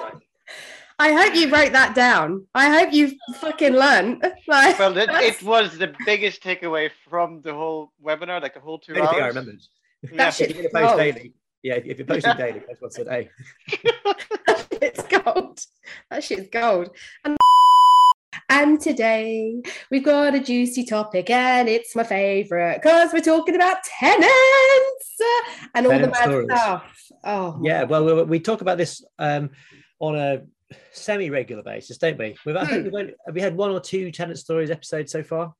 I 0.99 1.11
hope 1.11 1.35
you 1.35 1.51
wrote 1.51 1.73
that 1.73 1.93
down. 1.93 2.47
I 2.55 2.69
hope 2.69 2.93
you've 2.93 3.13
fucking 3.35 3.73
learned. 3.73 4.23
Like, 4.47 4.79
well, 4.79 4.97
it, 4.97 5.09
it 5.11 5.43
was 5.43 5.77
the 5.77 5.93
biggest 6.05 6.41
takeaway 6.41 6.89
from 7.07 7.41
the 7.41 7.53
whole 7.53 7.91
webinar, 8.03 8.41
like 8.41 8.55
the 8.55 8.59
whole 8.59 8.79
two 8.79 8.93
the 8.93 9.01
only 9.01 9.09
hours. 9.09 9.15
thing 9.17 9.23
I 9.23 9.27
remembered. 9.27 9.59
Yeah. 10.03 10.09
That 10.17 10.41
If 10.41 10.49
you're 10.49 10.63
going 10.63 10.69
to 10.69 10.87
post 10.87 10.97
daily, 10.97 11.33
yeah, 11.67 11.75
if, 11.75 11.85
if 11.85 11.97
you're 11.97 12.07
posting 12.07 12.37
daily, 12.37 12.61
post 12.61 12.81
once 12.81 12.97
a 12.99 13.05
day. 13.05 13.29
it's 14.81 15.03
gold. 15.03 15.59
That 16.09 16.23
shit's 16.23 16.49
gold. 16.49 16.91
And, 17.25 17.37
and 18.49 18.79
today 18.79 19.61
we've 19.91 20.05
got 20.05 20.35
a 20.35 20.39
juicy 20.39 20.85
topic, 20.85 21.29
and 21.29 21.67
it's 21.67 21.95
my 21.95 22.03
favorite 22.03 22.81
because 22.81 23.11
we're 23.11 23.19
talking 23.19 23.55
about 23.55 23.77
tenants 23.99 25.17
and 25.75 25.85
all 25.85 25.91
the 25.91 25.99
Tenant 25.99 26.13
bad 26.13 26.23
stories. 26.23 26.47
stuff. 26.49 26.93
Oh, 27.23 27.59
Yeah, 27.61 27.83
well, 27.83 28.05
we, 28.05 28.23
we 28.23 28.39
talk 28.39 28.61
about 28.61 28.77
this 28.77 29.03
um, 29.19 29.49
on 29.99 30.15
a 30.15 30.41
semi-regular 30.91 31.63
basis, 31.63 31.97
don't 31.97 32.17
we? 32.17 32.35
We've, 32.45 32.55
I 32.55 32.65
think 32.65 32.85
we've, 32.85 32.93
only, 32.93 33.15
have 33.25 33.35
we 33.35 33.41
had 33.41 33.55
one 33.55 33.71
or 33.71 33.79
two 33.79 34.11
tenant 34.11 34.39
stories 34.39 34.71
episodes 34.71 35.11
so 35.11 35.23
far. 35.23 35.53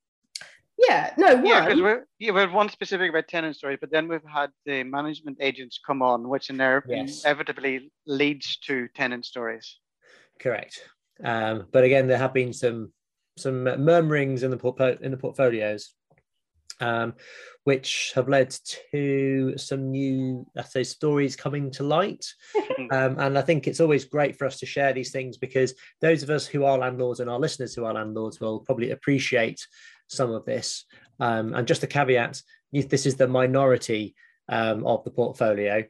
Yeah. 0.78 1.13
No, 1.18 1.44
Yeah, 1.44 1.66
because 1.66 1.82
we're 1.82 2.06
yeah, 2.20 2.32
we 2.32 2.40
had 2.40 2.54
one 2.54 2.70
specific 2.70 3.10
about 3.10 3.28
tenant 3.28 3.56
stories, 3.56 3.80
but 3.82 3.92
then 3.92 4.08
we've 4.08 4.22
had 4.32 4.52
the 4.66 4.84
management 4.84 5.38
agents 5.42 5.80
come 5.86 6.02
on, 6.02 6.30
which 6.30 6.50
Yes. 6.50 7.24
inevitably 7.24 7.92
leads 8.06 8.58
to 8.58 8.88
tenant 8.96 9.26
stories. 9.26 9.80
Correct. 10.40 10.82
Um, 11.24 11.68
but 11.72 11.84
again, 11.84 12.08
there 12.08 12.18
have 12.18 12.34
been 12.34 12.54
some 12.54 12.94
some 13.38 13.63
murmurings 13.63 14.44
in 14.44 14.52
the 14.52 14.58
portfolio 14.58 14.98
in 15.02 15.12
the 15.12 15.18
portfolios, 15.18 15.94
um, 16.80 17.13
which 17.63 18.12
have 18.16 18.30
led 18.30 18.56
to 18.92 19.58
some 19.58 19.92
new, 19.92 20.46
I 20.58 20.63
say, 20.63 20.84
stories 20.84 21.36
coming 21.36 21.72
to 21.72 21.84
light. 21.84 22.26
um, 22.92 23.20
and 23.20 23.38
I 23.38 23.42
think 23.42 23.68
it's 23.68 23.80
always 23.80 24.06
great 24.06 24.38
for 24.38 24.46
us 24.46 24.60
to 24.60 24.66
share 24.66 24.94
these 24.94 25.12
things 25.12 25.38
because 25.38 25.74
those 26.02 26.24
of 26.24 26.30
us 26.30 26.46
who 26.48 26.66
are 26.66 26.78
landlords 26.78 27.20
and 27.20 27.30
our 27.30 27.40
listeners 27.40 27.76
who 27.76 27.86
are 27.86 27.94
landlords 27.94 28.40
will 28.40 28.60
probably 28.60 28.92
appreciate 28.92 29.66
some 30.08 30.32
of 30.32 30.46
this. 30.46 30.86
Um, 31.20 31.54
and 31.54 31.67
just 31.67 31.84
a 31.84 31.88
caveat: 31.88 32.41
this 32.72 33.06
is 33.06 33.15
the 33.15 33.28
minority 33.28 34.15
um, 34.50 34.86
of 34.86 35.04
the 35.04 35.12
portfolio 35.12 35.84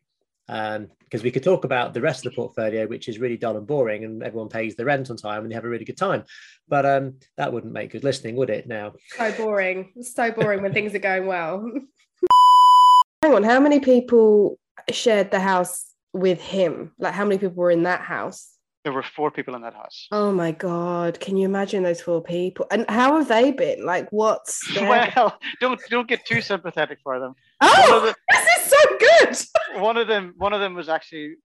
um, 0.50 0.88
because 1.04 1.24
we 1.24 1.32
could 1.32 1.44
talk 1.44 1.64
about 1.64 1.94
the 1.94 2.02
rest 2.02 2.26
of 2.26 2.32
the 2.32 2.36
portfolio, 2.36 2.86
which 2.88 3.08
is 3.08 3.20
really 3.20 3.38
dull 3.38 3.58
and 3.58 3.68
boring, 3.68 4.04
and 4.04 4.24
everyone 4.24 4.50
pays 4.50 4.76
the 4.76 4.86
rent 4.86 5.10
on 5.10 5.18
time 5.18 5.44
and 5.44 5.52
they 5.52 5.56
have 5.56 5.66
a 5.66 5.70
really 5.70 5.86
good 5.86 5.98
time. 5.98 6.24
But 6.68 6.86
um, 6.86 7.16
that 7.38 7.52
wouldn't 7.52 7.74
make 7.74 7.92
good 7.92 8.04
listening, 8.04 8.36
would 8.36 8.50
it? 8.50 8.68
Now, 8.68 8.94
So 9.16 9.32
boring. 9.34 9.92
It's 9.96 10.14
so 10.14 10.32
boring 10.32 10.62
when 10.62 10.74
things 10.74 10.94
are 10.96 11.00
going 11.00 11.26
well. 11.26 11.66
Hang 13.22 13.34
on, 13.34 13.44
how 13.44 13.60
many 13.60 13.80
people 13.80 14.60
shared 14.92 15.32
the 15.32 15.40
house 15.40 15.86
with 16.14 16.40
him? 16.40 16.92
Like, 17.00 17.14
how 17.14 17.26
many 17.26 17.38
people 17.38 17.56
were 17.56 17.72
in 17.72 17.84
that 17.84 18.02
house? 18.02 18.54
There 18.84 18.94
were 18.94 19.04
four 19.04 19.32
people 19.32 19.56
in 19.56 19.62
that 19.64 19.74
house. 19.74 20.08
Oh 20.12 20.32
my 20.32 20.52
god! 20.52 21.20
Can 21.20 21.36
you 21.36 21.46
imagine 21.46 21.84
those 21.84 22.02
four 22.02 22.22
people? 22.22 22.68
And 22.72 22.90
how 22.90 23.18
have 23.18 23.28
they 23.28 23.52
been? 23.52 23.86
Like, 23.86 24.08
what's 24.12 24.62
their... 24.74 24.88
Well, 24.88 25.38
don't 25.60 25.80
don't 25.90 26.08
get 26.08 26.26
too 26.26 26.42
sympathetic 26.42 27.00
for 27.04 27.20
them. 27.20 27.34
Oh, 27.62 28.14
this 28.32 28.46
is 28.58 28.72
so 28.72 28.98
good. 28.98 29.82
One 29.82 29.98
of 29.98 30.08
them 30.08 30.34
one 30.38 30.54
of 30.54 30.62
them 30.62 30.74
was 30.74 30.90
actually 30.90 31.36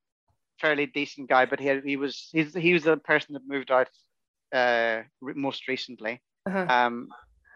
fairly 0.60 0.86
decent 0.86 1.28
guy, 1.28 1.44
but 1.44 1.58
he 1.58 1.66
had, 1.66 1.82
he 1.84 1.96
was 1.96 2.28
he's 2.32 2.54
he 2.54 2.72
was 2.72 2.84
the 2.84 2.96
person 2.96 3.34
that 3.34 3.42
moved 3.46 3.70
out 3.70 3.88
uh, 4.54 5.02
most 5.20 5.68
recently. 5.68 6.22
Uh-huh. 6.46 6.66
Um, 6.68 7.08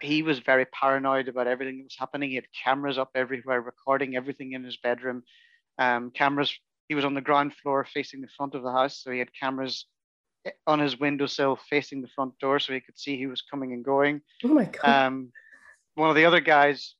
he 0.03 0.23
was 0.23 0.41
very 0.41 0.67
paranoid 0.67 1.29
about 1.29 1.47
everything 1.47 1.79
that 1.79 1.85
was 1.85 1.97
happening. 1.99 2.31
He 2.31 2.37
had 2.37 2.47
cameras 2.65 2.99
up 2.99 3.11
everywhere, 3.15 3.61
recording 3.61 4.17
everything 4.17 4.53
in 4.53 4.65
his 4.65 4.77
bedroom. 4.77 5.23
Um, 5.79 6.11
cameras. 6.11 6.55
He 6.89 6.95
was 6.95 7.05
on 7.05 7.15
the 7.15 7.21
ground 7.21 7.53
floor 7.63 7.85
facing 7.93 8.21
the 8.21 8.29
front 8.37 8.55
of 8.55 8.63
the 8.63 8.71
house, 8.73 9.03
so 9.03 9.11
he 9.11 9.19
had 9.19 9.29
cameras 9.39 9.87
on 10.67 10.79
his 10.79 10.99
windowsill 11.01 11.59
facing 11.69 12.01
the 12.03 12.09
front 12.15 12.39
door 12.39 12.61
so 12.61 12.73
he 12.73 12.81
could 12.81 12.97
see 12.99 13.21
who 13.21 13.29
was 13.29 13.43
coming 13.43 13.73
and 13.73 13.85
going. 13.85 14.21
Oh 14.45 14.49
my 14.49 14.65
god. 14.67 14.85
Um, 15.07 15.33
one 15.97 16.09
of 16.11 16.15
the 16.17 16.25
other 16.25 16.41
guys 16.41 16.95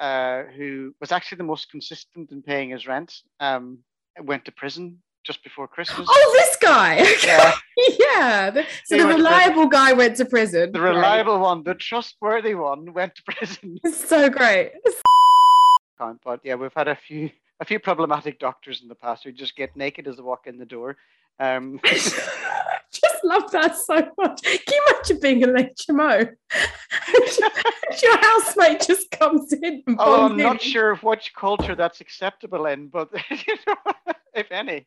uh, 0.00 0.42
who 0.56 0.92
was 1.00 1.12
actually 1.12 1.36
the 1.38 1.44
most 1.44 1.70
consistent 1.70 2.32
in 2.32 2.42
paying 2.42 2.70
his 2.70 2.86
rent 2.88 3.14
um, 3.38 3.78
went 4.20 4.44
to 4.46 4.52
prison 4.52 4.98
just 5.24 5.42
before 5.44 5.68
Christmas. 5.68 6.08
oh, 6.10 6.30
this 6.36 6.56
guy. 6.56 6.96
Yeah. 7.24 7.52
yeah. 7.98 8.50
the- 8.50 8.66
so 8.84 8.96
He 8.96 9.02
the 9.02 9.08
reliable 9.08 9.66
guy 9.66 9.92
went 9.92 10.16
to 10.16 10.24
prison. 10.24 10.72
The 10.72 10.80
reliable 10.80 11.38
one, 11.38 11.62
the 11.62 11.74
trustworthy 11.74 12.54
one, 12.54 12.92
went 12.92 13.14
to 13.14 13.22
prison. 13.28 13.78
So 13.92 14.28
great. 14.28 14.72
But 16.24 16.40
yeah, 16.42 16.56
we've 16.56 16.72
had 16.74 16.88
a 16.88 16.96
few 16.96 17.30
a 17.60 17.64
few 17.64 17.78
problematic 17.78 18.38
doctors 18.38 18.82
in 18.82 18.88
the 18.88 18.94
past 18.94 19.24
who 19.24 19.32
just 19.32 19.56
get 19.56 19.76
naked 19.76 20.08
as 20.08 20.16
they 20.16 20.22
walk 20.22 20.46
in 20.46 20.58
the 20.58 20.66
door. 20.66 20.96
Um, 21.38 21.80
just 22.94 23.24
love 23.24 23.50
that 23.52 23.76
so 23.76 23.94
much. 24.18 24.42
Can 24.42 24.58
you 24.68 24.82
imagine 24.88 25.20
being 25.20 25.42
an 25.42 25.50
HMO? 25.54 26.30
Your 28.02 28.18
housemate 28.18 28.80
just 28.86 29.10
comes 29.10 29.52
in 29.52 29.82
and 29.86 29.96
oh, 29.98 30.24
I'm 30.24 30.30
bombs 30.30 30.42
not 30.42 30.64
in. 30.64 30.70
sure 30.70 30.96
which 30.96 31.32
culture 31.34 31.74
that's 31.74 32.00
acceptable 32.00 32.66
in, 32.66 32.88
but 32.88 33.10
you 33.30 33.56
know, 33.66 33.92
if 34.34 34.50
any. 34.50 34.86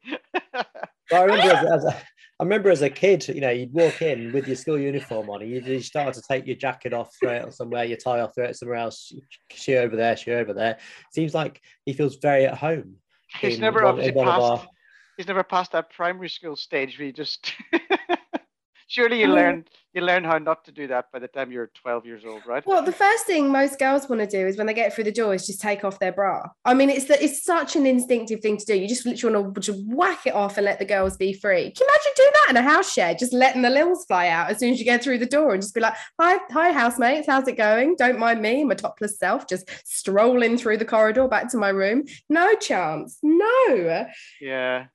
Well, 0.53 0.65
I 1.11 1.23
remember 1.23 1.55
as, 1.55 1.65
as 1.65 1.85
a, 1.85 2.01
I 2.39 2.43
remember 2.43 2.69
as 2.69 2.83
a 2.83 2.89
kid, 2.89 3.27
you 3.29 3.41
know, 3.41 3.49
you'd 3.49 3.73
walk 3.73 4.01
in 4.03 4.31
with 4.31 4.45
your 4.47 4.55
school 4.55 4.77
uniform 4.77 5.27
on, 5.29 5.41
and 5.41 5.49
you 5.49 5.59
you 5.61 5.81
start 5.81 6.13
to 6.13 6.21
take 6.21 6.45
your 6.45 6.55
jacket 6.55 6.93
off, 6.93 7.09
throw 7.19 7.31
it 7.31 7.53
somewhere, 7.53 7.83
your 7.85 7.97
tie 7.97 8.19
off, 8.19 8.35
throw 8.35 8.45
it 8.45 8.55
somewhere 8.55 8.77
else. 8.77 9.11
She 9.51 9.75
over 9.75 9.95
there, 9.95 10.15
she 10.15 10.31
over 10.31 10.53
there. 10.53 10.77
Seems 11.11 11.33
like 11.33 11.59
he 11.85 11.93
feels 11.93 12.17
very 12.17 12.45
at 12.45 12.55
home. 12.57 12.97
He's 13.39 13.59
never 13.59 13.79
one- 13.83 13.93
obviously 13.93 14.13
one 14.13 14.25
passed. 14.27 14.43
our- 14.43 14.67
He's 15.17 15.27
never 15.27 15.43
passed 15.43 15.71
that 15.71 15.89
primary 15.89 16.29
school 16.29 16.55
stage 16.55 16.99
where 16.99 17.07
you 17.07 17.13
just. 17.13 17.51
Surely 18.87 19.19
you 19.19 19.27
learn 19.27 19.65
you 19.93 20.01
learn 20.01 20.23
how 20.23 20.37
not 20.37 20.63
to 20.63 20.71
do 20.71 20.87
that 20.87 21.11
by 21.11 21.17
the 21.17 21.27
time 21.27 21.51
you're 21.51 21.71
12 21.73 22.05
years 22.05 22.23
old, 22.23 22.45
right? 22.45 22.65
Well, 22.67 22.83
the 22.83 22.91
first 22.91 23.25
thing 23.25 23.51
most 23.51 23.79
girls 23.79 24.07
want 24.07 24.21
to 24.21 24.27
do 24.27 24.45
is 24.45 24.55
when 24.55 24.67
they 24.67 24.73
get 24.73 24.93
through 24.93 25.05
the 25.05 25.11
door 25.11 25.33
is 25.33 25.47
just 25.47 25.59
take 25.59 25.83
off 25.83 25.97
their 25.97 26.11
bra. 26.11 26.43
I 26.65 26.75
mean, 26.75 26.91
it's 26.91 27.05
the, 27.05 27.21
it's 27.21 27.43
such 27.43 27.75
an 27.75 27.87
instinctive 27.87 28.39
thing 28.39 28.57
to 28.57 28.65
do. 28.65 28.75
You 28.75 28.87
just 28.87 29.07
literally 29.07 29.41
want 29.41 29.55
to 29.55 29.61
just 29.61 29.83
whack 29.87 30.27
it 30.27 30.35
off 30.35 30.57
and 30.57 30.65
let 30.65 30.77
the 30.77 30.85
girls 30.85 31.17
be 31.17 31.33
free. 31.33 31.71
Can 31.71 31.85
you 31.85 31.87
imagine 31.87 32.11
doing 32.15 32.29
that 32.33 32.49
in 32.51 32.57
a 32.57 32.61
house 32.61 32.93
share? 32.93 33.15
Just 33.15 33.33
letting 33.33 33.63
the 33.63 33.71
lils 33.71 34.05
fly 34.05 34.27
out 34.27 34.51
as 34.51 34.59
soon 34.59 34.71
as 34.71 34.79
you 34.79 34.85
get 34.85 35.03
through 35.03 35.17
the 35.17 35.25
door 35.25 35.51
and 35.53 35.63
just 35.63 35.73
be 35.73 35.81
like, 35.81 35.95
"Hi, 36.21 36.37
hi, 36.51 36.71
housemates, 36.71 37.27
how's 37.27 37.47
it 37.47 37.57
going? 37.57 37.95
Don't 37.97 38.19
mind 38.19 38.41
me, 38.41 38.63
my 38.63 38.75
topless 38.75 39.17
self, 39.17 39.47
just 39.47 39.67
strolling 39.83 40.57
through 40.57 40.77
the 40.77 40.85
corridor 40.85 41.27
back 41.27 41.49
to 41.51 41.57
my 41.57 41.69
room. 41.69 42.03
No 42.29 42.53
chance, 42.53 43.17
no." 43.23 44.05
Yeah, 44.39 44.85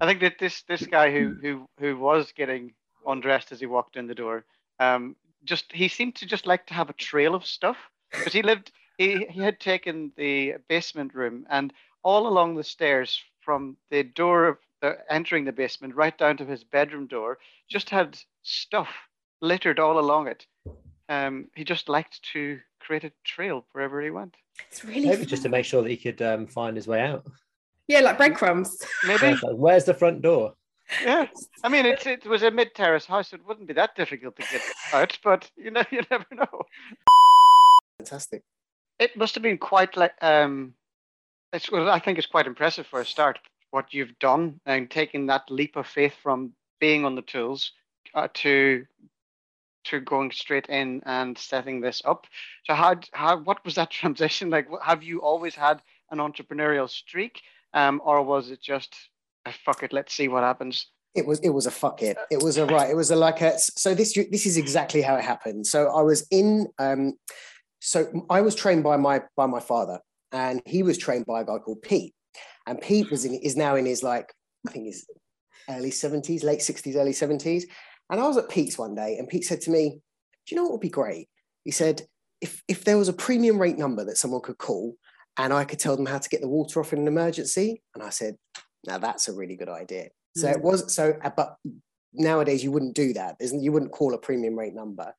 I 0.00 0.06
think 0.06 0.20
that 0.20 0.38
this 0.40 0.62
this 0.64 0.84
guy 0.84 1.12
who 1.12 1.36
who 1.40 1.66
who 1.78 1.96
was 1.96 2.32
getting 2.32 2.72
undressed 3.06 3.52
as 3.52 3.60
he 3.60 3.66
walked 3.66 3.96
in 3.96 4.06
the 4.06 4.14
door, 4.14 4.44
um, 4.78 5.16
just 5.44 5.72
he 5.72 5.88
seemed 5.88 6.14
to 6.16 6.26
just 6.26 6.46
like 6.46 6.66
to 6.66 6.74
have 6.74 6.90
a 6.90 6.94
trail 6.94 7.34
of 7.34 7.46
stuff 7.46 7.76
because 8.10 8.32
he 8.32 8.42
lived 8.42 8.72
he 8.98 9.26
he 9.30 9.40
had 9.40 9.58
taken 9.60 10.12
the 10.16 10.54
basement 10.68 11.14
room 11.14 11.46
and 11.50 11.72
all 12.02 12.26
along 12.26 12.54
the 12.54 12.64
stairs 12.64 13.22
from 13.40 13.76
the 13.90 14.02
door 14.02 14.46
of 14.46 14.58
the 14.80 14.98
entering 15.10 15.44
the 15.44 15.52
basement 15.52 15.94
right 15.94 16.16
down 16.18 16.36
to 16.36 16.44
his 16.44 16.64
bedroom 16.64 17.06
door 17.06 17.38
just 17.68 17.90
had 17.90 18.18
stuff 18.42 18.88
littered 19.40 19.78
all 19.78 19.98
along 19.98 20.28
it. 20.28 20.46
Um, 21.08 21.48
he 21.54 21.64
just 21.64 21.88
liked 21.88 22.22
to 22.32 22.60
create 22.78 23.04
a 23.04 23.12
trail 23.24 23.66
wherever 23.72 24.00
he 24.00 24.10
went. 24.10 24.36
It's 24.70 24.84
really 24.84 25.08
Maybe 25.08 25.26
just 25.26 25.42
to 25.42 25.48
make 25.48 25.64
sure 25.64 25.82
that 25.82 25.90
he 25.90 25.96
could 25.96 26.22
um, 26.22 26.46
find 26.46 26.76
his 26.76 26.86
way 26.86 27.00
out. 27.00 27.26
yeah, 27.88 28.00
like 28.00 28.16
breadcrumbs. 28.16 28.82
Maybe. 29.06 29.34
Where's 29.42 29.84
the 29.84 29.94
front 29.94 30.22
door? 30.22 30.54
Yeah, 31.02 31.26
I 31.62 31.68
mean, 31.68 31.86
it's 31.86 32.06
it 32.06 32.26
was 32.26 32.42
a 32.42 32.50
mid 32.50 32.74
terrace 32.74 33.06
house. 33.06 33.32
It 33.32 33.46
wouldn't 33.46 33.68
be 33.68 33.74
that 33.74 33.94
difficult 33.96 34.36
to 34.36 34.42
get 34.42 34.62
out, 34.92 35.18
but 35.22 35.50
you 35.56 35.70
know, 35.70 35.84
you 35.90 36.02
never 36.10 36.26
know. 36.32 36.62
Fantastic. 37.98 38.42
It 38.98 39.16
must 39.16 39.34
have 39.34 39.42
been 39.42 39.58
quite 39.58 39.96
like 39.96 40.14
um, 40.22 40.74
it's 41.52 41.70
well, 41.70 41.88
I 41.88 41.98
think 41.98 42.18
it's 42.18 42.26
quite 42.26 42.46
impressive 42.46 42.86
for 42.86 43.00
a 43.00 43.06
start 43.06 43.38
what 43.70 43.94
you've 43.94 44.18
done 44.18 44.60
and 44.66 44.90
taking 44.90 45.26
that 45.26 45.50
leap 45.50 45.76
of 45.76 45.86
faith 45.86 46.14
from 46.22 46.52
being 46.80 47.04
on 47.04 47.14
the 47.14 47.22
tools 47.22 47.72
uh, 48.14 48.28
to 48.34 48.84
to 49.84 50.00
going 50.00 50.30
straight 50.30 50.66
in 50.66 51.00
and 51.06 51.38
setting 51.38 51.80
this 51.80 52.02
up. 52.04 52.26
So 52.64 52.74
how 52.74 52.96
how 53.12 53.38
what 53.38 53.64
was 53.64 53.76
that 53.76 53.90
transition 54.00 54.50
like? 54.50 54.68
Have 54.82 55.02
you 55.02 55.20
always 55.22 55.54
had 55.54 55.82
an 56.10 56.18
entrepreneurial 56.18 56.88
streak, 56.88 57.40
um, 57.74 58.00
or 58.04 58.22
was 58.22 58.50
it 58.50 58.60
just 58.60 58.94
"Ah, 58.94 59.19
fuck 59.64 59.82
it, 59.82 59.92
let's 59.92 60.14
see 60.14 60.28
what 60.28 60.42
happens? 60.42 60.86
It 61.14 61.26
was 61.26 61.40
it 61.40 61.50
was 61.50 61.66
a 61.66 61.70
fuck 61.70 62.02
it. 62.02 62.16
It 62.30 62.42
was 62.42 62.56
a 62.56 62.66
right. 62.66 62.88
It 62.88 62.94
was 62.94 63.10
a 63.10 63.16
like 63.16 63.40
a 63.40 63.58
so 63.58 63.94
this 63.94 64.14
this 64.30 64.46
is 64.46 64.56
exactly 64.56 65.02
how 65.02 65.16
it 65.16 65.24
happened. 65.24 65.66
So 65.66 65.88
I 65.88 66.02
was 66.02 66.26
in 66.30 66.68
um 66.78 67.14
so 67.80 68.26
I 68.30 68.40
was 68.42 68.54
trained 68.54 68.84
by 68.84 68.96
my 68.96 69.22
by 69.36 69.46
my 69.46 69.60
father 69.60 69.98
and 70.30 70.62
he 70.66 70.82
was 70.82 70.98
trained 70.98 71.26
by 71.26 71.40
a 71.40 71.44
guy 71.44 71.58
called 71.58 71.82
Pete. 71.82 72.14
And 72.66 72.80
Pete 72.80 73.10
was 73.10 73.24
in 73.24 73.34
is 73.34 73.56
now 73.56 73.74
in 73.74 73.86
his 73.86 74.02
like 74.04 74.32
I 74.68 74.70
think 74.70 74.86
his 74.86 75.06
early 75.68 75.90
70s, 75.90 76.44
late 76.44 76.60
60s, 76.60 76.96
early 76.96 77.12
70s. 77.12 77.64
And 78.10 78.20
I 78.20 78.26
was 78.26 78.36
at 78.36 78.48
Pete's 78.48 78.78
one 78.78 78.94
day 78.94 79.16
and 79.18 79.28
Pete 79.28 79.44
said 79.44 79.60
to 79.62 79.70
me, 79.70 80.00
Do 80.46 80.54
you 80.54 80.56
know 80.56 80.64
what 80.64 80.72
would 80.72 80.80
be 80.80 80.88
great? 80.90 81.28
He 81.64 81.70
said, 81.70 82.02
if 82.40 82.62
if 82.68 82.84
there 82.84 82.98
was 82.98 83.08
a 83.08 83.12
premium 83.12 83.58
rate 83.58 83.78
number 83.78 84.04
that 84.04 84.16
someone 84.16 84.40
could 84.40 84.58
call 84.58 84.94
and 85.36 85.52
I 85.52 85.64
could 85.64 85.78
tell 85.78 85.96
them 85.96 86.06
how 86.06 86.18
to 86.18 86.28
get 86.28 86.40
the 86.40 86.48
water 86.48 86.80
off 86.80 86.92
in 86.92 87.00
an 87.00 87.08
emergency. 87.08 87.82
And 87.94 88.02
I 88.02 88.10
said, 88.10 88.36
now 88.86 88.98
that's 88.98 89.28
a 89.28 89.32
really 89.32 89.56
good 89.56 89.68
idea. 89.68 90.08
So 90.36 90.48
it 90.48 90.62
was 90.62 90.94
so, 90.94 91.18
uh, 91.22 91.30
but 91.36 91.56
nowadays 92.12 92.62
you 92.62 92.70
wouldn't 92.70 92.94
do 92.94 93.12
that. 93.14 93.36
There's, 93.38 93.52
you 93.52 93.72
wouldn't 93.72 93.92
call 93.92 94.14
a 94.14 94.18
premium 94.18 94.58
rate 94.58 94.74
number. 94.74 95.12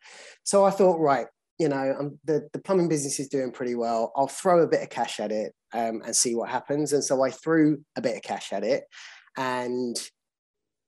So 0.44 0.64
I 0.64 0.72
thought, 0.72 1.00
right, 1.00 1.28
you 1.60 1.70
know, 1.70 1.96
um, 2.00 2.20
the, 2.24 2.48
the 2.54 2.60
plumbing 2.60 2.88
business 2.88 3.20
is 3.20 3.28
doing 3.28 3.52
pretty 3.52 3.76
well. 3.76 4.12
I'll 4.16 4.28
throw 4.28 4.62
a 4.62 4.68
bit 4.68 4.82
of 4.82 4.90
cash 4.90 5.20
at 5.20 5.32
it 5.32 5.54
um, 5.74 6.02
and 6.06 6.16
see 6.16 6.34
what 6.34 6.50
happens. 6.50 6.94
And 6.94 7.04
so 7.04 7.24
I 7.24 7.30
threw 7.30 7.84
a 7.96 8.02
bit 8.02 8.16
of 8.16 8.24
cash 8.24 8.52
at 8.54 8.64
it 8.64 8.86
and 9.38 9.98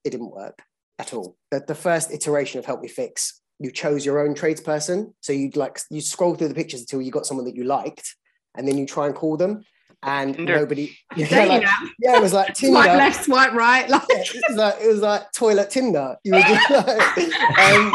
it 0.03 0.09
didn't 0.09 0.31
work 0.31 0.61
at 0.99 1.13
all. 1.13 1.37
The, 1.51 1.63
the 1.67 1.75
first 1.75 2.11
iteration 2.11 2.59
of 2.59 2.65
Help 2.65 2.81
Me 2.81 2.87
Fix, 2.87 3.41
you 3.59 3.71
chose 3.71 4.05
your 4.05 4.25
own 4.25 4.35
tradesperson. 4.35 5.13
So 5.21 5.31
you'd 5.31 5.55
like, 5.55 5.79
you 5.91 6.01
scroll 6.01 6.35
through 6.35 6.47
the 6.47 6.55
pictures 6.55 6.81
until 6.81 7.01
you 7.01 7.11
got 7.11 7.25
someone 7.25 7.45
that 7.45 7.55
you 7.55 7.65
liked 7.65 8.15
and 8.55 8.67
then 8.67 8.77
you 8.77 8.85
try 8.85 9.05
and 9.05 9.15
call 9.15 9.37
them 9.37 9.63
and 10.05 10.35
Tinder. 10.35 10.55
nobody, 10.57 10.95
yeah, 11.15 11.45
like- 11.45 11.63
yeah, 11.99 12.17
it 12.17 12.21
was 12.21 12.33
like 12.33 12.53
Tinder. 12.55 12.75
Swipe 12.81 12.97
left, 12.97 13.23
swipe 13.25 13.53
right. 13.53 13.89
Like, 13.89 14.01
Yeah, 14.09 14.17
it 14.19 14.43
was 14.49 14.57
like 14.57 14.75
it 14.81 14.87
was 14.87 15.01
like 15.01 15.31
toilet 15.33 15.69
Tinder. 15.69 16.17
You 16.23 16.33
were 16.33 16.41
just 16.41 16.69
like, 17.17 17.59
um, 17.59 17.93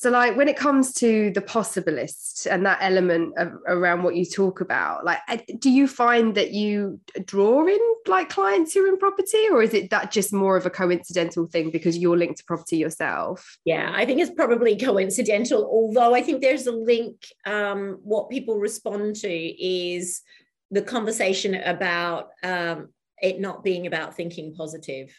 So, 0.00 0.08
like 0.08 0.34
when 0.34 0.48
it 0.48 0.56
comes 0.56 0.94
to 0.94 1.30
the 1.32 1.42
possibilist 1.42 2.50
and 2.50 2.64
that 2.64 2.78
element 2.80 3.34
of, 3.36 3.52
around 3.66 4.02
what 4.02 4.16
you 4.16 4.24
talk 4.24 4.62
about, 4.62 5.04
like, 5.04 5.18
uh, 5.28 5.36
do 5.58 5.68
you 5.68 5.86
find 5.86 6.34
that 6.36 6.52
you 6.52 6.98
draw 7.26 7.66
in 7.66 7.78
like 8.06 8.30
clients 8.30 8.72
who 8.72 8.86
are 8.86 8.88
in 8.88 8.96
property, 8.96 9.46
or 9.52 9.62
is 9.62 9.74
it 9.74 9.90
that 9.90 10.10
just 10.10 10.32
more 10.32 10.56
of 10.56 10.64
a 10.64 10.70
coincidental 10.70 11.46
thing 11.48 11.70
because 11.70 11.98
you're 11.98 12.16
linked 12.16 12.38
to 12.38 12.44
property 12.46 12.78
yourself? 12.78 13.58
Yeah, 13.66 13.92
I 13.94 14.06
think 14.06 14.22
it's 14.22 14.30
probably 14.30 14.74
coincidental, 14.74 15.64
although 15.70 16.14
I 16.14 16.22
think 16.22 16.40
there's 16.40 16.66
a 16.66 16.72
link. 16.72 17.16
Um, 17.44 17.98
what 18.02 18.30
people 18.30 18.56
respond 18.56 19.16
to 19.16 19.28
is 19.30 20.22
the 20.70 20.80
conversation 20.80 21.56
about 21.56 22.30
um, 22.42 22.88
it 23.20 23.38
not 23.38 23.62
being 23.62 23.86
about 23.86 24.16
thinking 24.16 24.54
positive. 24.54 25.14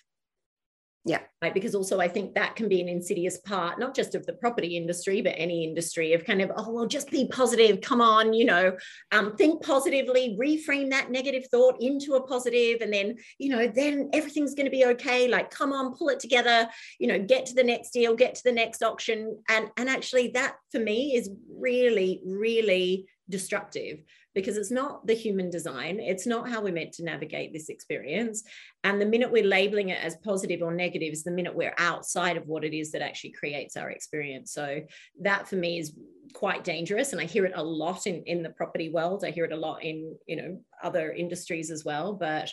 Yeah. 1.04 1.22
Right. 1.42 1.54
Because 1.54 1.74
also 1.74 2.00
I 2.00 2.08
think 2.08 2.36
that 2.36 2.56
can 2.56 2.70
be 2.70 2.80
an 2.80 2.88
insidious 2.88 3.40
part, 3.40 3.80
not 3.80 3.96
just 3.96 4.14
of 4.14 4.24
the 4.28 4.34
property 4.34 4.78
industry, 4.78 5.24
but 5.24 5.34
any 5.36 5.64
industry 5.64 6.14
of 6.14 6.24
kind 6.24 6.40
of, 6.44 6.52
oh, 6.56 6.72
well, 6.72 6.86
just 6.86 7.10
be 7.10 7.28
positive. 7.28 7.82
Come 7.82 8.02
on, 8.02 8.34
you 8.34 8.46
know, 8.46 8.78
um, 9.12 9.36
think 9.36 9.64
positively, 9.64 10.38
reframe 10.40 10.92
that 10.92 11.10
negative 11.10 11.48
thought 11.50 11.82
into 11.82 12.14
a 12.14 12.28
positive, 12.28 12.82
and 12.82 12.94
then, 12.94 13.16
you 13.40 13.50
know, 13.50 13.68
then 13.68 14.12
everything's 14.14 14.54
going 14.54 14.68
to 14.68 14.72
be 14.72 14.86
okay. 14.86 15.28
Like, 15.28 15.50
come 15.50 15.74
on, 15.74 15.96
pull 15.96 16.10
it 16.10 16.20
together, 16.20 16.70
you 17.00 17.08
know, 17.08 17.18
get 17.18 17.48
to 17.48 17.56
the 17.56 17.64
next 17.64 17.90
deal, 17.90 18.16
get 18.16 18.36
to 18.36 18.44
the 18.44 18.52
next 18.52 18.84
auction. 18.84 19.42
And 19.50 19.70
and 19.78 19.90
actually 19.90 20.28
that 20.36 20.58
for 20.72 20.80
me 20.80 21.16
is 21.16 21.32
really, 21.50 22.22
really 22.24 23.08
destructive 23.28 24.04
because 24.34 24.58
it's 24.58 24.72
not 24.72 25.06
the 25.06 25.14
human 25.14 25.50
design. 25.50 26.00
It's 26.00 26.26
not 26.26 26.50
how 26.50 26.62
we're 26.62 26.74
meant 26.74 26.94
to 26.94 27.04
navigate 27.04 27.54
this 27.54 27.70
experience. 27.70 28.44
And 28.84 29.02
the 29.02 29.06
minute 29.06 29.32
we're 29.32 29.44
labeling 29.44 29.90
it 29.90 30.04
as 30.04 30.16
positive 30.18 30.62
or 30.62 30.74
negative 30.74 31.12
is 31.12 31.24
the 31.24 31.32
minute 31.32 31.56
we're 31.56 31.76
outside 31.78 32.38
of 32.38 32.48
what 32.48 32.64
it 32.64 32.74
is 32.74 32.92
that 32.92 33.02
actually 33.02 33.32
creates 33.32 33.76
our 33.76 33.90
experience. 33.90 34.54
So 34.54 34.82
that 35.22 35.48
for 35.48 35.56
me 35.56 35.80
is 35.80 35.94
quite 36.34 36.64
dangerous. 36.64 37.12
And 37.12 37.22
I 37.22 37.26
hear 37.26 37.46
it 37.46 37.54
a 37.56 37.64
lot 37.64 38.08
in, 38.08 38.24
in 38.24 38.42
the 38.42 38.50
property 38.52 38.90
world. 38.90 39.26
I 39.26 39.32
hear 39.32 39.46
it 39.46 39.52
a 39.52 39.58
lot 39.58 39.84
in, 39.84 40.16
you 40.28 40.38
know, 40.38 40.60
other 40.82 41.12
industries 41.12 41.70
as 41.70 41.84
well. 41.84 42.14
But 42.14 42.52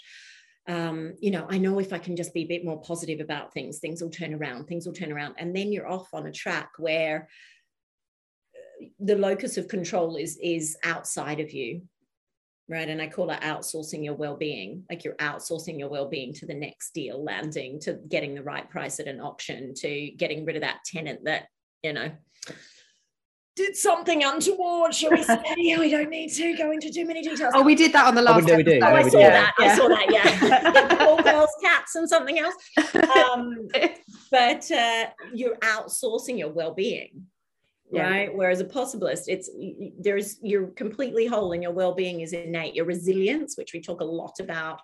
um, 0.68 1.14
you 1.18 1.30
know, 1.30 1.46
I 1.48 1.56
know 1.56 1.78
if 1.78 1.94
I 1.94 1.98
can 1.98 2.14
just 2.14 2.34
be 2.34 2.42
a 2.42 2.46
bit 2.46 2.62
more 2.62 2.80
positive 2.82 3.20
about 3.20 3.54
things, 3.54 3.78
things 3.78 4.02
will 4.02 4.10
turn 4.10 4.34
around, 4.34 4.66
things 4.66 4.84
will 4.84 4.92
turn 4.92 5.10
around. 5.10 5.36
And 5.38 5.56
then 5.56 5.72
you're 5.72 5.88
off 5.88 6.12
on 6.12 6.26
a 6.26 6.32
track 6.32 6.72
where 6.76 7.28
the 9.00 9.16
locus 9.16 9.56
of 9.56 9.68
control 9.68 10.16
is 10.16 10.38
is 10.42 10.76
outside 10.84 11.40
of 11.40 11.52
you 11.52 11.82
right 12.68 12.88
and 12.88 13.00
i 13.02 13.06
call 13.06 13.30
it 13.30 13.40
outsourcing 13.40 14.04
your 14.04 14.14
well-being 14.14 14.84
like 14.90 15.04
you're 15.04 15.14
outsourcing 15.16 15.78
your 15.78 15.88
well-being 15.88 16.32
to 16.34 16.46
the 16.46 16.54
next 16.54 16.92
deal 16.92 17.22
landing 17.24 17.80
to 17.80 17.94
getting 18.08 18.34
the 18.34 18.42
right 18.42 18.68
price 18.70 19.00
at 19.00 19.06
an 19.06 19.20
auction 19.20 19.72
to 19.74 20.10
getting 20.16 20.44
rid 20.44 20.56
of 20.56 20.62
that 20.62 20.78
tenant 20.84 21.24
that 21.24 21.46
you 21.82 21.92
know 21.92 22.10
did 23.56 23.74
something 23.74 24.22
untoward 24.22 24.94
shall 24.94 25.10
we 25.10 25.22
say 25.22 25.36
we 25.56 25.90
don't 25.90 26.10
need 26.10 26.28
to 26.32 26.56
go 26.56 26.70
into 26.70 26.92
too 26.92 27.04
many 27.04 27.22
details 27.22 27.52
Oh, 27.56 27.62
we 27.62 27.74
did 27.74 27.92
that 27.92 28.06
on 28.06 28.14
the 28.14 28.20
Oh, 28.20 28.36
we 28.36 28.42
last. 28.42 28.46
do, 28.46 28.56
we 28.56 28.62
do. 28.62 28.72
episode. 28.80 28.84
Oh, 28.86 28.94
I 28.94 29.02
we 29.02 29.10
saw 29.10 29.18
do. 29.18 29.24
that. 29.24 29.54
I 29.58 29.76
saw 29.76 29.88
that. 29.88 30.06
Yeah, 30.10 30.96
all 31.06 31.20
girls, 31.22 31.50
cats, 31.60 31.94
and 31.96 32.08
something 32.08 32.38
else. 32.38 32.54
Um, 33.32 33.66
but 34.30 34.70
uh, 34.70 35.06
you're 35.34 35.56
outsourcing 35.56 36.38
your 36.38 36.50
well-being, 36.50 37.26
Yeah. 37.90 38.02
right? 38.02 38.34
Whereas 38.34 38.60
a 38.60 38.64
possibilist, 38.64 39.24
it's 39.28 39.48
there's 39.98 40.38
you're 40.42 40.68
completely 40.68 41.26
whole, 41.26 41.52
and 41.52 41.62
your 41.62 41.72
well-being 41.72 42.20
is 42.20 42.32
innate. 42.32 42.74
Your 42.74 42.84
resilience, 42.84 43.56
which 43.56 43.72
we 43.72 43.80
talk 43.80 44.00
a 44.00 44.04
lot 44.04 44.40
about, 44.40 44.80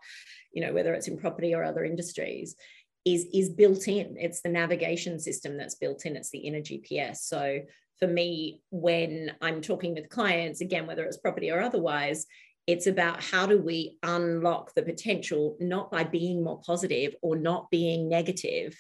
you 0.53 0.63
know, 0.65 0.73
whether 0.73 0.95
it's 0.95 1.09
in 1.09 1.19
property 1.19 1.55
or 1.55 1.65
other 1.65 1.85
industries, 1.85 2.57
is 3.05 3.27
is 3.33 3.51
built 3.51 3.89
in. 3.89 4.17
It's 4.19 4.41
the 4.41 4.49
navigation 4.49 5.19
system 5.19 5.57
that's 5.57 5.75
built 5.75 6.07
in. 6.07 6.17
It's 6.17 6.31
the 6.31 6.39
inner 6.39 6.61
GPS. 6.61 7.19
So 7.19 7.61
for 7.99 8.07
me, 8.09 8.63
when 8.71 9.33
I'm 9.41 9.61
talking 9.61 9.95
with 9.95 10.09
clients, 10.09 10.61
again, 10.61 10.87
whether 10.87 11.05
it's 11.05 11.19
property 11.19 11.51
or 11.51 11.61
otherwise, 11.61 12.27
it's 12.67 12.87
about 12.87 13.23
how 13.23 13.47
do 13.47 13.59
we 13.61 13.99
unlock 14.03 14.75
the 14.75 14.83
potential, 14.83 15.57
not 15.61 15.91
by 15.91 16.05
being 16.05 16.43
more 16.43 16.61
positive 16.67 17.15
or 17.23 17.37
not 17.37 17.71
being 17.71 18.09
negative, 18.09 18.75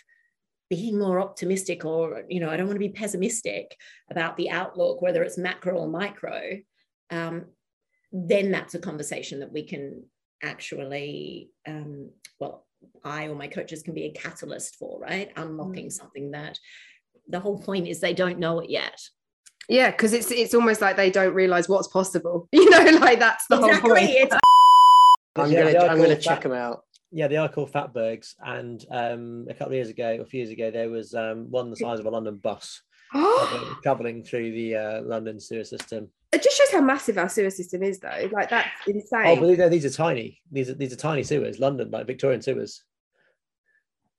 being 0.74 0.98
more 0.98 1.20
optimistic, 1.20 1.84
or, 1.84 2.24
you 2.28 2.40
know, 2.40 2.50
I 2.50 2.56
don't 2.56 2.66
want 2.66 2.76
to 2.76 2.88
be 2.88 2.88
pessimistic 2.88 3.76
about 4.10 4.36
the 4.36 4.50
outlook, 4.50 5.00
whether 5.02 5.22
it's 5.22 5.38
macro 5.38 5.76
or 5.78 5.88
micro. 5.88 6.58
Um, 7.10 7.46
then 8.12 8.50
that's 8.50 8.74
a 8.74 8.78
conversation 8.78 9.40
that 9.40 9.52
we 9.52 9.64
can 9.64 10.04
actually, 10.42 11.50
um, 11.66 12.10
well, 12.40 12.66
I 13.04 13.28
or 13.28 13.34
my 13.34 13.48
coaches 13.48 13.82
can 13.82 13.94
be 13.94 14.04
a 14.04 14.12
catalyst 14.12 14.76
for, 14.76 15.00
right? 15.00 15.30
Unlocking 15.36 15.90
something 15.90 16.32
that 16.32 16.58
the 17.28 17.40
whole 17.40 17.58
point 17.58 17.88
is 17.88 18.00
they 18.00 18.14
don't 18.14 18.38
know 18.38 18.60
it 18.60 18.70
yet. 18.70 19.00
Yeah, 19.68 19.90
because 19.90 20.12
it's 20.12 20.30
it's 20.30 20.54
almost 20.54 20.80
like 20.82 20.96
they 20.96 21.10
don't 21.10 21.34
realize 21.34 21.68
what's 21.68 21.88
possible. 21.88 22.48
You 22.52 22.68
know, 22.70 22.98
like 22.98 23.18
that's 23.18 23.46
the 23.48 23.56
Exactly. 23.56 23.90
whole 23.90 23.96
point. 23.96 24.10
It's 24.10 24.36
I'm 25.36 25.50
Yeah, 25.50 25.58
gonna 25.60 25.72
they 25.72 25.88
I'm 25.88 25.98
gonna 25.98 26.16
check 26.16 26.42
fat- 26.42 26.42
them 26.42 26.52
out. 26.52 26.84
Yeah, 27.16 27.28
they 27.28 27.36
are 27.36 27.48
called 27.48 27.70
fatbergs, 27.72 28.34
and 28.44 28.84
um, 28.90 29.46
a 29.48 29.54
couple 29.54 29.68
of 29.68 29.74
years 29.74 29.88
ago, 29.88 30.18
a 30.20 30.24
few 30.26 30.38
years 30.40 30.50
ago, 30.50 30.72
there 30.72 30.90
was 30.90 31.14
um, 31.14 31.48
one 31.48 31.70
the 31.70 31.76
size 31.76 32.00
of 32.00 32.06
a 32.06 32.10
London 32.10 32.38
bus 32.38 32.82
traveling, 33.12 33.74
traveling 33.84 34.24
through 34.24 34.50
the 34.50 34.74
uh, 34.74 35.02
London 35.02 35.38
sewer 35.38 35.62
system. 35.62 36.08
it 36.32 36.42
just 36.42 36.56
shows 36.58 36.72
how 36.72 36.80
massive 36.80 37.16
our 37.16 37.28
sewer 37.28 37.50
system 37.50 37.84
is, 37.84 38.00
though. 38.00 38.28
Like 38.32 38.50
that's 38.50 38.68
insane. 38.88 39.26
Oh, 39.26 39.36
but 39.36 39.46
these 39.46 39.60
are, 39.60 39.68
these 39.68 39.84
are 39.84 39.90
tiny. 39.90 40.40
These 40.50 40.70
are 40.70 40.74
these 40.74 40.92
are 40.92 40.96
tiny 40.96 41.22
sewers. 41.22 41.60
London, 41.60 41.90
like 41.92 42.08
Victorian 42.08 42.42
sewers. 42.42 42.82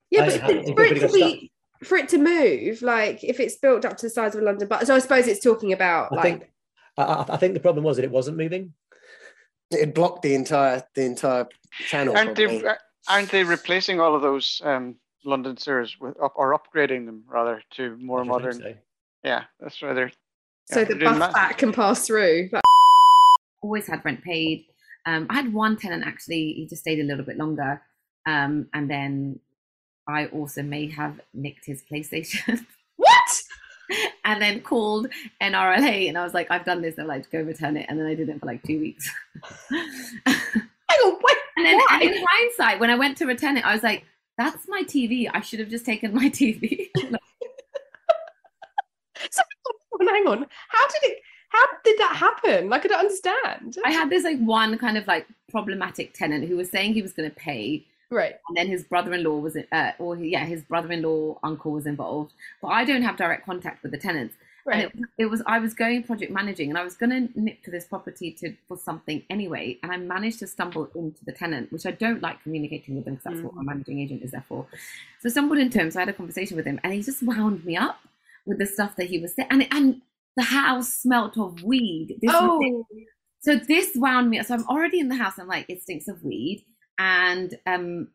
yeah, 0.10 0.26
but 0.30 0.40
for, 0.40 0.52
it 0.52 0.66
for 0.76 0.84
it 0.84 1.00
to 1.02 1.10
be 1.14 1.52
for 1.84 1.98
it 1.98 2.08
to 2.10 2.18
move, 2.18 2.82
like 2.82 3.26
if 3.26 3.42
it's 3.42 3.58
built 3.58 3.84
up 3.84 3.98
to 3.98 4.06
the 4.06 4.10
size 4.10 4.36
of 4.36 4.42
a 4.42 4.46
London 4.46 4.70
bus. 4.70 4.88
So 4.88 4.96
I 4.96 5.00
suppose 5.00 5.28
it's 5.28 5.44
talking 5.44 5.74
about 5.74 6.14
I 6.14 6.16
like 6.16 6.24
think 6.24 6.52
I, 6.98 7.04
I- 7.04 7.34
I 7.34 7.38
think 7.38 7.56
the 7.56 7.60
problem 7.60 7.84
was 7.84 7.98
that 7.98 8.06
it 8.06 8.12
wasn't 8.12 8.38
moving. 8.38 8.72
It 9.72 9.94
blocked 9.94 10.22
the 10.22 10.36
entire 10.36 10.84
the 10.94 11.04
entire 11.04 11.48
channel. 11.90 12.16
Aren't 12.16 12.36
probably. 12.36 12.64
They, 13.08 13.14
aren't 13.14 13.32
they 13.32 13.44
replacing 13.44 14.00
all 14.00 14.16
of 14.16 14.22
those 14.22 14.62
um, 14.64 14.96
London 15.24 15.58
sewers 15.58 15.98
with 16.00 16.20
up 16.22 16.34
or 16.36 16.58
upgrading 16.58 17.06
them 17.06 17.24
rather 17.28 17.62
to 17.72 17.98
more 17.98 18.22
I 18.22 18.26
modern? 18.26 18.54
so. 18.54 18.74
Yeah, 19.24 19.44
that's 19.60 19.82
right. 19.82 19.94
They're 19.94 20.12
so 20.66 20.80
yeah, 20.80 20.86
the 20.86 20.96
they're 20.96 21.10
bus 21.10 21.20
that. 21.20 21.34
back 21.34 21.58
can 21.58 21.72
pass 21.72 22.08
through. 22.08 22.50
Like, 22.52 22.64
always 23.62 23.88
had 23.88 24.04
rent 24.04 24.24
paid. 24.24 24.66
Um, 25.06 25.28
I 25.30 25.36
had 25.36 25.54
one 25.54 25.78
tenant 25.78 26.04
actually, 26.06 26.54
he 26.54 26.68
just 26.68 26.82
stayed 26.82 27.00
a 27.00 27.04
little 27.04 27.26
bit 27.26 27.38
longer. 27.38 27.82
Um, 28.26 28.68
and 28.74 28.90
then 28.90 29.40
I 30.08 30.28
also 30.28 30.64
may 30.64 30.90
have 30.90 31.20
nicked 31.34 31.66
his 31.66 31.84
PlayStation 31.92 32.66
what? 32.96 33.42
and 34.24 34.42
then 34.42 34.62
called 34.62 35.08
NRLA 35.42 36.10
and 36.10 36.18
I 36.18 36.24
was 36.24 36.34
like, 36.34 36.50
I've 36.50 36.66
done 36.66 36.82
this. 36.82 36.96
They're 36.96 37.06
like, 37.06 37.30
go 37.32 37.42
return 37.42 37.78
it. 37.78 37.86
And 37.88 38.00
then 38.00 38.08
I 38.08 38.16
did 38.16 38.30
it 38.30 38.40
for 38.40 38.46
like 38.48 38.64
two 38.64 38.80
weeks. 38.80 39.10
Hang 39.70 41.00
on, 41.06 41.20
wait. 41.22 41.38
And 41.66 41.80
then 41.80 41.88
and 41.92 42.04
in 42.04 42.26
hindsight, 42.28 42.80
when 42.80 42.90
I 42.90 42.96
went 42.96 43.18
to 43.18 43.26
return 43.26 43.58
it, 43.58 43.66
I 43.66 43.74
was 43.74 43.84
like, 43.84 44.06
that's 44.38 44.68
my 44.68 44.84
TV. 44.84 45.30
I 45.34 45.42
should 45.42 45.60
have 45.60 45.70
just 45.70 45.86
taken 45.86 46.14
my 46.14 46.30
TV. 46.30 46.90
So, 49.32 49.42
hang 50.02 50.28
on. 50.28 50.46
How 50.70 50.88
did 50.88 51.12
it? 51.12 51.22
How 51.50 51.66
did 51.86 51.98
that 52.00 52.16
happen? 52.18 52.70
Like 52.70 52.84
I 52.86 52.90
don't 52.90 53.00
understand. 53.00 53.78
I 53.86 53.92
had 53.92 54.10
this 54.10 54.24
like 54.24 54.40
one 54.40 54.78
kind 54.78 54.98
of 54.98 55.08
like 55.08 55.26
problematic 55.50 56.14
tenant 56.14 56.48
who 56.48 56.58
was 56.58 56.70
saying 56.70 56.94
he 56.94 57.02
was 57.02 57.14
going 57.14 57.30
to 57.30 57.36
pay, 57.36 57.86
right. 58.10 58.36
and 58.48 58.58
then 58.58 58.68
his 58.68 58.84
brother-in-law 58.84 59.38
was 59.38 59.58
uh, 59.72 59.92
or 60.00 60.18
yeah 60.18 60.46
his 60.46 60.64
brother-in-law 60.64 61.40
uncle 61.44 61.72
was 61.72 61.86
involved 61.86 62.34
but 62.62 62.70
i 62.70 62.84
don't 62.84 63.02
have 63.02 63.18
direct 63.18 63.46
contact 63.46 63.84
with 63.84 63.92
the 63.92 63.98
tenants 63.98 64.36
Right. 64.66 64.86
it, 64.86 64.94
it 65.20 65.26
was 65.28 65.44
i 65.46 65.60
was 65.60 65.74
going 65.76 66.02
project 66.04 66.32
managing 66.32 66.70
and 66.70 66.78
i 66.78 66.84
was 66.84 66.96
going 66.96 67.12
to 67.30 67.40
nip 67.40 67.62
to 67.64 67.72
this 67.72 67.86
property 67.86 68.32
to 68.40 68.56
for 68.68 68.78
something 68.78 69.24
anyway 69.30 69.78
and 69.84 69.92
i 69.92 69.98
managed 69.98 70.40
to 70.40 70.48
stumble 70.48 70.90
into 70.96 71.24
the 71.24 71.32
tenant 71.32 71.72
which 71.72 71.86
i 71.86 71.92
don't 71.92 72.22
like 72.22 72.42
communicating 72.42 72.96
with 72.96 73.06
them 73.06 73.16
because 73.16 73.26
that's 73.26 73.44
what 73.44 73.54
Mm. 73.54 73.62
a 73.62 73.64
managing 73.64 74.00
agent 74.02 74.24
is 74.24 74.32
there 74.32 74.44
for 74.50 74.66
so 75.22 75.30
I 75.30 75.32
stumbled 75.32 75.60
into 75.60 75.80
him 75.80 75.92
so 75.92 76.00
i 76.00 76.02
had 76.02 76.10
a 76.10 76.14
conversation 76.14 76.58
with 76.58 76.66
him 76.66 76.80
and 76.84 76.94
he 76.94 77.02
just 77.04 77.22
wound 77.22 77.64
me 77.64 77.78
up 77.78 78.00
with 78.48 78.58
the 78.58 78.66
stuff 78.66 78.96
that 78.96 79.06
he 79.08 79.20
was 79.20 79.36
saying 79.36 79.50
and, 79.52 79.68
and 79.72 80.02
the 80.36 80.44
house 80.44 80.92
smelt 80.94 81.38
of 81.38 81.64
weed 81.64 82.18
this 82.22 82.32
oh, 82.34 82.86
So 83.40 83.56
this 83.58 83.92
wound 83.96 84.30
me. 84.30 84.40
up. 84.40 84.48
So 84.48 84.56
I'm 84.56 84.68
already 84.68 85.00
in 85.00 85.10
the 85.10 85.16
house. 85.16 85.34
I'm 85.38 85.48
like, 85.48 85.70
it 85.70 85.82
stinks 85.84 86.08
of 86.08 86.24
weed, 86.24 86.66
and 86.98 87.58
um, 87.68 88.10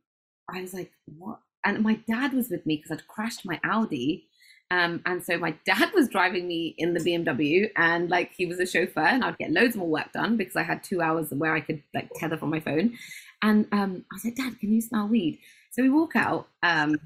I 0.48 0.60
was 0.60 0.74
like, 0.74 0.90
what? 1.18 1.40
And 1.64 1.82
my 1.82 1.94
dad 2.08 2.32
was 2.34 2.50
with 2.50 2.66
me 2.66 2.76
because 2.76 2.90
I'd 2.92 3.06
crashed 3.08 3.44
my 3.46 3.60
Audi, 3.64 4.26
um, 4.70 5.02
and 5.06 5.22
so 5.22 5.38
my 5.38 5.52
dad 5.64 5.90
was 5.94 6.08
driving 6.08 6.46
me 6.46 6.74
in 6.78 6.94
the 6.94 7.00
BMW, 7.00 7.70
and 7.76 8.10
like 8.10 8.32
he 8.36 8.46
was 8.46 8.58
a 8.60 8.66
chauffeur, 8.66 9.00
and 9.00 9.24
I'd 9.24 9.38
get 9.38 9.50
loads 9.50 9.76
more 9.76 9.88
work 9.88 10.12
done 10.12 10.36
because 10.36 10.56
I 10.56 10.62
had 10.62 10.82
two 10.82 11.00
hours 11.00 11.30
where 11.30 11.54
I 11.54 11.60
could 11.60 11.82
like 11.94 12.10
tether 12.16 12.36
from 12.36 12.50
my 12.50 12.60
phone, 12.60 12.96
and 13.42 13.66
um, 13.72 14.04
I 14.12 14.14
was 14.14 14.24
like, 14.24 14.36
Dad, 14.36 14.58
can 14.60 14.72
you 14.72 14.80
smell 14.80 15.08
weed? 15.08 15.38
So 15.70 15.82
we 15.82 15.90
walk 15.90 16.16
out 16.16 16.48
um, 16.62 16.96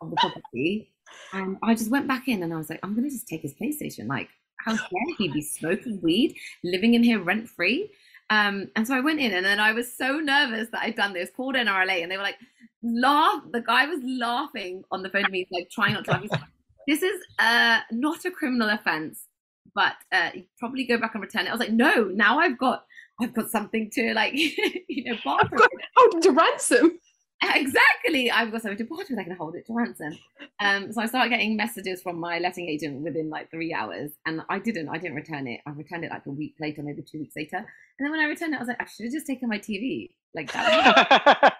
of 0.00 0.10
the 0.10 0.16
property, 0.16 0.90
and 1.32 1.56
I 1.62 1.74
just 1.74 1.90
went 1.90 2.08
back 2.08 2.28
in, 2.28 2.42
and 2.42 2.52
I 2.52 2.56
was 2.56 2.70
like, 2.70 2.80
I'm 2.82 2.94
gonna 2.94 3.10
just 3.10 3.28
take 3.28 3.42
his 3.42 3.54
PlayStation, 3.54 4.06
like 4.06 4.28
how 4.64 4.74
dare 4.74 5.16
he 5.18 5.28
be 5.28 5.42
smoking 5.42 6.00
weed, 6.02 6.36
living 6.62 6.94
in 6.94 7.02
here 7.02 7.20
rent 7.20 7.48
free? 7.48 7.90
Um, 8.28 8.70
and 8.76 8.86
so 8.86 8.94
I 8.94 9.00
went 9.00 9.18
in, 9.18 9.32
and 9.32 9.44
then 9.44 9.58
I 9.58 9.72
was 9.72 9.92
so 9.92 10.18
nervous 10.18 10.68
that 10.70 10.82
I'd 10.82 10.94
done 10.94 11.12
this. 11.12 11.30
Called 11.36 11.56
NRLA, 11.56 12.02
and 12.02 12.10
they 12.10 12.16
were 12.16 12.22
like, 12.22 12.38
laugh. 12.82 13.42
The 13.52 13.60
guy 13.60 13.86
was 13.86 14.00
laughing 14.04 14.84
on 14.92 15.02
the 15.02 15.10
phone 15.10 15.24
to 15.24 15.30
me, 15.30 15.48
like 15.50 15.68
trying 15.70 15.94
not 15.94 16.04
to 16.04 16.12
laugh. 16.12 16.42
Like, 16.88 17.00
this 17.00 17.02
is 17.02 17.20
uh, 17.38 17.80
not 17.90 18.24
a 18.24 18.30
criminal 18.30 18.68
offense, 18.68 19.26
but 19.74 19.94
uh, 20.12 20.30
you 20.34 20.44
probably 20.58 20.84
go 20.84 20.98
back 20.98 21.14
and 21.14 21.22
return 21.22 21.46
it. 21.46 21.48
I 21.48 21.52
was 21.52 21.60
like, 21.60 21.72
no, 21.72 22.04
now 22.04 22.38
I've 22.38 22.58
got, 22.58 22.84
I've 23.20 23.34
got 23.34 23.50
something 23.50 23.90
to 23.94 24.14
like, 24.14 24.32
you 24.88 25.04
know, 25.04 25.18
barter 25.24 25.48
I've 25.52 25.58
got 25.58 25.70
hold 25.96 26.22
to 26.22 26.30
ransom. 26.32 26.98
exactly. 27.42 28.30
I've 28.30 28.52
got 28.52 28.62
something 28.62 28.78
to 28.78 28.84
barter 28.84 29.06
with. 29.10 29.18
I 29.18 29.24
can 29.24 29.36
hold 29.36 29.54
it 29.54 29.66
to 29.66 29.72
ransom. 29.74 30.18
Um 30.60 30.92
so 30.92 31.00
i 31.00 31.06
started 31.06 31.30
getting 31.30 31.56
messages 31.56 32.02
from 32.02 32.20
my 32.20 32.38
letting 32.38 32.68
agent 32.68 33.00
within 33.02 33.30
like 33.30 33.50
three 33.50 33.72
hours 33.72 34.10
and 34.26 34.42
i 34.50 34.58
didn't. 34.58 34.88
I 34.90 34.98
didn't 34.98 35.14
return 35.16 35.46
it. 35.46 35.60
I 35.66 35.70
returned 35.70 36.04
it 36.04 36.10
like 36.10 36.26
a 36.26 36.30
week 36.30 36.56
later 36.60 36.82
maybe 36.82 37.02
two 37.02 37.18
weeks 37.20 37.34
later. 37.36 37.56
And 37.56 37.66
then 38.00 38.10
when 38.10 38.20
i 38.20 38.24
returned 38.24 38.52
it 38.52 38.56
i 38.56 38.60
was 38.60 38.68
like 38.68 38.80
i 38.82 38.84
should 38.84 39.04
have 39.04 39.12
just 39.12 39.26
taken 39.26 39.48
my 39.48 39.58
tv 39.58 40.10
like 40.34 40.52
that 40.52 41.54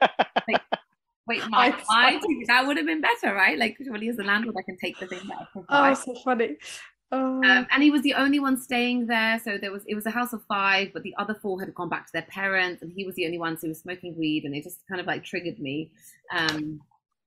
would- 0.49 0.61
wait 1.31 1.43
my, 1.49 1.71
my 1.89 2.21
that 2.47 2.67
would 2.67 2.77
have 2.77 2.87
been 2.87 3.01
better 3.01 3.35
right 3.35 3.57
like 3.59 3.77
surely 3.85 4.09
as 4.09 4.19
a 4.19 4.23
landlord 4.23 4.57
i 4.59 4.63
can 4.63 4.77
take 4.85 4.99
the 4.99 5.07
thing 5.07 5.21
that 5.29 5.49
i 5.69 5.91
Oh, 5.91 5.95
so 5.95 6.15
funny. 6.25 6.57
Oh. 7.13 7.43
um, 7.43 7.67
and 7.73 7.83
he 7.83 7.91
was 7.91 8.03
the 8.03 8.15
only 8.15 8.39
one 8.39 8.57
staying 8.57 9.07
there. 9.07 9.41
So 9.41 9.59
there 9.59 9.73
was 9.73 9.83
it 9.87 9.95
was 9.97 10.07
a 10.07 10.11
house 10.11 10.33
of 10.33 10.43
five, 10.47 10.93
but 10.93 11.03
the 11.03 11.15
other 11.19 11.35
four 11.43 11.59
had 11.61 11.75
gone 11.75 11.89
back 11.89 12.07
to 12.07 12.13
their 12.13 12.29
parents, 12.41 12.83
and 12.83 12.93
he 12.93 13.05
was 13.05 13.17
the 13.17 13.27
only 13.27 13.39
one 13.39 13.59
who 13.61 13.69
was 13.69 13.81
smoking 13.81 14.17
weed, 14.17 14.45
and 14.45 14.55
it 14.55 14.63
just 14.63 14.87
kind 14.89 15.01
of 15.01 15.07
like 15.09 15.25
triggered 15.25 15.59
me. 15.59 15.91
Um, 16.33 16.81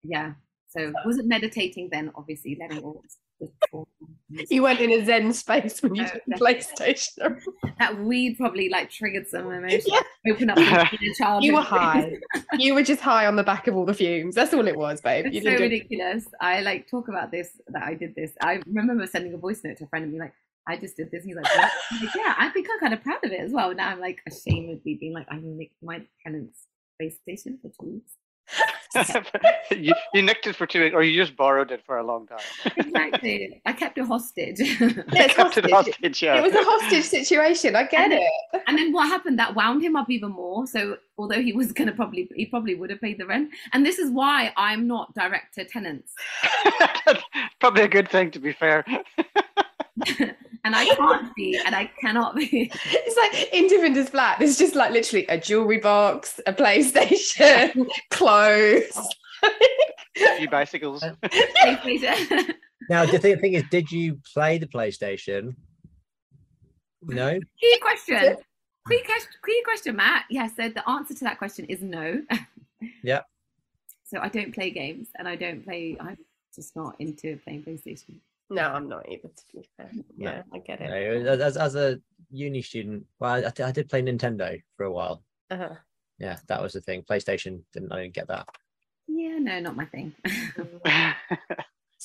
yeah. 0.03 0.33
So 0.69 0.93
wasn't 1.05 1.27
meditating 1.27 1.89
then, 1.91 2.11
obviously, 2.15 2.57
letting 2.59 2.79
all 2.79 3.03
you 4.49 4.63
went 4.63 4.79
in 4.79 4.91
a 4.91 5.05
zen 5.05 5.33
space 5.33 5.81
when 5.81 5.95
you 5.95 6.03
No, 6.03 6.09
took 6.09 6.21
the. 6.27 6.35
PlayStation. 6.35 7.39
that 7.79 7.99
weed 7.99 8.37
probably 8.37 8.69
like 8.69 8.89
triggered 8.89 9.27
some 9.27 9.51
emotions. 9.51 9.85
Yeah. 9.87 10.31
Open 10.31 10.49
up 10.49 10.57
inner 10.57 10.85
childhood. 11.17 11.43
You 11.43 11.53
were 11.55 11.61
high. 11.61 12.17
you 12.57 12.73
were 12.73 12.83
just 12.83 13.01
high 13.01 13.25
on 13.27 13.35
the 13.35 13.43
back 13.43 13.67
of 13.67 13.75
all 13.75 13.85
the 13.85 13.93
fumes. 13.93 14.35
That's 14.35 14.53
all 14.53 14.67
it 14.67 14.77
was, 14.77 15.01
babe. 15.01 15.27
You 15.31 15.41
so 15.41 15.51
ridiculous. 15.51 16.25
I 16.39 16.61
like 16.61 16.89
talk 16.89 17.07
about 17.07 17.31
this 17.31 17.59
that 17.67 17.83
I 17.83 17.93
did 17.93 18.15
this. 18.15 18.31
I 18.41 18.61
remember 18.67 19.05
sending 19.07 19.33
a 19.33 19.37
voice 19.37 19.61
note 19.63 19.77
to 19.77 19.83
a 19.85 19.87
friend 19.87 20.03
and 20.03 20.11
being 20.13 20.21
like, 20.21 20.33
I 20.65 20.77
just 20.77 20.95
did 20.95 21.11
this. 21.11 21.25
He's 21.25 21.35
like? 21.35 21.45
Like, 21.55 22.15
yeah, 22.15 22.35
I 22.37 22.49
think 22.49 22.67
I'm 22.71 22.79
kind 22.79 22.93
of 22.93 23.03
proud 23.03 23.23
of 23.25 23.31
it 23.31 23.39
as 23.41 23.51
well. 23.51 23.75
Now 23.75 23.89
I'm 23.89 23.99
like 23.99 24.21
ashamedly 24.29 24.97
being 24.99 25.13
like, 25.13 25.27
I 25.29 25.39
nicked 25.41 25.75
my 25.83 26.01
tenant's 26.23 26.67
PlayStation 27.01 27.61
for 27.61 27.69
two 27.79 27.91
weeks. 27.91 28.13
you, 29.71 29.93
you 30.13 30.21
nicked 30.21 30.47
it 30.47 30.55
for 30.55 30.65
two 30.65 30.81
weeks, 30.83 30.93
or 30.95 31.03
you 31.03 31.19
just 31.21 31.35
borrowed 31.35 31.71
it 31.71 31.81
for 31.85 31.97
a 31.97 32.03
long 32.03 32.27
time. 32.27 32.39
exactly. 32.77 33.61
I 33.65 33.73
kept 33.73 33.97
it 33.97 34.05
hostage. 34.05 34.59
Yeah, 35.13 35.25
it's 35.25 35.35
hostage. 35.35 35.69
hostage, 35.71 36.21
yeah. 36.23 36.37
It 36.37 36.43
was 36.43 36.53
a 36.53 36.63
hostage 36.63 37.03
situation. 37.05 37.75
I 37.75 37.83
get 37.83 38.01
And 38.03 38.11
then- 38.13 38.21
it. 38.53 38.61
and 38.67 38.77
then 38.77 38.91
what 38.91 39.07
happened? 39.07 39.37
That 39.39 39.55
wound 39.55 39.83
him 39.83 39.95
up 39.95 40.09
even 40.09 40.31
more. 40.31 40.65
So 40.67 40.97
although 41.17 41.41
he 41.41 41.53
was 41.53 41.71
gonna 41.71 41.91
probably, 41.91 42.29
he 42.35 42.45
probably 42.45 42.75
would 42.75 42.89
have 42.89 43.01
paid 43.01 43.17
the 43.19 43.25
rent. 43.25 43.49
And 43.73 43.85
this 43.85 43.99
is 43.99 44.11
why 44.11 44.51
I'm 44.57 44.87
not 44.87 45.13
director 45.13 45.63
tenants, 45.63 46.11
Probably 47.59 47.83
a 47.83 47.87
good 47.87 48.09
thing, 48.09 48.31
to 48.31 48.39
be 48.39 48.53
fair. 48.53 48.83
And 50.63 50.75
I 50.75 50.85
can't 50.95 51.33
be, 51.35 51.59
and 51.65 51.75
I 51.75 51.91
cannot 51.99 52.35
be. 52.35 52.71
It's 52.85 53.17
like 53.17 53.53
in 53.53 53.67
Divinder's 53.67 54.09
flat. 54.09 54.39
There's 54.39 54.57
just 54.57 54.75
like 54.75 54.91
literally 54.91 55.25
a 55.27 55.37
jewelry 55.37 55.79
box, 55.79 56.39
a 56.47 56.53
PlayStation, 56.53 57.87
clothes. 58.11 58.97
A 59.43 60.37
few 60.37 60.49
bicycles. 60.49 61.03
Now, 62.89 63.05
the 63.05 63.17
thing, 63.17 63.39
thing 63.39 63.53
is, 63.53 63.63
did 63.71 63.89
you 63.89 64.19
play 64.33 64.57
the 64.57 64.67
PlayStation? 64.67 65.55
No. 67.01 67.39
Key 67.61 67.79
question. 67.81 68.35
Key 68.89 69.01
question, 69.05 69.31
key 69.45 69.61
question, 69.63 69.95
Matt. 69.95 70.25
Yeah, 70.29 70.49
so 70.53 70.67
the 70.67 70.87
answer 70.89 71.13
to 71.13 71.23
that 71.23 71.37
question 71.37 71.63
is 71.65 71.81
no. 71.81 72.21
Yeah. 73.01 73.21
So 74.03 74.19
I 74.19 74.27
don't 74.27 74.53
play 74.53 74.69
games 74.69 75.07
and 75.17 75.29
I 75.29 75.37
don't 75.37 75.63
play, 75.63 75.95
I'm 75.97 76.17
just 76.53 76.75
not 76.75 76.95
into 76.99 77.37
playing 77.45 77.63
PlayStation. 77.63 78.19
No, 78.53 78.63
I'm 78.63 78.87
not 78.87 79.07
either. 79.09 79.27
To 79.27 79.43
be 79.53 79.67
fair, 79.77 79.91
yeah, 80.17 80.41
I 80.53 80.59
get 80.59 80.79
No, 80.79 80.87
it. 80.95 81.25
as, 81.25 81.57
as 81.57 81.75
a 81.75 81.99
uni 82.31 82.61
student, 82.61 83.05
well, 83.19 83.43
I, 83.45 83.63
I 83.63 83.71
did 83.71 83.89
play 83.89 84.01
Nintendo 84.01 84.61
for 84.77 84.85
a 84.85 84.91
while. 84.91 85.23
Uh-huh. 85.49 85.75
Yeah, 86.19 86.37
that 86.47 86.61
was 86.61 86.73
the 86.73 86.81
thing. 86.81 87.03
PlayStation 87.03 87.61
didn't 87.73 87.91
I 87.91 88.03
didn't 88.03 88.13
get 88.13 88.27
that. 88.27 88.47
Yeah, 89.07 89.37
no, 89.39 89.59
not 89.59 89.75
my 89.75 89.85
thing. 89.85 90.13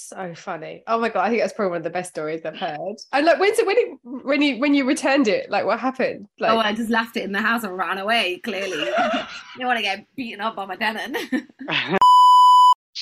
So 0.00 0.32
funny. 0.32 0.84
Oh 0.86 1.00
my 1.00 1.08
god, 1.08 1.24
I 1.24 1.28
think 1.28 1.42
that's 1.42 1.52
probably 1.52 1.70
one 1.70 1.78
of 1.78 1.82
the 1.82 1.90
best 1.90 2.10
stories 2.10 2.42
I've 2.44 2.56
heard. 2.56 2.96
And 3.12 3.26
like, 3.26 3.40
when's 3.40 3.58
it 3.58 3.66
when 3.66 3.76
it 3.76 3.98
when 4.04 4.40
you 4.40 4.60
when 4.60 4.72
you 4.72 4.86
returned 4.86 5.26
it? 5.26 5.50
Like, 5.50 5.64
what 5.64 5.80
happened? 5.80 6.28
Like, 6.38 6.52
oh, 6.52 6.58
I 6.58 6.72
just 6.72 6.88
left 6.88 7.16
it 7.16 7.24
in 7.24 7.32
the 7.32 7.40
house 7.40 7.64
and 7.64 7.76
ran 7.76 7.98
away, 7.98 8.38
clearly. 8.38 8.78
you 9.58 9.66
want 9.66 9.76
to 9.76 9.82
get 9.82 10.06
beaten 10.14 10.40
up 10.40 10.54
by 10.54 10.66
my 10.66 10.76
tenant. 10.76 11.16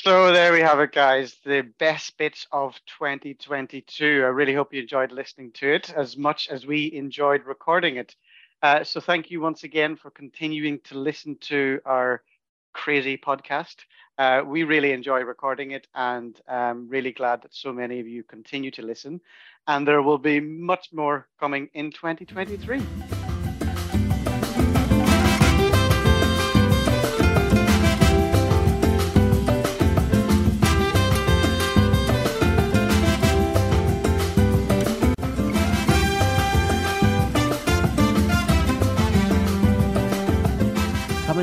So 0.07 0.33
there 0.33 0.53
we 0.53 0.61
have 0.61 0.79
it, 0.79 0.93
guys. 0.93 1.35
The 1.45 1.63
best 1.81 2.17
bits 2.17 2.47
of 2.53 2.79
2022. 2.97 4.23
I 4.23 4.29
really 4.29 4.55
hope 4.55 4.73
you 4.73 4.81
enjoyed 4.81 5.11
listening 5.11 5.51
to 5.55 5.75
it 5.75 5.93
as 5.97 6.17
much 6.17 6.47
as 6.49 6.65
we 6.65 6.93
enjoyed 6.93 7.45
recording 7.45 7.97
it. 7.97 8.15
Uh, 8.63 8.85
so 8.85 9.01
thank 9.01 9.33
you 9.33 9.41
once 9.41 9.65
again 9.65 9.97
for 9.97 10.13
continuing 10.13 10.79
to 10.85 10.97
listen 10.97 11.37
to 11.41 11.81
our 11.85 12.23
crazy 12.73 13.17
podcast. 13.17 13.79
Uh, 14.17 14.43
we 14.47 14.63
really 14.63 14.93
enjoy 14.93 15.23
recording 15.23 15.73
it 15.73 15.89
and 15.97 16.41
um, 16.47 16.87
really 16.89 17.11
glad 17.11 17.43
that 17.43 17.53
so 17.53 17.73
many 17.73 17.99
of 17.99 18.07
you 18.07 18.23
continue 18.23 18.71
to 18.71 18.83
listen. 18.83 19.21
And 19.67 19.89
there 19.89 20.03
will 20.03 20.19
be 20.19 20.39
much 20.39 20.93
more 20.93 21.27
coming 21.41 21.69
in 21.75 21.91
2023. 21.91 23.26